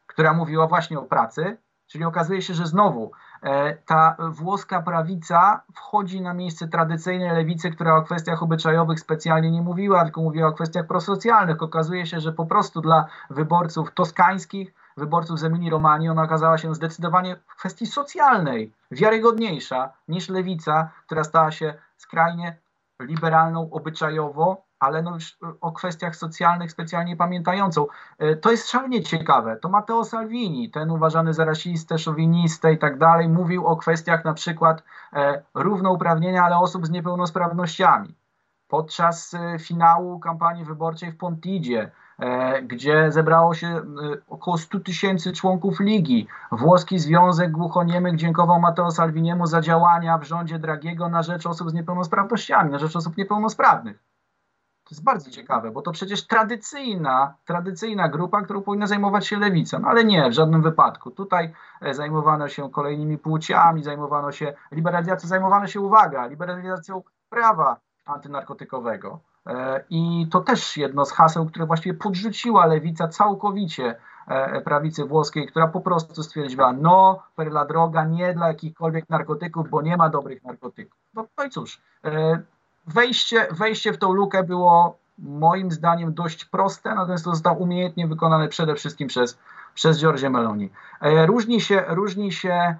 która 0.09 0.33
mówiła 0.33 0.67
właśnie 0.67 0.99
o 0.99 1.03
pracy, 1.03 1.57
czyli 1.87 2.03
okazuje 2.05 2.41
się, 2.41 2.53
że 2.53 2.65
znowu 2.65 3.11
e, 3.43 3.75
ta 3.75 4.17
włoska 4.29 4.81
prawica 4.81 5.61
wchodzi 5.75 6.21
na 6.21 6.33
miejsce 6.33 6.67
tradycyjnej 6.67 7.31
lewicy, 7.31 7.71
która 7.71 7.95
o 7.95 8.01
kwestiach 8.01 8.43
obyczajowych 8.43 8.99
specjalnie 8.99 9.51
nie 9.51 9.61
mówiła, 9.61 10.03
tylko 10.03 10.21
mówiła 10.21 10.47
o 10.47 10.53
kwestiach 10.53 10.87
prosocjalnych. 10.87 11.63
Okazuje 11.63 12.05
się, 12.05 12.19
że 12.19 12.31
po 12.31 12.45
prostu 12.45 12.81
dla 12.81 13.05
wyborców 13.29 13.93
toskańskich, 13.93 14.73
wyborców 14.97 15.39
z 15.39 15.43
Emilii 15.43 15.73
ona 16.09 16.23
okazała 16.23 16.57
się 16.57 16.75
zdecydowanie 16.75 17.35
w 17.47 17.55
kwestii 17.55 17.85
socjalnej 17.85 18.73
wiarygodniejsza 18.91 19.93
niż 20.07 20.29
lewica, 20.29 20.91
która 21.05 21.23
stała 21.23 21.51
się 21.51 21.73
skrajnie 21.97 22.57
liberalną 22.99 23.69
obyczajowo, 23.71 24.68
ale 24.79 25.01
no 25.01 25.13
już 25.13 25.31
e, 25.31 25.53
o 25.61 25.71
kwestiach 25.71 26.15
socjalnych 26.15 26.71
specjalnie 26.71 27.15
pamiętającą. 27.15 27.87
E, 28.17 28.35
to 28.35 28.51
jest 28.51 28.69
szalenie 28.69 29.03
ciekawe. 29.03 29.57
To 29.57 29.69
Matteo 29.69 30.03
Salvini, 30.03 30.71
ten 30.71 30.91
uważany 30.91 31.33
za 31.33 31.45
rasistę, 31.45 31.97
szowinistę 31.97 32.73
i 32.73 32.77
tak 32.77 32.97
dalej, 32.97 33.29
mówił 33.29 33.67
o 33.67 33.77
kwestiach 33.77 34.25
na 34.25 34.33
przykład 34.33 34.83
e, 35.13 35.43
równouprawnienia, 35.53 36.43
ale 36.43 36.57
osób 36.57 36.85
z 36.85 36.89
niepełnosprawnościami. 36.89 38.15
Podczas 38.67 39.35
finału 39.59 40.19
kampanii 40.19 40.65
wyborczej 40.65 41.11
w 41.11 41.17
Pontidzie, 41.17 41.91
gdzie 42.63 43.11
zebrało 43.11 43.53
się 43.53 43.81
około 44.27 44.57
100 44.57 44.79
tysięcy 44.79 45.33
członków 45.33 45.79
ligi. 45.79 46.27
Włoski 46.51 46.99
Związek 46.99 47.51
Głuchoniemych 47.51 48.15
dziękował 48.15 48.59
Matteo 48.59 48.91
Salviniemu 48.91 49.45
za 49.45 49.61
działania 49.61 50.17
w 50.17 50.23
rządzie 50.23 50.59
Dragiego 50.59 51.09
na 51.09 51.23
rzecz 51.23 51.45
osób 51.45 51.69
z 51.69 51.73
niepełnosprawnościami, 51.73 52.71
na 52.71 52.79
rzecz 52.79 52.95
osób 52.95 53.17
niepełnosprawnych. 53.17 54.08
To 54.89 54.95
jest 54.95 55.03
bardzo 55.03 55.31
ciekawe, 55.31 55.71
bo 55.71 55.81
to 55.81 55.91
przecież 55.91 56.27
tradycyjna, 56.27 57.33
tradycyjna 57.45 58.09
grupa, 58.09 58.41
którą 58.41 58.61
powinna 58.61 58.87
zajmować 58.87 59.27
się 59.27 59.37
lewica. 59.37 59.79
No 59.79 59.87
ale 59.87 60.03
nie, 60.03 60.29
w 60.29 60.33
żadnym 60.33 60.61
wypadku. 60.61 61.11
Tutaj 61.11 61.53
e, 61.81 61.93
zajmowano 61.93 62.47
się 62.47 62.69
kolejnymi 62.69 63.17
płciami, 63.17 63.83
zajmowano 63.83 64.31
się 64.31 64.53
liberalizacją, 64.71 65.29
zajmowano 65.29 65.67
się, 65.67 65.81
uwaga, 65.81 66.25
liberalizacją 66.25 67.01
prawa 67.29 67.79
antynarkotykowego. 68.05 69.19
E, 69.47 69.83
I 69.89 70.27
to 70.31 70.41
też 70.41 70.77
jedno 70.77 71.05
z 71.05 71.11
haseł, 71.11 71.45
które 71.45 71.65
właściwie 71.65 71.97
podrzuciła 71.97 72.65
lewica 72.65 73.07
całkowicie 73.07 73.95
e, 74.27 74.61
prawicy 74.61 75.05
włoskiej, 75.05 75.47
która 75.47 75.67
po 75.67 75.81
prostu 75.81 76.23
stwierdziła, 76.23 76.73
no, 76.73 77.23
per 77.35 77.47
la 77.47 77.65
droga, 77.65 78.05
nie 78.05 78.33
dla 78.33 78.47
jakichkolwiek 78.47 79.09
narkotyków, 79.09 79.69
bo 79.69 79.81
nie 79.81 79.97
ma 79.97 80.09
dobrych 80.09 80.43
narkotyków. 80.43 80.99
No, 81.13 81.25
no 81.37 81.43
i 81.43 81.49
cóż, 81.49 81.81
wejście, 82.93 83.47
wejście 83.51 83.93
w 83.93 83.97
tą 83.97 84.13
lukę 84.13 84.43
było 84.43 84.97
moim 85.17 85.71
zdaniem 85.71 86.13
dość 86.13 86.45
proste, 86.45 86.95
natomiast 86.95 87.25
to 87.25 87.31
zostało 87.31 87.57
umiejętnie 87.57 88.07
wykonane 88.07 88.47
przede 88.47 88.75
wszystkim 88.75 89.07
przez, 89.07 89.37
przez 89.73 90.01
Giorgio 90.01 90.29
Meloni. 90.29 90.69
E, 91.01 91.25
różni 91.25 91.61
się, 91.61 91.83
różni 91.87 92.31
się 92.31 92.53
e, 92.53 92.75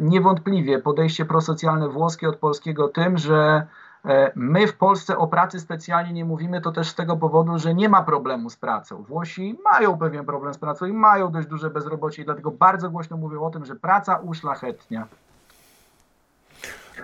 niewątpliwie 0.00 0.78
podejście 0.78 1.24
prosocjalne 1.24 1.88
włoskie 1.88 2.28
od 2.28 2.36
polskiego 2.36 2.88
tym, 2.88 3.18
że 3.18 3.66
e, 4.04 4.32
My 4.34 4.66
w 4.66 4.76
Polsce 4.76 5.18
o 5.18 5.26
pracy 5.26 5.60
specjalnie 5.60 6.12
nie 6.12 6.24
mówimy, 6.24 6.60
to 6.60 6.72
też 6.72 6.88
z 6.88 6.94
tego 6.94 7.16
powodu, 7.16 7.58
że 7.58 7.74
nie 7.74 7.88
ma 7.88 8.02
problemu 8.02 8.50
z 8.50 8.56
pracą. 8.56 9.02
Włosi 9.02 9.58
mają 9.72 9.98
pewien 9.98 10.26
problem 10.26 10.54
z 10.54 10.58
pracą 10.58 10.86
i 10.86 10.92
mają 10.92 11.30
dość 11.30 11.48
duże 11.48 11.70
bezrobocie 11.70 12.22
i 12.22 12.24
dlatego 12.24 12.50
bardzo 12.50 12.90
głośno 12.90 13.16
mówią 13.16 13.42
o 13.42 13.50
tym, 13.50 13.64
że 13.64 13.76
praca 13.76 14.16
uszlachetnia. 14.16 15.06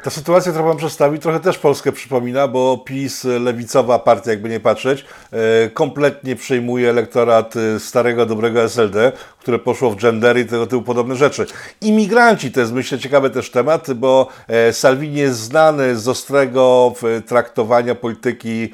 Ta 0.03 0.11
sytuacja, 0.11 0.53
którą 0.53 0.69
Pan 0.69 0.77
przedstawi, 0.77 1.19
trochę 1.19 1.41
też 1.41 1.59
Polskę 1.59 1.93
przypomina, 1.93 2.49
bo 2.49 2.79
PiS, 2.79 3.25
lewicowa 3.25 3.99
partia, 3.99 4.31
jakby 4.31 4.49
nie 4.49 4.61
patrzeć, 4.61 5.05
e, 5.33 5.71
kompletnie 5.71 6.37
przejmuje 6.37 6.91
elektorat 6.91 7.55
e, 7.57 7.81
starego, 7.81 8.27
dobrego 8.27 8.63
SLD, 8.63 9.13
które 9.43 9.59
poszło 9.59 9.91
w 9.91 9.97
gendery 9.97 10.41
i 10.41 10.47
tego 10.47 10.67
typu 10.67 10.83
podobne 10.83 11.17
rzeczy. 11.17 11.47
Imigranci 11.81 12.53
to 12.53 12.61
jest, 12.61 12.73
myślę, 12.73 12.99
ciekawy 12.99 13.31
też 13.31 13.51
temat, 13.51 13.93
bo 13.93 14.29
e, 14.49 14.73
Salvini 14.73 15.15
jest 15.15 15.39
znany 15.39 15.97
z 15.97 16.09
ostrego 16.09 16.93
traktowania 17.27 17.95
polityki 17.95 18.73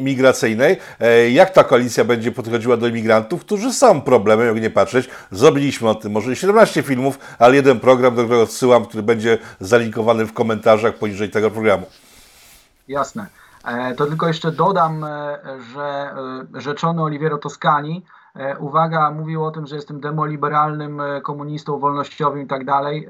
migracyjnej. 0.00 0.76
Jak 1.32 1.50
ta 1.50 1.64
koalicja 1.64 2.04
będzie 2.04 2.32
podchodziła 2.32 2.76
do 2.76 2.86
imigrantów, 2.86 3.40
którzy 3.40 3.72
są 3.72 4.00
problemem, 4.00 4.46
jak 4.46 4.62
nie 4.62 4.70
patrzeć. 4.70 5.08
Zrobiliśmy 5.30 5.88
o 5.88 5.94
tym 5.94 6.12
może 6.12 6.36
17 6.36 6.82
filmów, 6.82 7.18
ale 7.38 7.56
jeden 7.56 7.80
program, 7.80 8.14
do 8.14 8.22
którego 8.22 8.42
odsyłam, 8.42 8.84
który 8.84 9.02
będzie 9.02 9.38
zalinkowany 9.60 10.26
w 10.26 10.32
komentarzach 10.32 10.94
poniżej 10.94 11.30
tego 11.30 11.50
programu. 11.50 11.86
Jasne. 12.88 13.26
E, 13.64 13.94
to 13.94 14.06
tylko 14.06 14.28
jeszcze 14.28 14.52
dodam, 14.52 15.04
e, 15.04 15.38
że 15.74 16.14
e, 16.56 16.60
rzeczony 16.60 17.02
Oliviero 17.02 17.38
Toscani, 17.38 18.04
uwaga, 18.58 19.10
mówił 19.10 19.44
o 19.44 19.50
tym, 19.50 19.66
że 19.66 19.76
jestem 19.76 20.00
demoliberalnym 20.00 21.02
komunistą, 21.22 21.78
wolnościowym 21.78 22.42
i 22.42 22.46
tak 22.46 22.64
dalej, 22.64 23.08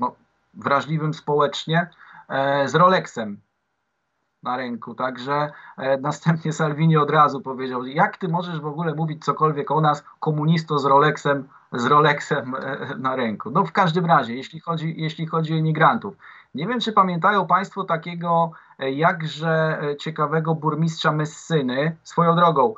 no, 0.00 0.14
wrażliwym 0.54 1.14
społecznie, 1.14 1.88
z 2.66 2.74
Rolexem 2.74 3.40
na 4.42 4.56
ręku. 4.56 4.94
Także 4.94 5.52
następnie 6.00 6.52
Salvini 6.52 6.96
od 6.96 7.10
razu 7.10 7.40
powiedział, 7.40 7.86
jak 7.86 8.16
ty 8.16 8.28
możesz 8.28 8.60
w 8.60 8.66
ogóle 8.66 8.94
mówić 8.94 9.24
cokolwiek 9.24 9.70
o 9.70 9.80
nas, 9.80 10.04
komunisto 10.20 10.78
z 10.78 10.84
Rolexem, 10.84 11.48
z 11.72 11.86
Rolexem 11.86 12.54
na 12.98 13.16
ręku. 13.16 13.50
No 13.50 13.64
w 13.64 13.72
każdym 13.72 14.06
razie, 14.06 14.34
jeśli 14.34 14.60
chodzi, 14.60 14.94
jeśli 14.96 15.26
chodzi 15.26 15.54
o 15.54 15.56
imigrantów. 15.56 16.14
Nie 16.54 16.66
wiem, 16.66 16.80
czy 16.80 16.92
pamiętają 16.92 17.46
Państwo 17.46 17.84
takiego 17.84 18.50
e, 18.78 18.92
jakże 18.92 19.82
e, 19.82 19.96
ciekawego 19.96 20.54
burmistrza 20.54 21.12
Messyny. 21.12 21.96
Swoją 22.02 22.36
drogą, 22.36 22.74
e, 22.74 22.76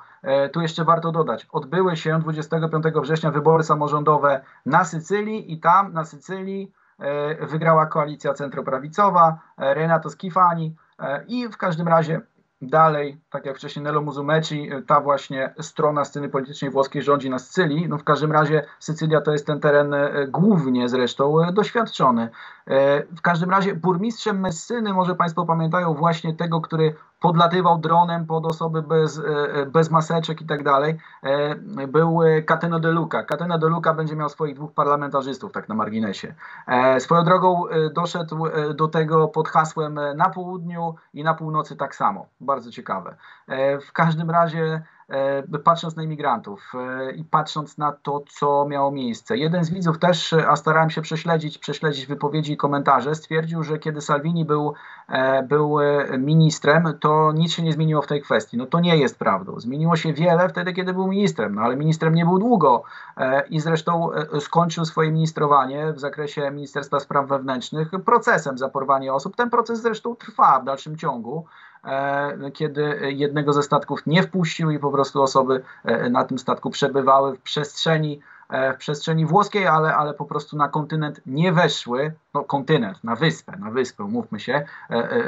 tu 0.52 0.60
jeszcze 0.60 0.84
warto 0.84 1.12
dodać, 1.12 1.46
odbyły 1.52 1.96
się 1.96 2.18
25 2.18 2.84
września 3.02 3.30
wybory 3.30 3.62
samorządowe 3.62 4.40
na 4.66 4.84
Sycylii 4.84 5.52
i 5.52 5.60
tam 5.60 5.92
na 5.92 6.04
Sycylii 6.04 6.72
wygrała 7.40 7.86
koalicja 7.86 8.34
centroprawicowa, 8.34 9.38
Renato 9.58 10.10
Schifani 10.10 10.76
i 11.28 11.48
w 11.48 11.56
każdym 11.56 11.88
razie 11.88 12.20
Dalej, 12.68 13.20
tak 13.30 13.46
jak 13.46 13.56
wcześniej 13.56 13.82
Nello 13.82 14.02
Musumeci, 14.02 14.70
ta 14.86 15.00
właśnie 15.00 15.54
strona 15.60 16.04
sceny 16.04 16.28
politycznej 16.28 16.70
włoskiej 16.70 17.02
rządzi 17.02 17.30
na 17.30 17.38
Sycylii. 17.38 17.88
No 17.88 17.98
w 17.98 18.04
każdym 18.04 18.32
razie 18.32 18.62
Sycylia 18.78 19.20
to 19.20 19.32
jest 19.32 19.46
ten 19.46 19.60
teren 19.60 19.94
e, 19.94 20.26
głównie 20.28 20.88
zresztą 20.88 21.44
e, 21.44 21.52
doświadczony. 21.52 22.28
E, 22.66 23.02
w 23.02 23.20
każdym 23.22 23.50
razie 23.50 23.74
burmistrzem 23.74 24.40
Messyny, 24.40 24.92
może 24.92 25.14
Państwo 25.14 25.46
pamiętają 25.46 25.94
właśnie 25.94 26.34
tego, 26.34 26.60
który 26.60 26.94
podlatywał 27.20 27.78
dronem 27.78 28.26
pod 28.26 28.46
osoby 28.46 28.82
bez, 28.82 29.22
bez 29.66 29.90
maseczek 29.90 30.40
i 30.40 30.46
tak 30.46 30.62
dalej, 30.62 30.98
był 31.88 32.20
Cateno 32.46 32.80
de 32.80 32.90
Luca. 32.90 33.22
Cateno 33.22 33.58
de 33.58 33.68
Luca 33.68 33.94
będzie 33.94 34.16
miał 34.16 34.28
swoich 34.28 34.54
dwóch 34.54 34.72
parlamentarzystów, 34.72 35.52
tak 35.52 35.68
na 35.68 35.74
marginesie. 35.74 36.34
Swoją 36.98 37.24
drogą 37.24 37.62
doszedł 37.94 38.44
do 38.74 38.88
tego 38.88 39.28
pod 39.28 39.48
hasłem 39.48 40.00
na 40.16 40.30
południu 40.30 40.94
i 41.14 41.24
na 41.24 41.34
północy 41.34 41.76
tak 41.76 41.94
samo. 41.94 42.26
Bardzo 42.40 42.70
ciekawe. 42.70 43.16
W 43.80 43.92
każdym 43.92 44.30
razie 44.30 44.82
E, 44.93 44.93
patrząc 45.64 45.96
na 45.96 46.02
imigrantów 46.02 46.72
e, 46.74 47.12
i 47.12 47.24
patrząc 47.24 47.78
na 47.78 47.92
to, 47.92 48.22
co 48.28 48.66
miało 48.68 48.90
miejsce. 48.90 49.36
Jeden 49.36 49.64
z 49.64 49.70
widzów 49.70 49.98
też, 49.98 50.32
a 50.32 50.56
starałem 50.56 50.90
się 50.90 51.02
prześledzić, 51.02 51.58
prześledzić 51.58 52.06
wypowiedzi 52.06 52.52
i 52.52 52.56
komentarze, 52.56 53.14
stwierdził, 53.14 53.62
że 53.62 53.78
kiedy 53.78 54.00
Salvini 54.00 54.44
był, 54.44 54.74
e, 55.08 55.42
był 55.42 55.78
ministrem, 56.18 56.98
to 57.00 57.32
nic 57.32 57.52
się 57.52 57.62
nie 57.62 57.72
zmieniło 57.72 58.02
w 58.02 58.06
tej 58.06 58.22
kwestii. 58.22 58.56
No 58.56 58.66
to 58.66 58.80
nie 58.80 58.96
jest 58.96 59.18
prawdą. 59.18 59.60
Zmieniło 59.60 59.96
się 59.96 60.12
wiele 60.12 60.48
wtedy, 60.48 60.72
kiedy 60.72 60.92
był 60.92 61.06
ministrem, 61.06 61.54
no 61.54 61.62
ale 61.62 61.76
ministrem 61.76 62.14
nie 62.14 62.24
był 62.24 62.38
długo 62.38 62.82
i 63.50 63.60
zresztą 63.60 64.10
skończył 64.40 64.84
swoje 64.84 65.12
ministrowanie 65.12 65.92
w 65.92 66.00
zakresie 66.00 66.50
Ministerstwa 66.50 67.00
Spraw 67.00 67.28
Wewnętrznych 67.28 67.90
procesem 68.04 68.58
za 68.58 68.68
porwanie 68.68 69.12
osób. 69.12 69.36
Ten 69.36 69.50
proces 69.50 69.82
zresztą 69.82 70.16
trwa 70.16 70.60
w 70.60 70.64
dalszym 70.64 70.96
ciągu. 70.96 71.46
E, 71.84 72.50
kiedy 72.50 72.98
jednego 73.14 73.52
ze 73.52 73.62
statków 73.62 74.06
nie 74.06 74.22
wpuścił 74.22 74.70
i 74.70 74.78
po 74.78 74.90
prostu 74.90 75.22
osoby 75.22 75.62
e, 75.84 76.10
na 76.10 76.24
tym 76.24 76.38
statku 76.38 76.70
przebywały 76.70 77.36
w 77.36 77.40
przestrzeni 77.40 78.20
e, 78.50 78.74
w 78.74 78.76
przestrzeni 78.76 79.26
włoskiej, 79.26 79.66
ale, 79.66 79.94
ale 79.94 80.14
po 80.14 80.24
prostu 80.24 80.56
na 80.56 80.68
kontynent 80.68 81.20
nie 81.26 81.52
weszły, 81.52 82.12
no 82.34 82.44
kontynent, 82.44 83.04
na 83.04 83.16
wyspę, 83.16 83.56
na 83.58 83.70
wyspę, 83.70 84.04
mówmy 84.04 84.40
się, 84.40 84.64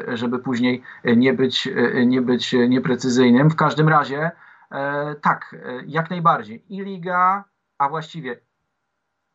żeby 0.09 0.39
później 0.39 0.83
nie 1.05 1.33
być, 1.33 1.69
nie 2.07 2.21
być 2.21 2.53
nieprecyzyjnym. 2.69 3.51
W 3.51 3.57
każdym 3.57 3.89
razie, 3.89 4.31
tak, 5.21 5.57
jak 5.87 6.11
najbardziej. 6.11 6.63
I 6.69 6.83
Liga, 6.83 7.45
a 7.79 7.89
właściwie 7.89 8.37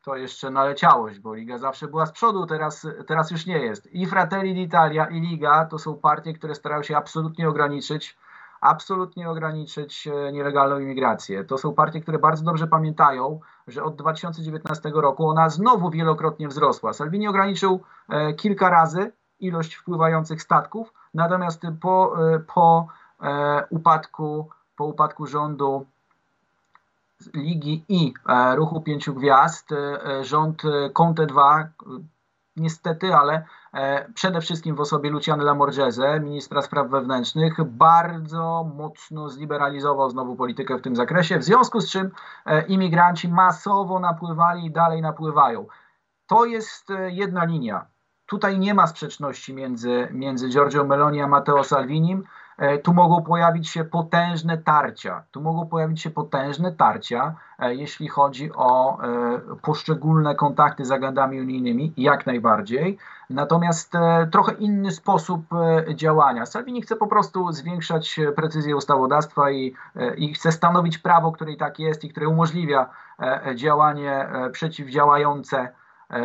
to 0.04 0.16
jeszcze 0.16 0.50
naleciałość, 0.50 1.20
bo 1.20 1.34
Liga 1.34 1.58
zawsze 1.58 1.88
była 1.88 2.06
z 2.06 2.12
przodu, 2.12 2.46
teraz, 2.46 2.88
teraz 3.08 3.32
już 3.32 3.46
nie 3.46 3.60
jest. 3.60 3.94
I 3.94 4.06
Fratelli 4.06 4.56
d'Italia, 4.56 5.12
i 5.12 5.22
Liga 5.22 5.66
to 5.66 5.80
są 5.80 5.98
partie, 5.98 6.34
które 6.34 6.56
starają 6.56 6.84
się 6.84 6.98
absolutnie 6.98 7.50
ograniczyć 7.50 8.18
absolutnie 8.62 9.30
ograniczyć 9.30 10.08
e, 10.08 10.32
nielegalną 10.32 10.80
imigrację. 10.80 11.44
To 11.44 11.58
są 11.58 11.74
partie, 11.74 12.02
które 12.02 12.20
bardzo 12.20 12.44
dobrze 12.44 12.68
pamiętają, 12.68 13.40
że 13.68 13.84
od 13.84 13.96
2019 13.96 14.92
roku 14.96 15.30
ona 15.30 15.50
znowu 15.50 15.90
wielokrotnie 15.90 16.48
wzrosła. 16.48 16.94
Salvini 16.94 17.28
ograniczył 17.28 17.82
e, 18.10 18.34
kilka 18.34 18.70
razy 18.70 19.12
ilość 19.40 19.76
wpływających 19.76 20.42
statków, 20.42 20.94
natomiast 21.14 21.62
po, 21.82 22.26
e, 22.34 22.40
po 22.40 22.88
upadku 23.70 24.50
po 24.76 24.86
upadku 24.86 25.28
rządu 25.28 25.86
Ligi 27.34 27.86
i 27.90 28.14
e, 28.30 28.56
Ruchu 28.56 28.82
Pięciu 28.82 29.14
Gwiazd, 29.14 29.72
e, 29.72 30.24
rząd 30.24 30.66
e, 30.66 30.90
Conte 30.90 31.26
2, 31.26 31.70
niestety, 32.56 33.16
ale 33.16 33.46
przede 34.14 34.42
wszystkim 34.42 34.76
w 34.76 34.80
osobie 34.80 35.10
Luciany 35.10 35.44
Lamorgese, 35.44 36.20
ministra 36.20 36.62
spraw 36.62 36.90
wewnętrznych, 36.90 37.64
bardzo 37.64 38.72
mocno 38.76 39.30
zliberalizował 39.30 40.10
znowu 40.10 40.36
politykę 40.36 40.78
w 40.78 40.82
tym 40.82 40.96
zakresie, 40.96 41.40
w 41.40 41.44
związku 41.44 41.82
z 41.82 41.92
czym 41.92 42.12
imigranci 42.68 43.30
masowo 43.30 44.00
napływali 44.00 44.66
i 44.66 44.72
dalej 44.72 45.02
napływają. 45.02 45.68
To 46.28 46.46
jest 46.46 46.88
jedna 47.08 47.46
linia. 47.46 47.86
Tutaj 48.26 48.60
nie 48.60 48.74
ma 48.74 48.88
sprzeczności 48.88 49.54
między, 49.54 50.08
między 50.12 50.50
Giorgio 50.50 50.84
Meloni 50.84 51.22
a 51.22 51.28
Matteo 51.28 51.64
Salvinim. 51.64 52.24
E, 52.62 52.78
tu 52.78 52.94
mogą 52.94 53.24
pojawić 53.24 53.70
się 53.70 53.84
potężne 53.84 54.58
tarcia. 54.58 55.24
Tu 55.32 55.42
mogą 55.42 55.68
pojawić 55.68 56.02
się 56.02 56.10
potężne 56.10 56.72
tarcia, 56.72 57.36
e, 57.60 57.76
jeśli 57.76 58.08
chodzi 58.08 58.52
o 58.56 58.98
e, 59.04 59.40
poszczególne 59.62 60.36
kontakty 60.36 60.86
z 60.86 60.92
agendami 60.92 61.42
unijnymi, 61.42 61.94
jak 61.98 62.26
najbardziej. 62.26 62.98
Natomiast 63.30 63.94
trochę 64.32 64.54
inny 64.54 64.92
sposób 64.92 65.42
działania. 65.96 66.46
Salvini 66.46 66.82
chce 66.82 66.96
po 66.96 67.08
prostu 67.08 67.52
zwiększać 67.52 68.20
precyzję 68.36 68.76
ustawodawstwa 68.76 69.52
i, 69.52 69.76
i 70.18 70.34
chce 70.34 70.52
stanowić 70.52 70.98
prawo, 70.98 71.32
które 71.32 71.52
i 71.52 71.58
tak 71.58 71.80
jest 71.80 72.04
i 72.04 72.10
które 72.10 72.28
umożliwia 72.28 72.90
działanie 73.56 74.30
przeciwdziałające 74.52 75.70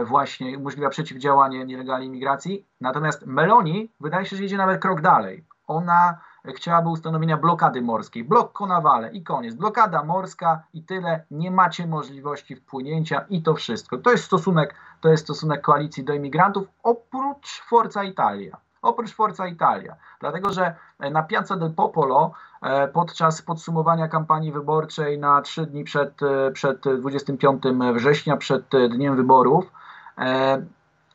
właśnie 0.05 0.59
umożliwia 0.59 0.89
przeciwdziałanie 0.89 1.65
nielegalnej 1.65 2.09
imigracji. 2.09 2.67
Natomiast 2.81 3.27
Meloni 3.27 3.93
wydaje 4.01 4.27
się, 4.27 4.37
że 4.37 4.45
idzie 4.45 4.57
nawet 4.57 4.81
krok 4.81 5.01
dalej 5.01 5.45
ona 5.67 6.19
chciałaby 6.53 6.89
ustanowienia 6.89 7.37
blokady 7.37 7.83
morskiej. 7.83 8.25
Blok 8.25 8.53
Konawale 8.53 9.13
i 9.13 9.23
koniec. 9.23 9.55
Blokada 9.55 10.05
morska 10.05 10.63
i 10.75 10.83
tyle. 10.83 11.25
Nie 11.31 11.51
macie 11.51 11.87
możliwości 11.87 12.57
wpłynięcia 12.57 13.25
i 13.29 13.43
to 13.43 13.55
wszystko. 13.55 13.99
To 13.99 14.11
jest 14.11 14.25
stosunek, 14.25 14.75
to 15.01 15.09
jest 15.09 15.25
stosunek 15.25 15.61
koalicji 15.61 16.05
do 16.05 16.15
imigrantów 16.15 16.69
oprócz 16.83 17.63
Forza 17.69 18.05
Italia. 18.05 18.57
Oprócz 18.83 19.15
Forza 19.15 19.47
Italia. 19.47 19.97
Dlatego, 20.21 20.53
że 20.53 20.75
na 21.11 21.23
Piazza 21.23 21.57
del 21.57 21.75
Popolo 21.75 22.33
e, 22.63 22.89
podczas 22.89 23.43
podsumowania 23.43 24.09
kampanii 24.09 24.53
wyborczej 24.53 25.19
na 25.19 25.43
trzy 25.43 25.67
dni 25.67 25.85
przed, 25.85 26.23
e, 26.23 26.51
przed 26.51 26.83
25 26.99 27.63
września, 27.95 28.37
przed 28.37 28.69
dniem 28.91 29.17
wyborów, 29.17 29.73
e, 30.19 30.63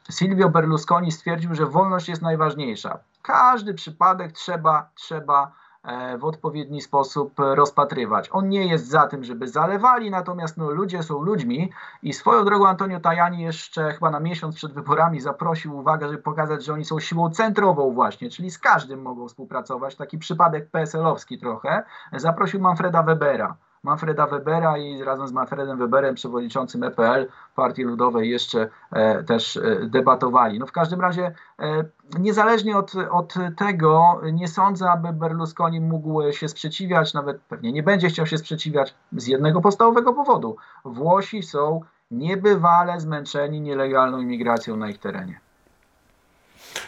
Silvio 0.09 0.49
Berlusconi 0.49 1.11
stwierdził, 1.11 1.55
że 1.55 1.65
wolność 1.65 2.09
jest 2.09 2.21
najważniejsza. 2.21 2.99
Każdy 3.21 3.73
przypadek 3.73 4.31
trzeba, 4.31 4.89
trzeba 4.95 5.51
e, 5.83 6.17
w 6.17 6.25
odpowiedni 6.25 6.81
sposób 6.81 7.33
rozpatrywać. 7.37 8.29
On 8.31 8.49
nie 8.49 8.67
jest 8.67 8.87
za 8.87 9.07
tym, 9.07 9.23
żeby 9.23 9.47
zalewali, 9.47 10.11
natomiast 10.11 10.57
no, 10.57 10.71
ludzie 10.71 11.03
są 11.03 11.21
ludźmi 11.21 11.71
i 12.03 12.13
swoją 12.13 12.45
drogą 12.45 12.67
Antonio 12.67 12.99
Tajani 12.99 13.41
jeszcze 13.43 13.93
chyba 13.93 14.11
na 14.11 14.19
miesiąc 14.19 14.55
przed 14.55 14.73
wyborami 14.73 15.21
zaprosił 15.21 15.77
uwagę, 15.77 16.07
żeby 16.07 16.21
pokazać, 16.21 16.65
że 16.65 16.73
oni 16.73 16.85
są 16.85 16.99
siłą 16.99 17.29
centrową 17.29 17.93
właśnie, 17.93 18.29
czyli 18.29 18.51
z 18.51 18.59
każdym 18.59 19.01
mogą 19.01 19.27
współpracować. 19.27 19.95
Taki 19.95 20.17
przypadek 20.17 20.69
PSL-owski 20.71 21.39
trochę. 21.39 21.83
Zaprosił 22.13 22.59
Manfreda 22.59 23.03
Webera 23.03 23.57
Manfreda 23.83 24.27
Webera 24.27 24.77
i 24.77 25.03
razem 25.03 25.27
z 25.27 25.31
Manfredem 25.31 25.77
Weberem, 25.77 26.15
przewodniczącym 26.15 26.83
EPL, 26.83 27.27
Partii 27.55 27.83
Ludowej, 27.83 28.29
jeszcze 28.29 28.69
e, 28.91 29.23
też 29.23 29.57
e, 29.57 29.61
debatowali. 29.85 30.59
No 30.59 30.67
w 30.67 30.71
każdym 30.71 31.01
razie, 31.01 31.31
e, 31.59 31.85
niezależnie 32.19 32.77
od, 32.77 32.93
od 33.11 33.33
tego, 33.57 34.21
nie 34.33 34.47
sądzę, 34.47 34.91
aby 34.91 35.13
Berlusconi 35.13 35.81
mógł 35.81 36.31
się 36.31 36.47
sprzeciwiać, 36.47 37.13
nawet 37.13 37.41
pewnie 37.41 37.71
nie 37.71 37.83
będzie 37.83 38.07
chciał 38.07 38.25
się 38.25 38.37
sprzeciwiać 38.37 38.95
z 39.11 39.27
jednego 39.27 39.61
podstawowego 39.61 40.13
powodu. 40.13 40.55
Włosi 40.85 41.43
są 41.43 41.81
niebywale 42.11 42.99
zmęczeni 42.99 43.61
nielegalną 43.61 44.19
imigracją 44.19 44.77
na 44.77 44.89
ich 44.89 44.99
terenie. 44.99 45.39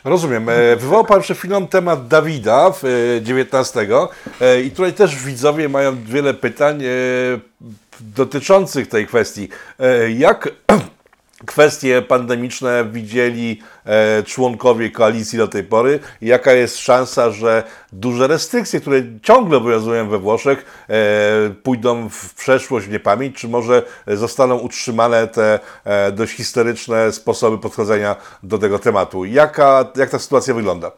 Rozumiem. 0.03 0.49
E, 0.49 0.75
wywołał 0.75 1.05
Pan 1.05 1.21
przed 1.21 1.37
chwilą 1.37 1.67
temat 1.67 2.07
Dawida 2.07 2.71
w 2.71 2.83
XIX 3.27 3.83
e, 4.41 4.61
i 4.61 4.71
tutaj 4.71 4.93
też 4.93 5.15
widzowie 5.15 5.69
mają 5.69 6.03
wiele 6.03 6.33
pytań 6.33 6.83
e, 6.83 6.87
dotyczących 7.99 8.87
tej 8.87 9.07
kwestii. 9.07 9.49
Jak 10.17 10.49
kwestie 11.45 12.01
pandemiczne 12.01 12.85
widzieli 12.91 13.61
e, 13.85 14.23
członkowie 14.23 14.91
koalicji 14.91 15.37
do 15.37 15.47
tej 15.47 15.63
pory? 15.63 15.99
Jaka 16.21 16.53
jest 16.53 16.77
szansa, 16.77 17.31
że 17.31 17.63
duże 17.93 18.27
restrykcje, 18.27 18.79
które 18.79 19.01
ciągle 19.23 19.57
obowiązują 19.57 20.09
we 20.09 20.17
Włoszech, 20.17 20.85
e, 20.89 21.49
pójdą 21.63 22.09
w 22.09 22.33
przeszłość, 22.33 22.87
w 22.87 22.91
niepamięć, 22.91 23.35
czy 23.35 23.47
może 23.47 23.83
zostaną 24.07 24.57
utrzymane 24.57 25.27
te 25.27 25.59
e, 25.83 26.11
dość 26.11 26.33
historyczne 26.33 27.11
sposoby 27.11 27.57
podchodzenia 27.57 28.15
do 28.43 28.57
tego 28.57 28.79
tematu? 28.79 29.25
Jaka, 29.25 29.91
jak 29.95 30.09
ta 30.09 30.19
sytuacja 30.19 30.53
wygląda? 30.53 30.91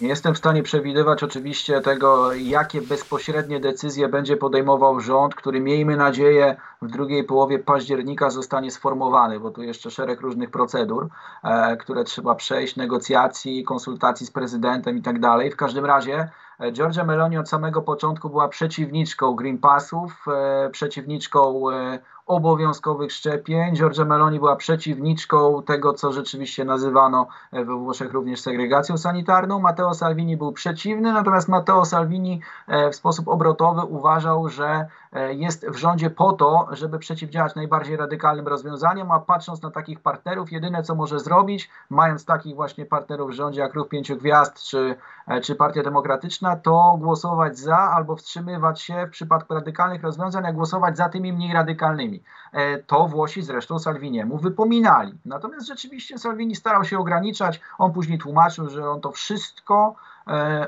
Nie 0.00 0.08
jestem 0.08 0.34
w 0.34 0.38
stanie 0.38 0.62
przewidywać 0.62 1.22
oczywiście 1.22 1.80
tego, 1.80 2.32
jakie 2.32 2.82
bezpośrednie 2.82 3.60
decyzje 3.60 4.08
będzie 4.08 4.36
podejmował 4.36 5.00
rząd, 5.00 5.34
który 5.34 5.60
miejmy 5.60 5.96
nadzieję 5.96 6.56
w 6.82 6.90
drugiej 6.90 7.24
połowie 7.24 7.58
października 7.58 8.30
zostanie 8.30 8.70
sformowany, 8.70 9.40
bo 9.40 9.50
tu 9.50 9.62
jeszcze 9.62 9.90
szereg 9.90 10.20
różnych 10.20 10.50
procedur, 10.50 11.08
e, 11.44 11.76
które 11.76 12.04
trzeba 12.04 12.34
przejść, 12.34 12.76
negocjacji, 12.76 13.64
konsultacji 13.64 14.26
z 14.26 14.30
prezydentem 14.30 14.98
i 14.98 15.02
tak 15.02 15.20
dalej. 15.20 15.50
W 15.50 15.56
każdym 15.56 15.84
razie 15.84 16.28
e, 16.60 16.72
Giorgia 16.72 17.04
Meloni 17.04 17.38
od 17.38 17.48
samego 17.48 17.82
początku 17.82 18.30
była 18.30 18.48
przeciwniczką 18.48 19.34
Green 19.34 19.58
Passów, 19.58 20.24
e, 20.28 20.70
przeciwniczką 20.70 21.70
e, 21.70 21.98
obowiązkowych 22.26 23.12
szczepień. 23.12 23.74
Giorgia 23.74 24.04
Meloni 24.04 24.38
była 24.38 24.56
przeciwniczką 24.56 25.62
tego, 25.62 25.92
co 25.92 26.12
rzeczywiście 26.12 26.64
nazywano 26.64 27.26
we 27.52 27.64
Włoszech 27.64 28.12
również 28.12 28.40
segregacją 28.40 28.98
sanitarną. 28.98 29.58
Matteo 29.58 29.94
Salvini 29.94 30.36
był 30.36 30.52
przeciwny, 30.52 31.12
natomiast 31.12 31.48
Matteo 31.48 31.84
Salvini 31.84 32.40
e, 32.66 32.90
w 32.90 32.96
sposób 32.96 33.28
obrotowy 33.28 33.80
uważał, 33.80 34.48
że 34.48 34.66
e, 34.66 34.86
jest 35.30 35.66
w 35.68 35.76
rządzie 35.76 36.10
po 36.10 36.32
to, 36.32 36.68
żeby 36.70 36.98
przeciwdziałać 36.98 37.54
najbardziej 37.54 37.96
radykalnym 37.96 38.48
rozwiązaniom, 38.48 39.10
a 39.10 39.20
patrząc 39.20 39.62
na 39.62 39.70
takich 39.70 40.00
partnerów, 40.00 40.52
jedyne 40.52 40.82
co 40.82 40.94
może 40.94 41.20
zrobić, 41.20 41.70
mając 41.90 42.24
takich 42.24 42.54
właśnie 42.54 42.86
partnerów 42.86 43.30
w 43.30 43.34
rządzie 43.34 43.60
jak 43.60 43.74
Ruch 43.74 43.88
Pięciu 43.88 44.16
Gwiazd 44.16 44.62
czy, 44.62 44.96
e, 45.26 45.40
czy 45.40 45.54
Partia 45.54 45.82
Demokratyczna, 45.82 46.56
to 46.56 46.96
głosować 47.00 47.58
za 47.58 47.76
albo 47.76 48.16
wstrzymywać 48.16 48.82
się 48.82 49.06
w 49.06 49.10
przypadku 49.10 49.54
radykalnych 49.54 50.02
rozwiązań, 50.02 50.46
a 50.46 50.52
głosować 50.52 50.96
za 50.96 51.08
tymi 51.08 51.32
mniej 51.32 51.52
radykalnymi. 51.52 52.22
E, 52.52 52.78
to 52.78 53.06
Włosi 53.08 53.42
zresztą 53.42 53.78
Salviniemu 53.78 54.38
wypominali. 54.38 55.14
Natomiast 55.24 55.66
rzeczywiście 55.66 56.18
Salvini 56.18 56.54
starał 56.54 56.84
się 56.84 56.98
ograniczać. 56.98 57.60
On 57.78 57.92
później 57.92 58.18
tłumaczył, 58.18 58.68
że 58.68 58.90
on 58.90 59.00
to 59.00 59.12
wszystko 59.12 59.94
e, 59.94 60.15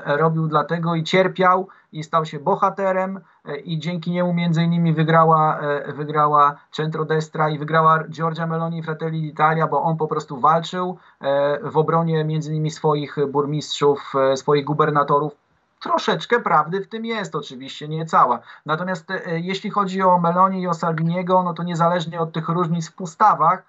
robił 0.05 0.47
dlatego 0.47 0.95
i 0.95 1.03
cierpiał 1.03 1.67
i 1.91 2.03
stał 2.03 2.25
się 2.25 2.39
bohaterem 2.39 3.19
e, 3.45 3.57
i 3.57 3.79
dzięki 3.79 4.11
niemu 4.11 4.33
między 4.33 4.63
innymi 4.63 4.93
wygrała, 4.93 5.59
wygrała 5.87 6.55
Centrodestra 6.71 7.49
i 7.49 7.57
wygrała 7.57 8.03
Giorgia 8.03 8.47
Meloni 8.47 8.77
i 8.77 8.83
Fratelli 8.83 9.33
d'Italia, 9.33 9.69
bo 9.69 9.81
on 9.81 9.97
po 9.97 10.07
prostu 10.07 10.39
walczył 10.39 10.97
w 11.63 11.77
obronie 11.77 12.23
między 12.23 12.51
innymi 12.51 12.71
swoich 12.71 13.15
burmistrzów, 13.27 14.13
swoich 14.35 14.65
gubernatorów 14.65 15.33
Troszeczkę 15.79 16.39
prawdy 16.39 16.81
w 16.81 16.87
tym 16.87 17.05
jest, 17.05 17.35
oczywiście 17.35 17.87
nie 17.87 18.05
cała. 18.05 18.39
Natomiast 18.65 19.11
e, 19.11 19.39
jeśli 19.39 19.69
chodzi 19.69 20.01
o 20.01 20.19
Meloni 20.19 20.61
i 20.61 20.67
o 20.67 20.73
Salviniego, 20.73 21.43
no 21.43 21.53
to 21.53 21.63
niezależnie 21.63 22.19
od 22.19 22.31
tych 22.31 22.49
różnic 22.49 22.89
w 22.89 22.93
postawach, 22.93 23.59
e, 23.59 23.63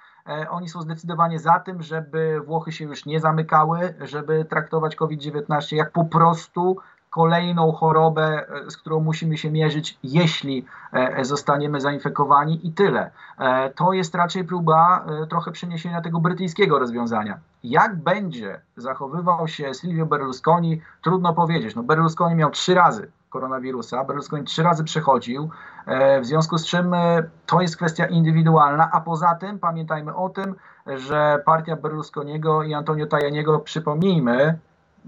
oni 0.50 0.68
są 0.68 0.82
zdecydowanie 0.82 1.38
za 1.38 1.58
tym, 1.58 1.82
żeby 1.82 2.40
Włochy 2.46 2.72
się 2.72 2.84
już 2.84 3.06
nie 3.06 3.20
zamykały, 3.20 3.94
żeby 4.00 4.44
traktować 4.44 4.96
COVID-19 4.96 5.76
jak 5.76 5.90
po 5.90 6.04
prostu 6.04 6.76
kolejną 7.10 7.72
chorobę, 7.72 8.46
e, 8.48 8.70
z 8.70 8.76
którą 8.76 9.00
musimy 9.00 9.38
się 9.38 9.50
mierzyć, 9.50 9.98
jeśli 10.02 10.64
e, 10.92 11.24
zostaniemy 11.24 11.80
zainfekowani 11.80 12.66
i 12.66 12.72
tyle. 12.72 13.10
E, 13.38 13.70
to 13.70 13.92
jest 13.92 14.14
raczej 14.14 14.44
próba 14.44 15.06
trochę 15.30 15.52
przeniesienia 15.52 16.00
tego 16.00 16.20
brytyjskiego 16.20 16.78
rozwiązania. 16.78 17.38
Jak 17.64 17.96
będzie 17.96 18.60
zachowywał 18.76 19.48
się 19.48 19.74
Silvio 19.74 20.06
Berlusconi, 20.06 20.82
trudno 21.02 21.34
powiedzieć. 21.34 21.74
No 21.74 21.82
Berlusconi 21.82 22.34
miał 22.34 22.50
trzy 22.50 22.74
razy 22.74 23.10
koronawirusa, 23.30 24.04
Berlusconi 24.04 24.44
trzy 24.44 24.62
razy 24.62 24.84
przechodził, 24.84 25.50
w 26.20 26.26
związku 26.26 26.58
z 26.58 26.66
czym 26.66 26.94
to 27.46 27.60
jest 27.60 27.76
kwestia 27.76 28.06
indywidualna, 28.06 28.90
a 28.92 29.00
poza 29.00 29.34
tym 29.34 29.58
pamiętajmy 29.58 30.14
o 30.14 30.28
tym, 30.28 30.54
że 30.86 31.42
partia 31.46 31.76
Berlusconiego 31.76 32.62
i 32.62 32.74
Antonio 32.74 33.06
Tajaniego, 33.06 33.58
przypomnijmy, 33.58 34.58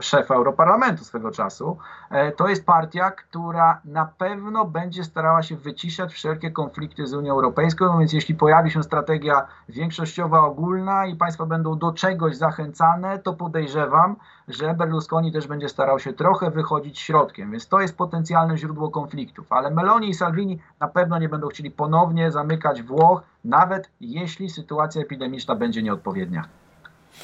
szefa 0.00 0.34
Europarlamentu 0.34 1.04
swego 1.04 1.30
czasu, 1.30 1.78
e, 2.10 2.32
to 2.32 2.48
jest 2.48 2.66
partia, 2.66 3.10
która 3.10 3.80
na 3.84 4.06
pewno 4.18 4.64
będzie 4.64 5.04
starała 5.04 5.42
się 5.42 5.56
wyciszać 5.56 6.12
wszelkie 6.12 6.50
konflikty 6.50 7.06
z 7.06 7.14
Unią 7.14 7.32
Europejską, 7.32 7.84
no 7.84 7.98
więc 7.98 8.12
jeśli 8.12 8.34
pojawi 8.34 8.70
się 8.70 8.82
strategia 8.82 9.46
większościowa, 9.68 10.40
ogólna 10.40 11.06
i 11.06 11.16
państwa 11.16 11.46
będą 11.46 11.78
do 11.78 11.92
czegoś 11.92 12.36
zachęcane, 12.36 13.18
to 13.18 13.32
podejrzewam, 13.32 14.16
że 14.48 14.74
Berlusconi 14.74 15.32
też 15.32 15.46
będzie 15.46 15.68
starał 15.68 15.98
się 15.98 16.12
trochę 16.12 16.50
wychodzić 16.50 16.98
środkiem, 16.98 17.50
więc 17.50 17.68
to 17.68 17.80
jest 17.80 17.96
potencjalne 17.96 18.58
źródło 18.58 18.90
konfliktów, 18.90 19.52
ale 19.52 19.70
Meloni 19.70 20.08
i 20.08 20.14
Salvini 20.14 20.58
na 20.80 20.88
pewno 20.88 21.18
nie 21.18 21.28
będą 21.28 21.48
chcieli 21.48 21.70
ponownie 21.70 22.30
zamykać 22.30 22.82
Włoch, 22.82 23.22
nawet 23.44 23.90
jeśli 24.00 24.50
sytuacja 24.50 25.02
epidemiczna 25.02 25.54
będzie 25.54 25.82
nieodpowiednia. 25.82 26.44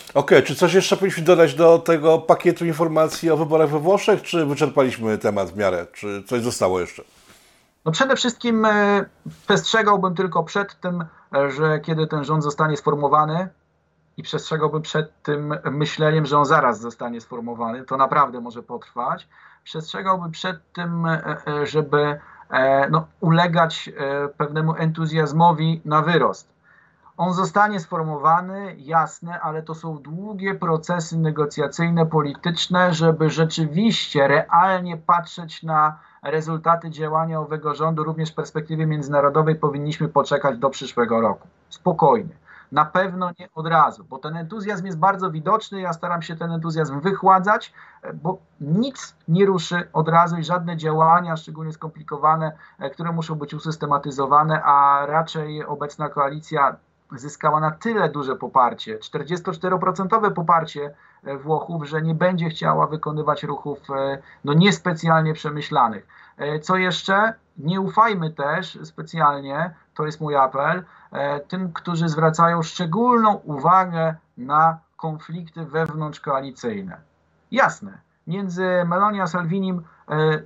Okej, 0.09 0.39
okay, 0.39 0.43
czy 0.43 0.55
coś 0.55 0.75
jeszcze 0.75 0.97
powinniśmy 0.97 1.25
dodać 1.25 1.55
do 1.55 1.79
tego 1.79 2.19
pakietu 2.19 2.65
informacji 2.67 3.31
o 3.31 3.37
wyborach 3.37 3.71
we 3.71 3.79
Włoszech, 3.79 4.23
czy 4.23 4.47
wyczerpaliśmy 4.47 5.19
temat 5.19 5.51
w 5.51 5.57
miarę, 5.57 5.87
czy 5.93 6.23
coś 6.27 6.43
zostało 6.43 6.81
jeszcze? 6.81 7.03
No 7.85 7.93
przede 7.93 8.17
wszystkim 8.17 8.65
e, 8.65 9.05
przestrzegałbym 9.47 10.15
tylko 10.15 10.45
przed 10.45 10.81
tym, 10.81 11.05
że 11.49 11.81
kiedy 11.81 12.07
ten 12.07 12.25
rząd 12.25 12.45
zostanie 12.45 12.77
sformowany 12.77 13.49
i 14.17 14.23
przestrzegałbym 14.23 14.83
przed 14.83 15.23
tym 15.23 15.55
myśleniem, 15.71 16.27
że 16.27 16.39
on 16.39 16.45
zaraz 16.45 16.81
zostanie 16.81 17.21
sformowany, 17.21 17.85
to 17.85 17.97
naprawdę 17.97 18.41
może 18.41 18.63
potrwać. 18.63 19.29
Przestrzegałbym 19.65 20.31
przed 20.31 20.73
tym, 20.73 21.07
e, 21.07 21.37
e, 21.47 21.67
żeby 21.67 22.21
no, 22.91 23.07
ulegać 23.21 23.91
pewnemu 24.37 24.75
entuzjazmowi 24.77 25.81
na 25.85 26.03
wyrost 26.03 26.58
on 27.19 27.33
zostanie 27.33 27.81
sformowany, 27.81 28.75
jasne, 28.79 29.41
ale 29.41 29.63
to 29.63 29.75
są 29.75 29.99
długie 29.99 30.55
procesy 30.55 31.19
negocjacyjne, 31.19 32.07
polityczne, 32.07 32.95
żeby 32.95 33.31
rzeczywiście 33.31 34.29
realnie 34.29 34.97
patrzeć 34.97 35.63
na 35.63 35.99
rezultaty 36.23 36.91
działania 36.91 37.41
owego 37.41 37.75
rządu, 37.75 38.05
również 38.05 38.33
w 38.33 38.35
perspektywie 38.35 38.87
międzynarodowej, 38.87 39.57
powinniśmy 39.57 40.09
poczekać 40.09 40.59
do 40.59 40.71
przyszłego 40.71 41.21
roku. 41.21 41.49
Spokojnie. 41.69 42.35
Na 42.73 42.85
pewno 42.85 43.31
nie 43.39 43.49
od 43.55 43.67
razu, 43.67 44.05
bo 44.05 44.19
ten 44.19 44.37
entuzjazm 44.37 44.87
jest 44.87 44.99
bardzo 44.99 45.31
widoczny. 45.31 45.81
Ja 45.81 45.93
staram 45.93 46.23
się 46.23 46.37
ten 46.37 46.53
entuzjazm 46.53 47.01
wychładzać, 47.01 47.73
bo 48.15 48.39
nic 48.61 49.15
nie 49.29 49.47
ruszy 49.47 49.89
od 49.93 50.09
razu 50.09 50.37
i 50.37 50.45
żadne 50.45 50.77
działania, 50.77 51.37
szczególnie 51.37 51.73
skomplikowane, 51.73 52.53
które 52.93 53.13
muszą 53.13 53.35
być 53.35 53.55
usystematyzowane, 53.55 54.63
a 54.63 55.07
raczej 55.07 55.65
obecna 55.65 56.09
koalicja 56.09 56.77
zyskała 57.13 57.61
na 57.61 57.71
tyle 57.71 58.09
duże 58.09 58.37
poparcie, 58.37 58.99
44% 58.99 60.33
poparcie 60.33 60.95
e, 61.25 61.37
Włochów, 61.37 61.89
że 61.89 62.03
nie 62.03 62.15
będzie 62.15 62.49
chciała 62.49 62.87
wykonywać 62.87 63.43
ruchów 63.43 63.79
e, 63.91 64.19
no, 64.45 64.53
niespecjalnie 64.53 65.35
przemyślanych. 65.35 66.07
E, 66.37 66.59
co 66.59 66.77
jeszcze? 66.77 67.35
Nie 67.59 67.81
ufajmy 67.81 68.31
też 68.31 68.79
specjalnie, 68.83 69.75
to 69.95 70.07
jest 70.07 70.21
mój 70.21 70.37
apel, 70.37 70.85
tym, 71.49 71.73
którzy 71.73 72.09
zwracają 72.09 72.63
szczególną 72.63 73.35
uwagę 73.35 74.15
na 74.37 74.79
konflikty 74.97 75.65
wewnątrzkoalicyjne. 75.65 76.97
Jasne, 77.51 77.99
między 78.27 78.85
Meloni 78.87 79.21
a 79.21 79.27
Salvinim 79.27 79.83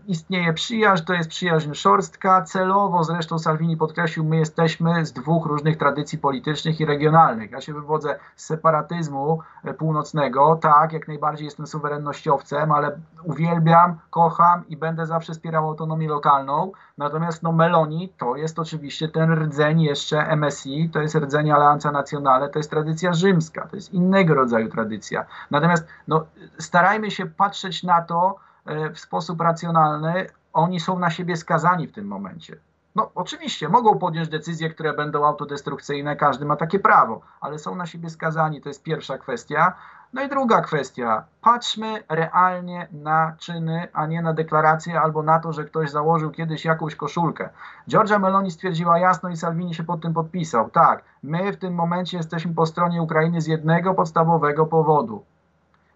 istnieje 0.06 0.52
przyjaźń, 0.52 1.04
to 1.04 1.14
jest 1.14 1.30
przyjaźń 1.30 1.74
szorstka. 1.74 2.42
Celowo 2.42 3.04
zresztą 3.04 3.38
Salvini 3.38 3.76
podkreślił, 3.76 4.24
my 4.24 4.36
jesteśmy 4.36 5.06
z 5.06 5.12
dwóch 5.12 5.46
różnych 5.46 5.76
tradycji 5.76 6.18
politycznych 6.18 6.80
i 6.80 6.84
regionalnych. 6.84 7.50
Ja 7.50 7.60
się 7.60 7.74
wywodzę 7.74 8.18
z 8.36 8.44
separatyzmu 8.44 9.38
e, 9.64 9.74
północnego, 9.74 10.58
tak, 10.62 10.92
jak 10.92 11.08
najbardziej 11.08 11.44
jestem 11.44 11.66
suwerennościowcem, 11.66 12.72
ale 12.72 12.98
uwielbiam, 13.24 13.98
kocham 14.10 14.68
i 14.68 14.76
będę 14.76 15.06
zawsze 15.06 15.32
wspierał 15.32 15.68
autonomię 15.68 16.08
lokalną. 16.08 16.72
Natomiast 16.98 17.42
no, 17.42 17.52
Meloni 17.52 18.08
to 18.18 18.36
jest 18.36 18.58
oczywiście 18.58 19.08
ten 19.08 19.32
rdzeń 19.32 19.82
jeszcze 19.82 20.36
MSI, 20.36 20.90
to 20.92 21.00
jest 21.00 21.14
rdzeń 21.14 21.50
Alianza 21.50 21.92
Nazionale, 21.92 22.48
to 22.48 22.58
jest 22.58 22.70
tradycja 22.70 23.12
rzymska, 23.12 23.66
to 23.66 23.76
jest 23.76 23.94
innego 23.94 24.34
rodzaju 24.34 24.68
tradycja. 24.68 25.24
Natomiast 25.50 25.86
no, 26.08 26.24
starajmy 26.58 27.10
się 27.10 27.26
patrzeć 27.26 27.82
na 27.82 28.02
to, 28.02 28.36
E, 28.51 28.51
w 28.66 28.98
sposób 28.98 29.40
racjonalny, 29.40 30.26
oni 30.52 30.80
są 30.80 30.98
na 30.98 31.10
siebie 31.10 31.36
skazani 31.36 31.86
w 31.86 31.92
tym 31.92 32.06
momencie. 32.06 32.56
No, 32.94 33.10
oczywiście, 33.14 33.68
mogą 33.68 33.98
podjąć 33.98 34.28
decyzje, 34.28 34.70
które 34.70 34.92
będą 34.92 35.26
autodestrukcyjne, 35.26 36.16
każdy 36.16 36.44
ma 36.44 36.56
takie 36.56 36.78
prawo, 36.78 37.20
ale 37.40 37.58
są 37.58 37.74
na 37.74 37.86
siebie 37.86 38.10
skazani, 38.10 38.60
to 38.60 38.68
jest 38.68 38.82
pierwsza 38.82 39.18
kwestia. 39.18 39.72
No 40.12 40.22
i 40.22 40.28
druga 40.28 40.60
kwestia, 40.60 41.24
patrzmy 41.40 42.02
realnie 42.08 42.88
na 42.92 43.34
czyny, 43.38 43.88
a 43.92 44.06
nie 44.06 44.22
na 44.22 44.32
deklaracje 44.32 45.00
albo 45.00 45.22
na 45.22 45.38
to, 45.38 45.52
że 45.52 45.64
ktoś 45.64 45.90
założył 45.90 46.30
kiedyś 46.30 46.64
jakąś 46.64 46.94
koszulkę. 46.94 47.48
Giorgia 47.88 48.18
Meloni 48.18 48.50
stwierdziła 48.50 48.98
jasno 48.98 49.28
i 49.28 49.36
Salvini 49.36 49.74
się 49.74 49.84
pod 49.84 50.02
tym 50.02 50.14
podpisał. 50.14 50.70
Tak, 50.70 51.04
my 51.22 51.52
w 51.52 51.56
tym 51.56 51.74
momencie 51.74 52.16
jesteśmy 52.16 52.54
po 52.54 52.66
stronie 52.66 53.02
Ukrainy 53.02 53.40
z 53.40 53.46
jednego 53.46 53.94
podstawowego 53.94 54.66
powodu 54.66 55.24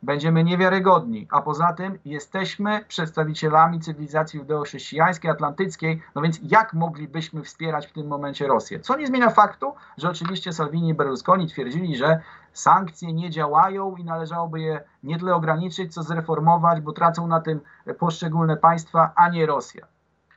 będziemy 0.03 0.44
niewiarygodni, 0.44 1.26
a 1.30 1.42
poza 1.42 1.72
tym 1.72 1.99
jesteśmy 2.05 2.84
przedstawicielami 2.88 3.80
cywilizacji 3.80 4.40
judeo-chrześcijańskiej, 4.40 5.30
atlantyckiej, 5.30 6.03
no 6.14 6.22
więc 6.22 6.40
jak 6.42 6.74
moglibyśmy 6.74 7.42
wspierać 7.42 7.86
w 7.86 7.92
tym 7.92 8.07
momencie 8.07 8.47
Rosję? 8.47 8.80
Co 8.80 8.97
nie 8.97 9.07
zmienia 9.07 9.30
faktu, 9.30 9.74
że 9.99 10.11
oczywiście 10.11 10.53
Salvini 10.53 10.88
i 10.88 10.94
Berlusconi 10.94 11.47
twierdzili, 11.47 11.97
że 11.97 12.20
sankcje 12.53 13.12
nie 13.12 13.30
działają 13.30 13.97
i 13.97 14.05
należałoby 14.05 14.61
je 14.61 14.80
nie 15.03 15.18
tyle 15.18 15.34
ograniczyć, 15.34 15.94
co 15.94 16.03
zreformować, 16.03 16.80
bo 16.80 16.92
tracą 16.92 17.26
na 17.26 17.40
tym 17.40 17.61
poszczególne 17.99 18.57
państwa, 18.57 19.12
a 19.16 19.28
nie 19.28 19.47
Rosja. 19.47 19.86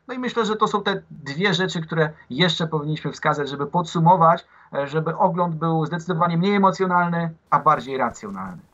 No 0.08 0.14
i 0.14 0.20
myślę, 0.20 0.46
że 0.46 0.56
to 0.56 0.68
są 0.68 0.84
te 0.84 1.02
dwie 1.12 1.54
rzeczy, 1.54 1.82
które 1.82 2.10
jeszcze 2.30 2.68
powinniśmy 2.68 3.12
wskazać, 3.12 3.50
żeby 3.50 3.68
podsumować, 3.68 4.48
żeby 4.84 5.18
ogląd 5.18 5.56
był 5.56 5.86
zdecydowanie 5.86 6.38
mniej 6.38 6.56
emocjonalny, 6.56 7.34
a 7.50 7.60
bardziej 7.60 7.98
racjonalny. 7.98 8.69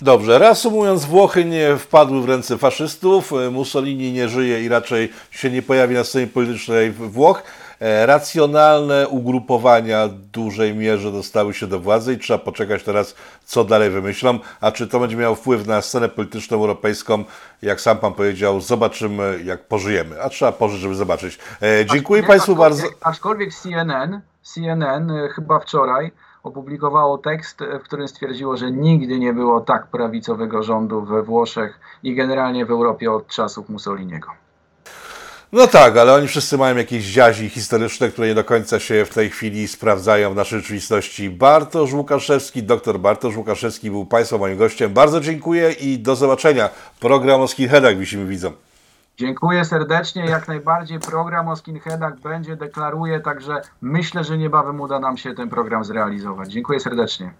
Dobrze, 0.00 0.38
reasumując, 0.38 1.04
Włochy 1.04 1.44
nie 1.44 1.76
wpadły 1.76 2.22
w 2.22 2.28
ręce 2.28 2.58
faszystów, 2.58 3.32
Mussolini 3.50 4.12
nie 4.12 4.28
żyje 4.28 4.64
i 4.64 4.68
raczej 4.68 5.12
się 5.30 5.50
nie 5.50 5.62
pojawi 5.62 5.94
na 5.94 6.04
scenie 6.04 6.26
politycznej 6.26 6.90
Włoch. 6.92 7.42
E, 7.80 8.06
racjonalne 8.06 9.08
ugrupowania 9.08 10.08
w 10.08 10.12
dużej 10.12 10.74
mierze 10.74 11.12
dostały 11.12 11.54
się 11.54 11.66
do 11.66 11.80
władzy 11.80 12.12
i 12.12 12.18
trzeba 12.18 12.38
poczekać 12.38 12.82
teraz, 12.82 13.14
co 13.44 13.64
dalej 13.64 13.90
wymyślą. 13.90 14.38
A 14.60 14.72
czy 14.72 14.88
to 14.88 15.00
będzie 15.00 15.16
miało 15.16 15.34
wpływ 15.34 15.66
na 15.66 15.82
scenę 15.82 16.08
polityczną 16.08 16.56
europejską, 16.56 17.24
jak 17.62 17.80
sam 17.80 17.98
Pan 17.98 18.12
powiedział, 18.12 18.60
zobaczymy, 18.60 19.40
jak 19.44 19.64
pożyjemy. 19.64 20.22
A 20.22 20.28
trzeba 20.28 20.52
pożyć, 20.52 20.80
żeby 20.80 20.94
zobaczyć. 20.94 21.38
E, 21.62 21.86
dziękuję 21.86 22.22
Państwu 22.22 22.56
bardzo. 22.56 22.82
Aczkolwiek 23.00 23.54
CNN, 23.54 24.20
CNN 24.54 25.10
e, 25.10 25.28
chyba 25.28 25.60
wczoraj 25.60 26.10
opublikowało 26.42 27.18
tekst, 27.18 27.58
w 27.80 27.82
którym 27.82 28.08
stwierdziło, 28.08 28.56
że 28.56 28.70
nigdy 28.70 29.18
nie 29.18 29.32
było 29.32 29.60
tak 29.60 29.86
prawicowego 29.86 30.62
rządu 30.62 31.02
we 31.02 31.22
Włoszech 31.22 31.80
i 32.02 32.14
generalnie 32.14 32.66
w 32.66 32.70
Europie 32.70 33.12
od 33.12 33.26
czasów 33.26 33.68
Mussoliniego. 33.68 34.28
No 35.52 35.66
tak, 35.66 35.96
ale 35.96 36.14
oni 36.14 36.28
wszyscy 36.28 36.58
mają 36.58 36.76
jakieś 36.76 37.04
ziazi 37.04 37.48
historyczne, 37.48 38.08
które 38.08 38.28
nie 38.28 38.34
do 38.34 38.44
końca 38.44 38.80
się 38.80 39.04
w 39.04 39.14
tej 39.14 39.30
chwili 39.30 39.68
sprawdzają 39.68 40.32
w 40.32 40.36
naszej 40.36 40.60
rzeczywistości. 40.60 41.30
Bartosz 41.30 41.92
Łukaszewski, 41.92 42.62
doktor 42.62 42.98
Bartosz 42.98 43.36
Łukaszewski 43.36 43.90
był 43.90 44.06
Państwa 44.06 44.38
moim 44.38 44.58
gościem. 44.58 44.92
Bardzo 44.92 45.20
dziękuję 45.20 45.72
i 45.72 45.98
do 45.98 46.16
zobaczenia. 46.16 46.68
Program 47.00 47.40
o 47.40 47.48
skinheadach 47.48 47.98
widzimy 47.98 48.26
widzom. 48.26 48.52
Dziękuję 49.20 49.64
serdecznie. 49.64 50.24
Jak 50.24 50.48
najbardziej 50.48 50.98
program 50.98 51.48
o 51.48 51.56
skinheadach 51.56 52.20
będzie, 52.20 52.56
deklaruję, 52.56 53.20
także 53.20 53.62
myślę, 53.80 54.24
że 54.24 54.38
niebawem 54.38 54.80
uda 54.80 55.00
nam 55.00 55.16
się 55.16 55.34
ten 55.34 55.48
program 55.48 55.84
zrealizować. 55.84 56.52
Dziękuję 56.52 56.80
serdecznie. 56.80 57.32